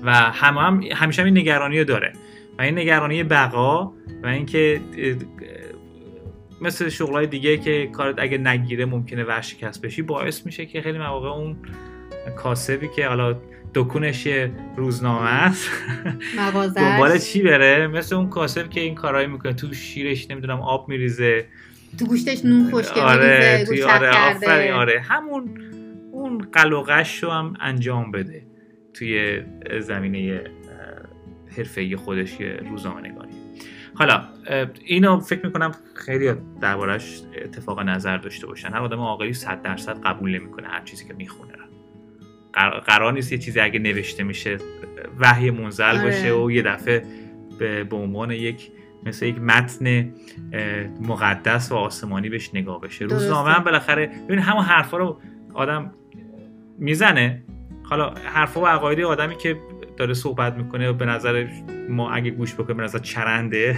و 0.03 0.11
هم, 0.13 0.57
هم 0.57 0.81
همیشه 0.81 1.21
هم 1.21 1.25
این 1.25 1.37
نگرانی 1.37 1.79
رو 1.79 1.85
داره. 1.85 2.13
و 2.59 2.61
این 2.61 2.77
نگرانی 2.79 3.23
بقا 3.23 3.93
و 4.23 4.27
اینکه 4.27 4.81
مثل 6.61 6.89
شغلای 6.89 7.27
دیگه 7.27 7.57
که 7.57 7.87
کارت 7.87 8.15
اگه 8.17 8.37
نگیره 8.37 8.85
ممکنه 8.85 9.23
ورشکست 9.23 9.81
بشی 9.81 10.01
باعث 10.01 10.45
میشه 10.45 10.65
که 10.65 10.81
خیلی 10.81 10.97
مواقع 10.97 11.29
اون 11.29 11.57
کاسبی 12.37 12.89
که 12.95 13.07
حالا 13.07 13.35
دکونش 13.73 14.25
یه 14.25 14.51
روزنامه 14.77 15.29
است 15.29 15.69
دنبال 16.75 17.17
چی 17.17 17.41
بره؟ 17.41 17.87
مثل 17.87 18.15
اون 18.15 18.29
کاسب 18.29 18.69
که 18.69 18.81
این 18.81 18.95
کارایی 18.95 19.27
می‌کنه 19.27 19.53
تو 19.53 19.73
شیرش 19.73 20.31
نمی‌دونم 20.31 20.61
آب 20.61 20.89
میریزه. 20.89 21.45
تو 21.99 22.05
گوشتش 22.05 22.45
نون 22.45 22.71
خشکه 22.71 23.01
آره 23.01 23.53
میریزه 23.53 23.65
توی 23.65 23.83
آره 23.83 24.31
آفرین 24.35 24.71
آره. 24.71 24.99
همون 24.99 25.61
اون 26.11 26.37
قلقش 26.37 27.23
رو 27.23 27.29
هم 27.29 27.53
انجام 27.59 28.11
بده 28.11 28.45
توی 28.93 29.41
زمینه 29.79 30.41
حرفه‌ای 31.57 31.95
خودش 31.95 32.37
روزنامه 32.69 33.09
نگاری 33.09 33.29
حالا 33.93 34.23
اینو 34.85 35.19
فکر 35.19 35.45
می‌کنم 35.45 35.71
خیلی 35.95 36.33
دربارش 36.61 37.21
اتفاق 37.45 37.79
نظر 37.79 38.17
داشته 38.17 38.47
باشن. 38.47 38.69
هر 38.69 38.79
آدم 38.79 38.99
عاقلی 38.99 39.33
100 39.33 39.61
درصد 39.61 40.01
قبول 40.01 40.39
نمی‌کنه 40.39 40.67
هر 40.67 40.81
چیزی 40.85 41.07
که 41.07 41.13
می‌خونه. 41.13 41.53
قرار, 42.85 43.13
نیست 43.13 43.31
یه 43.31 43.37
چیزی 43.37 43.59
اگه 43.59 43.79
نوشته 43.79 44.23
میشه 44.23 44.57
وحی 45.19 45.51
منزل 45.51 45.83
آره. 45.83 46.03
باشه 46.03 46.33
و 46.33 46.51
یه 46.51 46.61
دفعه 46.61 47.03
به, 47.59 47.83
به 47.83 47.95
عنوان 47.95 48.31
یک 48.31 48.71
مثل 49.05 49.25
یک 49.25 49.41
متن 49.41 50.13
مقدس 51.01 51.71
و 51.71 51.75
آسمانی 51.75 52.29
بهش 52.29 52.49
نگاه 52.53 52.81
بشه. 52.81 53.05
روزنامه 53.05 53.51
هم 53.51 53.63
بالاخره 53.63 54.11
ببین 54.27 54.39
همون 54.39 54.63
حرفا 54.63 54.97
رو 54.97 55.19
آدم 55.53 55.93
می‌زنه. 56.79 57.43
حالا 57.83 58.13
حرفا 58.25 58.61
و 58.61 58.67
عقاید 58.67 58.99
آدمی 58.99 59.37
که 59.37 59.57
داره 59.97 60.13
صحبت 60.13 60.53
می‌کنه 60.53 60.89
و 60.89 60.93
به 60.93 61.05
نظر 61.05 61.47
ما 61.89 62.11
اگه 62.11 62.31
گوش 62.31 62.53
بکنیم 62.53 62.77
به 62.77 62.83
نظر 62.83 62.99
چرنده. 62.99 63.75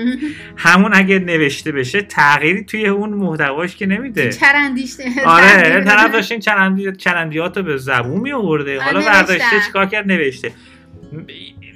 همون 0.56 0.90
اگه 0.94 1.18
نوشته 1.18 1.72
بشه 1.72 2.02
تغییری 2.02 2.64
توی 2.64 2.86
اون 2.86 3.10
محتواش 3.10 3.76
که 3.76 3.86
نمیده. 3.86 4.32
چرندیش 4.32 4.96
آره 5.26 5.84
طرف 5.84 6.12
داشت 6.12 6.32
این 6.32 6.40
چرندی 6.40 6.92
چرندیات 6.92 7.56
رو 7.56 7.62
به 7.62 7.76
زبون 7.76 8.20
می 8.20 8.32
آورده 8.32 8.80
حالا. 8.80 9.00
برداشته 9.00 9.60
چیکار 9.66 9.86
کرد؟ 9.86 10.06
نوشته. 10.06 10.52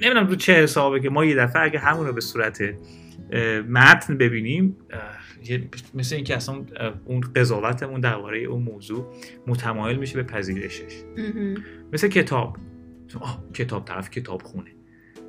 نمی‌دونم 0.01 0.27
رو 0.27 0.35
چه 0.35 0.53
حسابه 0.53 0.99
که 0.99 1.09
ما 1.09 1.25
یه 1.25 1.35
دفعه 1.35 1.61
اگه 1.61 1.79
همون 1.79 2.07
رو 2.07 2.13
به 2.13 2.21
صورت 2.21 2.61
متن 3.69 4.17
ببینیم 4.17 4.77
مثل 5.93 6.15
اینکه 6.15 6.35
اصلا 6.35 6.65
اون 7.05 7.21
قضاوتمون 7.35 8.01
درباره 8.01 8.39
اون 8.39 8.63
موضوع 8.63 9.13
متمایل 9.47 9.97
میشه 9.97 10.15
به 10.15 10.23
پذیرشش. 10.23 11.03
مثل 11.93 12.07
کتاب. 12.07 12.57
آه 13.19 13.43
کتاب 13.53 13.85
طرف 13.85 14.09
کتاب 14.09 14.41
خونه. 14.41 14.71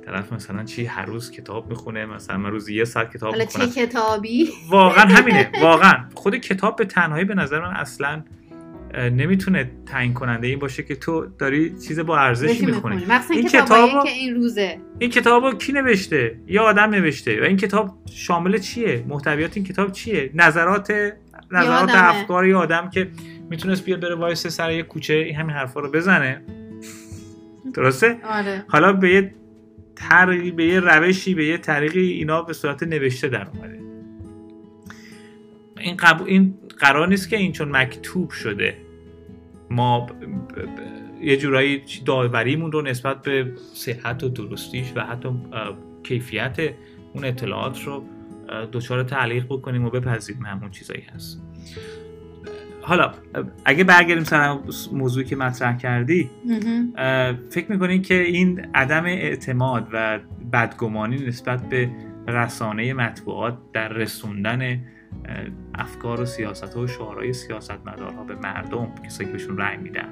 طرف 0.05 0.33
مثلا 0.33 0.63
چی 0.63 0.85
هر 0.85 1.05
روز 1.05 1.31
کتاب 1.31 1.69
می‌خونه 1.69 2.05
مثلا 2.05 2.37
من 2.37 2.51
روزی 2.51 2.75
یه 2.75 2.85
ساعت 2.85 3.13
کتاب 3.13 3.31
حالا 3.31 3.45
چه 3.45 3.67
کتابی؟ 3.67 4.49
واقعا 4.69 5.05
همینه 5.05 5.51
واقعا. 5.61 6.09
خود 6.13 6.35
کتاب 6.35 6.75
به 6.75 6.85
تنهایی 6.85 7.25
به 7.25 7.35
نظر 7.35 7.61
من 7.61 7.75
اصلا 7.75 8.23
نمی‌تونه 8.97 9.71
تعیین 9.85 10.13
کننده 10.13 10.47
این 10.47 10.59
باشه 10.59 10.83
که 10.83 10.95
تو 10.95 11.25
داری 11.39 11.69
چیز 11.87 11.99
با 11.99 12.17
ارزشی 12.17 12.65
می‌خونی. 12.65 13.05
این 13.31 13.47
کتابو- 13.47 14.03
که 14.03 14.09
این 14.09 14.35
روزه. 14.35 14.77
این 14.99 15.09
کتاب 15.09 15.57
کی 15.57 15.73
نوشته؟ 15.73 16.39
یه 16.47 16.59
آدم 16.61 16.89
نوشته. 16.89 17.41
و 17.41 17.43
این 17.43 17.57
کتاب 17.57 17.97
شامل 18.11 18.57
چیه؟ 18.57 19.03
محتویات 19.07 19.57
این 19.57 19.65
کتاب 19.65 19.91
چیه؟ 19.91 20.29
نظرات 20.33 20.91
نظرات. 21.51 21.89
افکار 21.93 22.47
یه 22.47 22.55
آدم 22.55 22.89
که 22.89 23.07
می‌تونست 23.49 23.85
بیاد 23.85 23.99
بره 23.99 24.15
وایسه 24.15 24.49
سر 24.49 24.71
یه 24.71 24.83
کوچه 24.83 25.13
این 25.13 25.35
همین 25.35 25.55
حرفا 25.55 25.79
رو 25.79 25.91
بزنه. 25.91 26.41
درسته؟ 27.75 28.17
آره. 28.23 28.65
حالا 28.67 28.93
به 28.93 29.09
یه 29.13 29.33
طریقی 29.95 30.51
به 30.51 30.65
یه 30.65 30.79
روشی 30.79 31.33
به 31.35 31.45
یه 31.45 31.57
طریقی 31.57 32.11
اینا 32.11 32.41
به 32.41 32.53
صورت 32.53 32.83
نوشته 32.83 33.27
در 33.27 33.47
اومده. 33.47 33.79
این, 35.79 35.97
قبو... 35.97 36.23
این 36.23 36.53
قرار 36.79 37.07
نیست 37.07 37.29
که 37.29 37.37
این 37.37 37.51
چون 37.51 37.77
مکتوب 37.77 38.29
شده. 38.29 38.77
ما 39.69 39.99
ب- 39.99 40.09
ب- 40.09 40.65
ب- 40.65 41.23
یه 41.23 41.37
جورایی 41.37 41.83
داوریمون 42.05 42.71
رو 42.71 42.81
نسبت 42.81 43.21
به 43.21 43.53
صحت 43.73 44.23
و 44.23 44.29
درستیش 44.29 44.93
و 44.95 45.01
حتی 45.01 45.29
کیفیت 46.03 46.59
اون 47.13 47.25
اطلاعات 47.25 47.83
رو 47.83 48.03
دچار 48.71 49.03
تعلیق 49.03 49.45
بکنیم 49.45 49.85
و 49.85 49.89
بپذیریم 49.89 50.45
همون 50.45 50.71
چیزایی 50.71 51.03
هست. 51.15 51.41
حالا 52.81 53.13
اگه 53.65 53.83
برگردیم 53.83 54.23
سر 54.23 54.57
موضوعی 54.93 55.25
که 55.25 55.35
مطرح 55.35 55.77
کردی 55.77 56.29
فکر 57.49 57.65
می‌کنید 57.71 58.07
که 58.07 58.21
این 58.21 58.67
عدم 58.73 59.05
اعتماد 59.05 59.87
و 59.93 60.19
بدگمانی 60.53 61.25
نسبت 61.27 61.69
به 61.69 61.89
رسانه 62.27 62.93
مطبوعات 62.93 63.57
در 63.73 63.87
رسوندن 63.87 64.81
افکار 65.75 66.21
و 66.21 66.25
سیاست 66.25 66.77
و 66.77 66.87
شعارهای 66.87 67.33
سیاستمدارها 67.33 68.23
به 68.23 68.35
مردم 68.35 68.87
کسایی 69.05 69.29
که 69.29 69.33
بهشون 69.33 69.57
رأی 69.57 69.77
میدن. 69.77 70.09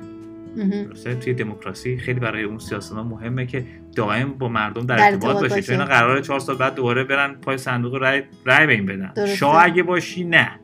درسته 0.86 1.16
توی 1.16 1.34
دموکراسی 1.34 1.98
خیلی 1.98 2.20
برای 2.20 2.44
اون 2.44 2.58
سیاستمدار 2.58 3.04
مهمه 3.04 3.46
که 3.46 3.66
دائم 3.96 4.34
با 4.34 4.50
مردم 4.50 4.86
در, 4.86 5.00
ارتباط 5.00 5.36
باشه 5.36 5.56
باشه. 5.56 5.62
چون 5.62 5.74
اینا 5.76 5.86
قراره 5.86 6.22
چهار 6.22 6.40
سال 6.40 6.58
بعد 6.58 6.76
دوباره 6.76 7.04
برن 7.04 7.34
پای 7.34 7.58
صندوق 7.58 7.96
رأی 7.96 8.24
رأی 8.46 8.68
به 8.68 8.74
این 8.74 8.86
بدن. 8.86 9.26
شاه 9.26 9.64
اگه 9.64 9.84
باشی 9.84 10.24
نه 10.24 10.60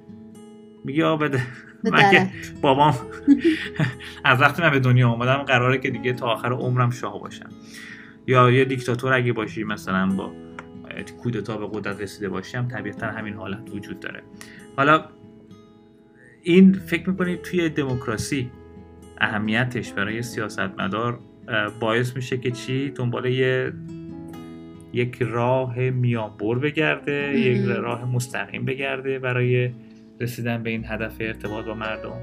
میگه 0.84 1.06
آ 1.06 1.18
بده 1.18 1.42
من 1.84 2.12
که. 2.12 2.30
بابام 2.62 2.94
از 4.26 4.42
وقتی 4.42 4.62
من 4.62 4.70
به 4.70 4.80
دنیا 4.80 5.10
آمدم 5.10 5.38
قراره 5.38 5.78
که 5.78 5.90
دیگه 5.90 6.14
تا 6.14 6.28
آخر 6.28 6.54
عمرم 6.54 6.90
شاه 6.90 7.20
باشم 7.20 7.50
یا 8.28 8.52
یه 8.52 8.66
دیکتاتور 8.66 9.14
اگه 9.14 9.34
باشی 9.34 9.64
مثلا 9.64 10.08
با 10.08 10.32
کودتا 11.02 11.58
به 11.58 11.80
قدرت 11.80 12.02
رسیده 12.02 12.30
باشی 12.30 12.58
هم 12.58 12.68
طبیعتا 12.68 13.08
همین 13.08 13.34
حالت 13.34 13.70
وجود 13.72 14.00
داره. 14.00 14.24
حالا 14.76 15.06
این 16.44 16.74
فکر 16.74 17.10
می‌کنید 17.10 17.42
توی 17.42 17.70
دموکراسی 17.70 18.52
اهمیتش 19.22 19.94
برای 19.94 20.22
سیاستمدار 20.22 21.20
باعث 21.80 22.16
میشه 22.16 22.38
که 22.38 22.52
چی؟ 22.52 22.90
دنبال 22.90 23.26
یه 23.26 23.74
یک 24.94 25.18
راه 25.22 25.80
میانبر 25.80 26.56
بگرده. 26.56 27.40
یک 27.40 27.66
راه 27.66 28.06
مستقیم 28.06 28.66
بگرده 28.66 29.20
برای 29.20 29.72
رسیدن 30.20 30.64
به 30.64 30.70
این 30.70 30.86
هدف 30.86 31.16
ارتباط 31.20 31.66
با 31.66 31.74
مردم. 31.74 32.20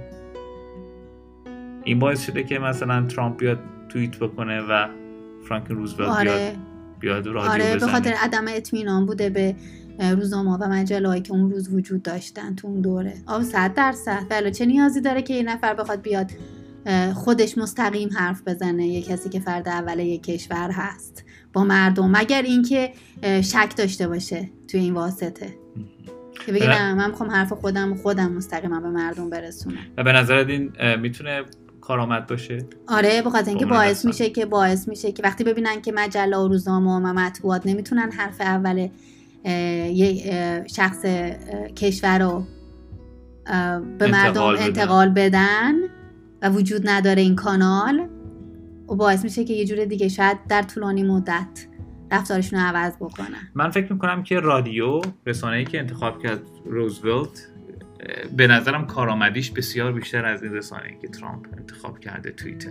این 1.84 1.98
باعث 1.98 2.26
شده 2.26 2.42
که 2.42 2.58
مثلا 2.58 3.06
ترامپ 3.06 3.38
بیاد 3.38 3.58
توییت 3.88 4.18
بکنه 4.18 4.60
و 4.60 4.88
فرانکلین 5.48 5.78
روزولت 5.78 6.08
آره. 6.08 6.24
بیاد. 6.24 6.69
رادیو 7.02 7.38
آره 7.38 7.76
به 7.76 7.86
خاطر 7.86 8.12
عدم 8.12 8.44
اطمینان 8.48 9.06
بوده 9.06 9.30
به 9.30 9.54
روزنامه 9.98 10.56
و 10.56 10.68
مجله 10.68 11.20
که 11.20 11.32
اون 11.32 11.50
روز 11.50 11.74
وجود 11.74 12.02
داشتن 12.02 12.54
تو 12.54 12.68
اون 12.68 12.80
دوره. 12.80 13.14
آب 13.26 13.42
صد 13.42 13.74
درصد. 13.74 14.26
ولی 14.30 14.50
چه 14.50 14.66
نیازی 14.66 15.00
داره 15.00 15.22
که 15.22 15.34
یه 15.34 15.42
نفر 15.42 15.74
بخواد 15.74 16.02
بیاد 16.02 16.30
خودش 17.14 17.58
مستقیم 17.58 18.08
حرف 18.16 18.42
بزنه؟ 18.46 18.86
یه 18.86 19.02
کسی 19.02 19.28
که 19.28 19.40
فرد 19.40 19.68
اول 19.68 19.98
یک 19.98 20.22
کشور 20.22 20.70
هست. 20.70 21.24
با 21.52 21.64
مردم. 21.64 22.10
مگر 22.16 22.42
اینکه 22.42 22.92
شک 23.22 23.76
داشته 23.76 24.08
باشه 24.08 24.50
توی 24.68 24.80
این 24.80 24.94
واسطه. 24.94 25.54
که 26.46 26.52
بگه 26.52 26.66
بله. 26.66 26.82
نه 26.82 26.94
من 26.94 27.10
می‌خوام 27.10 27.30
حرف 27.30 27.52
خودم 27.52 27.94
خودم 27.94 28.32
مستقیما 28.32 28.80
به 28.80 28.88
مردم 28.88 29.30
برسونم. 29.30 29.78
و 29.96 30.04
به 30.04 30.12
نظرت 30.12 30.48
این 30.48 30.72
می‌تونه 30.96 31.42
کارآمد 31.90 32.26
باشه 32.26 32.58
آره 32.88 33.22
به 33.22 33.30
خاطر 33.30 33.48
اینکه 33.48 33.64
کاملا 33.64 33.80
باعث. 33.80 34.04
میشه 34.04 34.30
که 34.30 34.46
باعث 34.46 34.88
میشه 34.88 35.12
که 35.12 35.22
وقتی 35.22 35.44
ببینن 35.44 35.80
که 35.82 35.92
مجله 35.92 36.36
و 36.36 36.48
روزنامه 36.48 36.90
و 36.90 37.12
مطبوعات 37.12 37.66
نمی‌تونن 37.66 38.12
حرف 38.12 38.40
اول 38.40 38.88
یه 39.94 40.64
شخص 40.66 41.04
کشور 41.76 42.18
رو 42.18 42.44
به 43.98 44.06
مردم 44.06 44.42
انتقال 44.42 44.56
بدن. 44.56 44.66
انتقال 44.66 45.08
بدن 45.08 45.74
و 46.42 46.50
وجود 46.50 46.88
نداره 46.88 47.22
این 47.22 47.36
کانال 47.36 48.08
و 48.88 48.94
باعث 48.94 49.24
میشه 49.24 49.44
که 49.44 49.54
یه 49.54 49.64
جور 49.64 49.84
دیگه 49.84 50.08
شاید 50.08 50.38
در 50.48 50.62
طولانی 50.62 51.02
مدت 51.02 51.66
رفتارشون 52.12 52.60
رو 52.60 52.66
عوض 52.66 52.96
بکنن 52.96 53.50
من 53.54 53.70
فکر 53.70 53.92
می‌کنم 53.92 54.22
که 54.22 54.40
رادیو 54.40 55.00
رسانه‌ای 55.26 55.64
که 55.64 55.78
انتخاب 55.78 56.22
کرد 56.22 56.40
روزولت 56.64 57.48
به 58.36 58.46
نظرم 58.46 58.86
کارآمدیش 58.86 59.50
بسیار 59.50 59.92
بیشتر 59.92 60.24
از 60.24 60.42
این 60.42 60.52
رسانه‌ای 60.52 60.98
که 61.02 61.08
ترامپ 61.08 61.46
انتخاب 61.58 61.98
کرده 61.98 62.30
توییتر. 62.30 62.70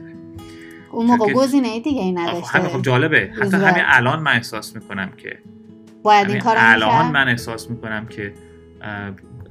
اون 0.91 1.05
موقع 1.05 1.33
گزینه 1.33 1.79
دیگه 1.79 2.01
ای 2.01 2.11
نداشته. 2.11 2.59
خب 2.59 2.81
جالبه. 2.81 3.31
حتی. 3.41 3.57
همین 3.57 3.83
الان 3.85 4.19
من 4.19 4.31
احساس 4.31 4.75
می‌کنم 4.75 5.11
که 5.17 5.39
باید 6.03 6.21
این 6.21 6.29
همین 6.29 6.43
کار 6.43 6.55
الان 6.57 7.11
من 7.11 7.27
احساس 7.27 7.69
می‌کنم 7.69 8.05
که 8.05 8.33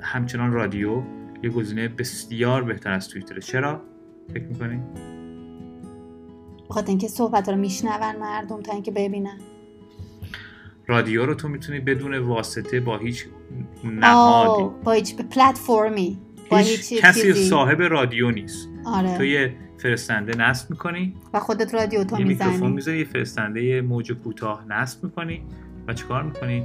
همچنان 0.00 0.52
رادیو 0.52 1.02
یه 1.42 1.50
گزینه 1.50 1.88
بسیار 1.88 2.62
بهتر 2.62 2.92
از 2.92 3.08
توییتره. 3.08 3.40
چرا؟ 3.40 3.82
فکر 4.34 4.44
می‌کنی؟ 4.44 4.80
بخاطر 6.70 6.88
اینکه 6.88 7.08
صحبت 7.08 7.48
رو 7.48 7.56
میشنون 7.56 8.16
مردم 8.20 8.62
تا 8.62 8.72
اینکه 8.72 8.90
ببینن. 8.90 9.38
رادیو 10.88 11.26
رو 11.26 11.34
تو 11.34 11.48
می‌تونی 11.48 11.80
بدون 11.80 12.18
واسطه 12.18 12.80
با 12.80 12.98
هیچ 12.98 13.26
نهادی. 13.84 14.70
با 14.84 14.92
هیچ 14.92 15.16
پلتفرمی 15.16 16.18
با 16.50 16.56
هیچ 16.56 16.92
هیچ 16.92 17.02
کسی 17.02 17.22
چیزی. 17.22 17.44
صاحب 17.44 17.82
رادیو 17.82 18.30
نیست. 18.30 18.68
آره. 18.86 19.16
تو 19.16 19.24
یه 19.24 19.54
فرستنده 19.78 20.36
نصب 20.36 20.70
می‌کنی. 20.70 21.14
و 21.34 21.40
خودت 21.40 21.74
رادیو 21.74 22.04
تو 22.04 22.18
یه 22.18 22.24
میکروفون 22.24 22.72
می‌زنی 22.72 22.98
یه 22.98 23.04
فرستنده 23.04 23.64
یه 23.64 23.80
موج 23.80 24.12
کوتاه 24.12 24.64
نصب 24.68 25.04
می‌کنی. 25.04 25.42
و 25.88 25.92
چیکار 25.92 26.22
می‌کنی؟ 26.22 26.64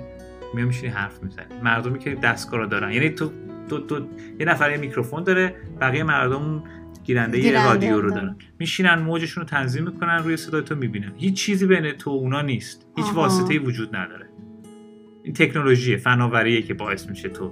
میای 0.53 0.67
میشینی 0.67 0.91
حرف 0.91 1.23
می‌زنی. 1.23 1.45
مردمی 1.63 1.99
که 1.99 2.15
دستگاه 2.15 2.59
رو 2.59 2.65
دارن. 2.65 2.91
یعنی 2.91 3.09
تو 3.09 3.31
تو, 3.69 3.79
تو 3.79 4.05
یه 4.39 4.45
نفر 4.45 4.71
یه 4.71 4.77
میکروفون 4.77 5.23
داره 5.23 5.55
بقیه 5.81 6.03
مردم 6.03 6.63
گیرنده, 7.03 7.37
یه 7.37 7.43
گیرنده. 7.43 7.69
رادیو 7.69 8.01
رو 8.01 8.11
دارن. 8.11 8.35
میشینن 8.59 8.99
موجشون 8.99 9.43
رو 9.43 9.49
تنظیم 9.49 9.83
می‌کنن 9.83 10.23
روی 10.23 10.37
صدای 10.37 10.61
تو 10.61 10.75
می‌بینن. 10.75 11.11
هیچ 11.17 11.33
چیزی 11.33 11.65
بین 11.65 11.91
تو 11.91 12.11
و 12.11 12.13
اونا 12.13 12.41
نیست. 12.41 12.87
هیچ 12.95 13.05
آها. 13.05 13.15
واسطه 13.15 13.59
وجود 13.59 13.95
نداره. 13.95 14.29
این 15.23 15.33
تکنولوژیه 15.33 15.97
فناوریه 15.97 16.61
که 16.61 16.73
باعث 16.73 17.09
میشه 17.09 17.29
تو 17.29 17.51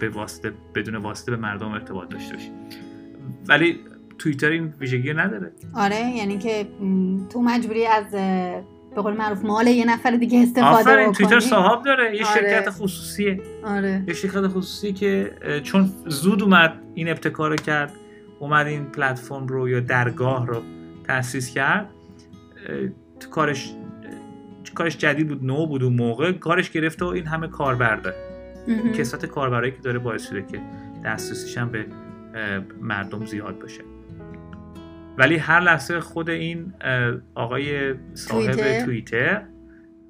به 0.00 0.08
واسطه 0.08 0.52
بدون 0.74 0.96
واسطه 0.96 1.30
به 1.30 1.36
مردم 1.36 1.68
ارتباط 1.68 2.08
داشته 2.08 2.34
باشی. 2.34 2.50
ولی 3.48 3.80
توییتر 4.18 4.50
این 4.50 4.74
ویژگی 4.80 5.12
نداره. 5.12 5.52
آره 5.74 6.10
یعنی 6.16 6.38
که 6.38 6.66
تو 7.32 7.42
مجبوری 7.42 7.86
از 7.86 8.10
به 8.94 9.02
قول 9.02 9.12
معروف 9.16 9.44
مال 9.44 9.66
یه 9.66 9.84
نفر 9.84 10.10
دیگه 10.10 10.38
استفاده 10.38 10.66
آفرین 10.66 11.10
بکنی. 11.10 11.14
توییتر 11.14 11.40
صاحب 11.40 11.82
داره. 11.82 12.16
یه 12.16 12.26
آره. 12.26 12.40
شرکت 12.40 12.70
خصوصیه. 12.70 13.40
آره. 13.64 14.04
یه 14.08 14.14
شرکت 14.14 14.46
خصوصی 14.46 14.92
که 14.92 15.36
چون 15.62 15.90
زود 16.06 16.42
اومد 16.42 16.82
این 16.94 17.08
ابتکار 17.08 17.50
رو 17.50 17.56
کرد 17.56 17.92
اومد 18.44 18.66
این 18.66 18.84
پلتفرم 18.84 19.46
رو 19.46 19.68
یا 19.68 19.80
درگاه 19.80 20.46
رو 20.46 20.62
تأسیس 21.04 21.54
کرد 21.54 21.90
تو 23.20 23.30
کارش 23.30 23.74
کارش 24.74 24.98
جدید 24.98 25.28
بود 25.28 25.44
نو 25.44 25.66
بود 25.66 25.82
اون 25.82 25.92
موقع 25.92 26.32
کارش 26.32 26.70
گرفته 26.70 27.04
و 27.04 27.08
این 27.08 27.26
همه 27.26 27.48
کاربر 27.48 27.96
داره. 27.96 28.16
کسات 28.98 29.26
کاربرایی 29.26 29.72
که 29.72 29.78
داره 29.78 29.98
باعث 29.98 30.28
شده 30.28 30.42
که 30.42 30.60
دسترسیش 31.04 31.58
هم 31.58 31.68
به 31.70 31.86
مردم 32.80 33.26
زیاد 33.26 33.58
باشه 33.58 33.82
ولی 35.18 35.36
هر 35.36 35.60
لحظه 35.60 36.00
خود 36.00 36.30
این 36.30 36.72
آقای 37.34 37.94
صاحب 38.14 38.84
توییتر؟ 38.84 39.42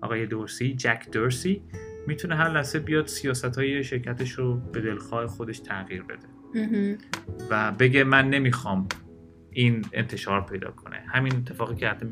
آقای 0.00 0.26
دورسی 0.26 0.74
جک 0.74 1.06
دورسی 1.12 1.62
می‌تونه 2.06 2.36
هر 2.36 2.48
لحظه 2.48 2.78
بیاد 2.78 3.06
سیاست 3.06 3.58
های 3.58 3.84
شرکتش 3.84 4.32
رو 4.32 4.54
به 4.54 4.80
دلخواه 4.80 5.26
خودش 5.26 5.58
تغییر 5.58 6.02
بده. 6.02 6.33
و 7.50 7.72
بگه 7.72 8.04
من 8.04 8.30
نمی‌خوام 8.30 8.88
این 9.50 9.84
انتشار 9.92 10.40
پیدا 10.40 10.70
کنه. 10.70 10.96
همین 10.96 11.36
اتفاقی 11.36 11.74
که 11.74 11.88
حتی 11.88 12.06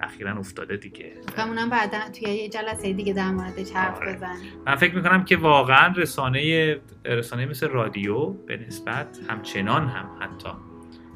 اخیرا 0.00 0.38
افتاده 0.38 0.76
دیگه. 0.76 1.12
و 1.38 1.40
اونم 1.40 1.70
بعدا 1.70 1.98
توی 2.12 2.34
یه 2.34 2.48
جلسه 2.48 2.92
دیگه 2.92 3.12
در 3.12 3.30
موردش 3.30 3.70
حرف 3.70 3.96
آره. 3.96 4.16
بزنیم. 4.16 4.52
من 4.66 4.74
فکر 4.76 4.94
می‌کنم 4.94 5.24
که 5.24 5.36
واقعا 5.36 5.94
رسانه 5.96 6.76
رسانه 7.04 7.46
مثل 7.46 7.68
رادیو 7.68 8.28
به 8.28 8.56
نسبت 8.56 9.18
همچنان 9.28 9.88
هم 9.88 10.08
حتی. 10.20 10.48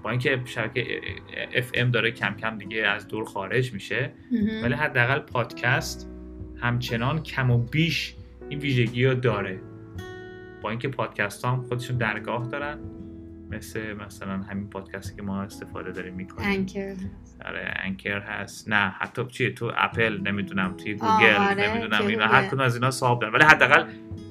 با 0.03 0.11
اینکه 0.11 0.41
شبکه 0.45 1.01
اف 1.55 1.70
ام 1.74 1.91
داره 1.91 2.11
کم 2.11 2.35
کم 2.35 2.59
دیگه 2.59 2.87
از 2.87 3.09
دور 3.09 3.24
خارج 3.24 3.72
میشه. 3.72 4.12
ولی 4.62 4.74
حداقل 4.74 5.18
پادکست 5.18 6.11
همچنان 6.61 7.22
کم 7.22 7.51
و 7.51 7.59
بیش 7.59 8.14
این 8.49 8.59
ویژگی 8.59 9.07
رو 9.07 9.14
داره. 9.14 9.61
با 10.63 10.71
اینکه 10.71 10.89
پادکست 10.89 11.45
هم 11.45 11.63
خودشون 11.63 11.97
درگاه 11.97 12.49
دارن 12.49 12.79
مثل 13.51 13.93
مثلا 13.93 14.39
همین 14.39 14.71
پادکستی 14.71 15.17
که 15.17 15.23
ما 15.23 15.43
استفاده 15.43 15.93
داریم 15.93 16.15
می‌کنیم. 16.15 16.49
Anchor 16.49 16.95
آره 17.45 17.75
Anchor 17.76 18.20
هست. 18.21 18.69
نه 18.69 18.89
حتی 18.89 19.27
چیه 19.27 19.51
تو 19.51 19.73
اپل 19.77 20.21
نمی‌دونم 20.21 20.75
توی 20.77 20.95
گوگل 20.95 21.35
آره، 21.35 21.69
نمی‌دونم 21.69 22.07
اینا. 22.07 22.27
هر 22.27 22.47
کدوم 22.47 22.61
از 22.61 22.75
اینا 22.75 22.91
صاحب 22.91 23.21
دارن. 23.21 23.33
ولی 23.33 23.45
حداقل 23.45 23.85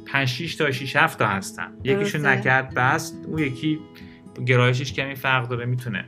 5 0.08 0.28
6 0.28 0.56
تا 0.56 0.72
6 0.72 0.96
7 0.96 1.20
تا 1.20 1.28
هستن. 1.28 1.74
یکیشون. 1.84 2.26
نکرد 2.26 2.74
بست. 2.74 3.26
اون 3.28 3.40
یکی 3.40 3.80
گرایشش 4.46 4.94
کمی 4.94 5.16
فرق 5.16 5.48
داره 5.48 5.66
می‌تونه 5.66 6.06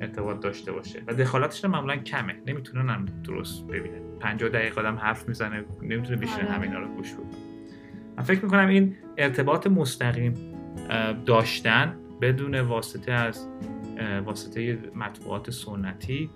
ارتباط 0.00 0.40
داشته 0.40 0.72
باشه. 0.72 1.02
و 1.06 1.14
دخالتش 1.14 1.64
هم 1.64 1.70
معمولا 1.70 1.96
کمه. 1.96 2.36
نمی‌تونن 2.46 2.90
هم 2.90 3.06
درست 3.24 3.66
ببینن 3.66 4.18
50 4.20 4.50
دقیقه 4.50 4.80
آدم 4.80 4.96
حرف 4.96 5.28
می‌زنه 5.28 5.64
نمی‌تونه 5.82 6.16
بشینه 6.16 6.44
آره. 6.44 6.52
همینا 6.52 6.78
رو 6.78 6.88
گوش 6.88 7.12
بده. 7.12 7.49
من 8.20 8.26
فکر 8.26 8.44
می‌کنم 8.44 8.68
این 8.68 8.96
ارتباط 9.18 9.66
مستقیم 9.66 10.34
داشتن 11.26 11.96
بدون 12.20 12.60
واسطه 12.60 13.12
از 13.12 13.46
واسطه 14.24 14.78
مطبوعات 14.94 15.50
سنتی 15.50 16.30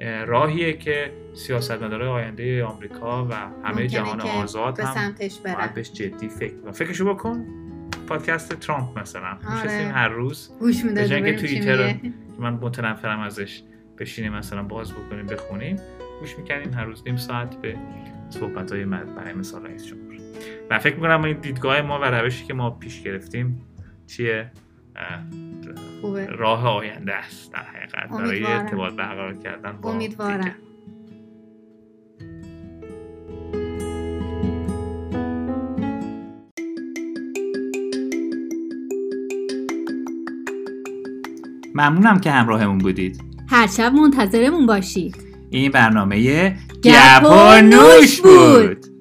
اه، 0.00 0.24
راهیه 0.24 0.72
که 0.72 1.12
سیاستمدارای 1.34 2.08
آینده 2.08 2.64
آمریکا 2.64 3.26
و 3.26 3.34
همه 3.64 3.86
جهان 3.86 4.18
که 4.18 4.28
آزاد 4.28 4.80
هم 4.80 4.94
سمتش 4.94 5.38
برن. 5.38 5.54
باید 5.54 5.74
بهش 5.74 5.92
جدی 5.92 6.28
فکر 6.28 6.54
کنن. 6.54 6.72
فکرشو 6.72 7.14
بکن. 7.14 7.46
پادکست 8.06 8.54
ترامپ 8.54 8.98
مثلا. 8.98 9.38
آره. 9.60 9.70
هر 9.70 10.08
روز. 10.08 10.50
گوش 10.60 10.82
به 10.82 10.88
می‌دادی 10.88 11.08
جای 11.08 11.24
اینکه 11.24 11.42
ببینیم 11.42 11.62
چی 11.62 11.66
توییتر. 11.66 11.92
که 11.92 12.12
من 12.38 12.52
متنفرم 12.52 13.20
ازش 13.20 13.62
بشینیم 13.98 14.32
مثلا 14.32 14.62
باز 14.62 14.92
بکنیم 14.92 15.26
بخونیم 15.26 15.76
گوش 16.20 16.38
می‌کردیم 16.38 16.74
هر 16.74 16.84
روز 16.84 17.02
نیم 17.06 17.16
ساعت 17.16 17.60
به 17.60 17.76
صحبت 18.30 18.72
های 18.72 18.84
برای 18.84 19.32
مثال 19.32 19.66
رئیس 19.66 19.86
جمهور. 19.86 20.11
و 20.70 20.78
فکر 20.78 20.94
می‌کنم 20.94 21.24
این 21.24 21.36
دیدگاه 21.36 21.82
ما 21.82 21.98
و 21.98 22.04
روشی 22.04 22.44
که 22.44 22.54
ما 22.54 22.70
پیش 22.70 23.02
گرفتیم 23.02 23.62
چیه 24.06 24.50
خوبه 26.00 26.26
راه 26.26 26.66
آینده 26.66 27.14
است 27.14 27.52
در 27.52 27.62
حقیقت 27.62 28.08
برای 28.10 28.28
امیدوارم. 28.28 28.64
ارتباط 28.64 28.92
برقرار 28.92 29.34
کردن 29.34 29.72
با 29.72 29.92
امیدوارم. 29.92 30.40
دیگر. 30.40 30.54
ممنونم 41.74 42.20
که 42.20 42.30
همراهمون 42.30 42.78
بودید 42.78 43.24
هر 43.48 43.66
شب 43.66 43.92
منتظرمون 43.92 44.66
باشید 44.66 45.16
این 45.50 45.70
برنامه 45.70 46.50
گپ 46.84 47.24
و 47.24 47.62
نوش 47.62 48.20
بود. 48.20 48.91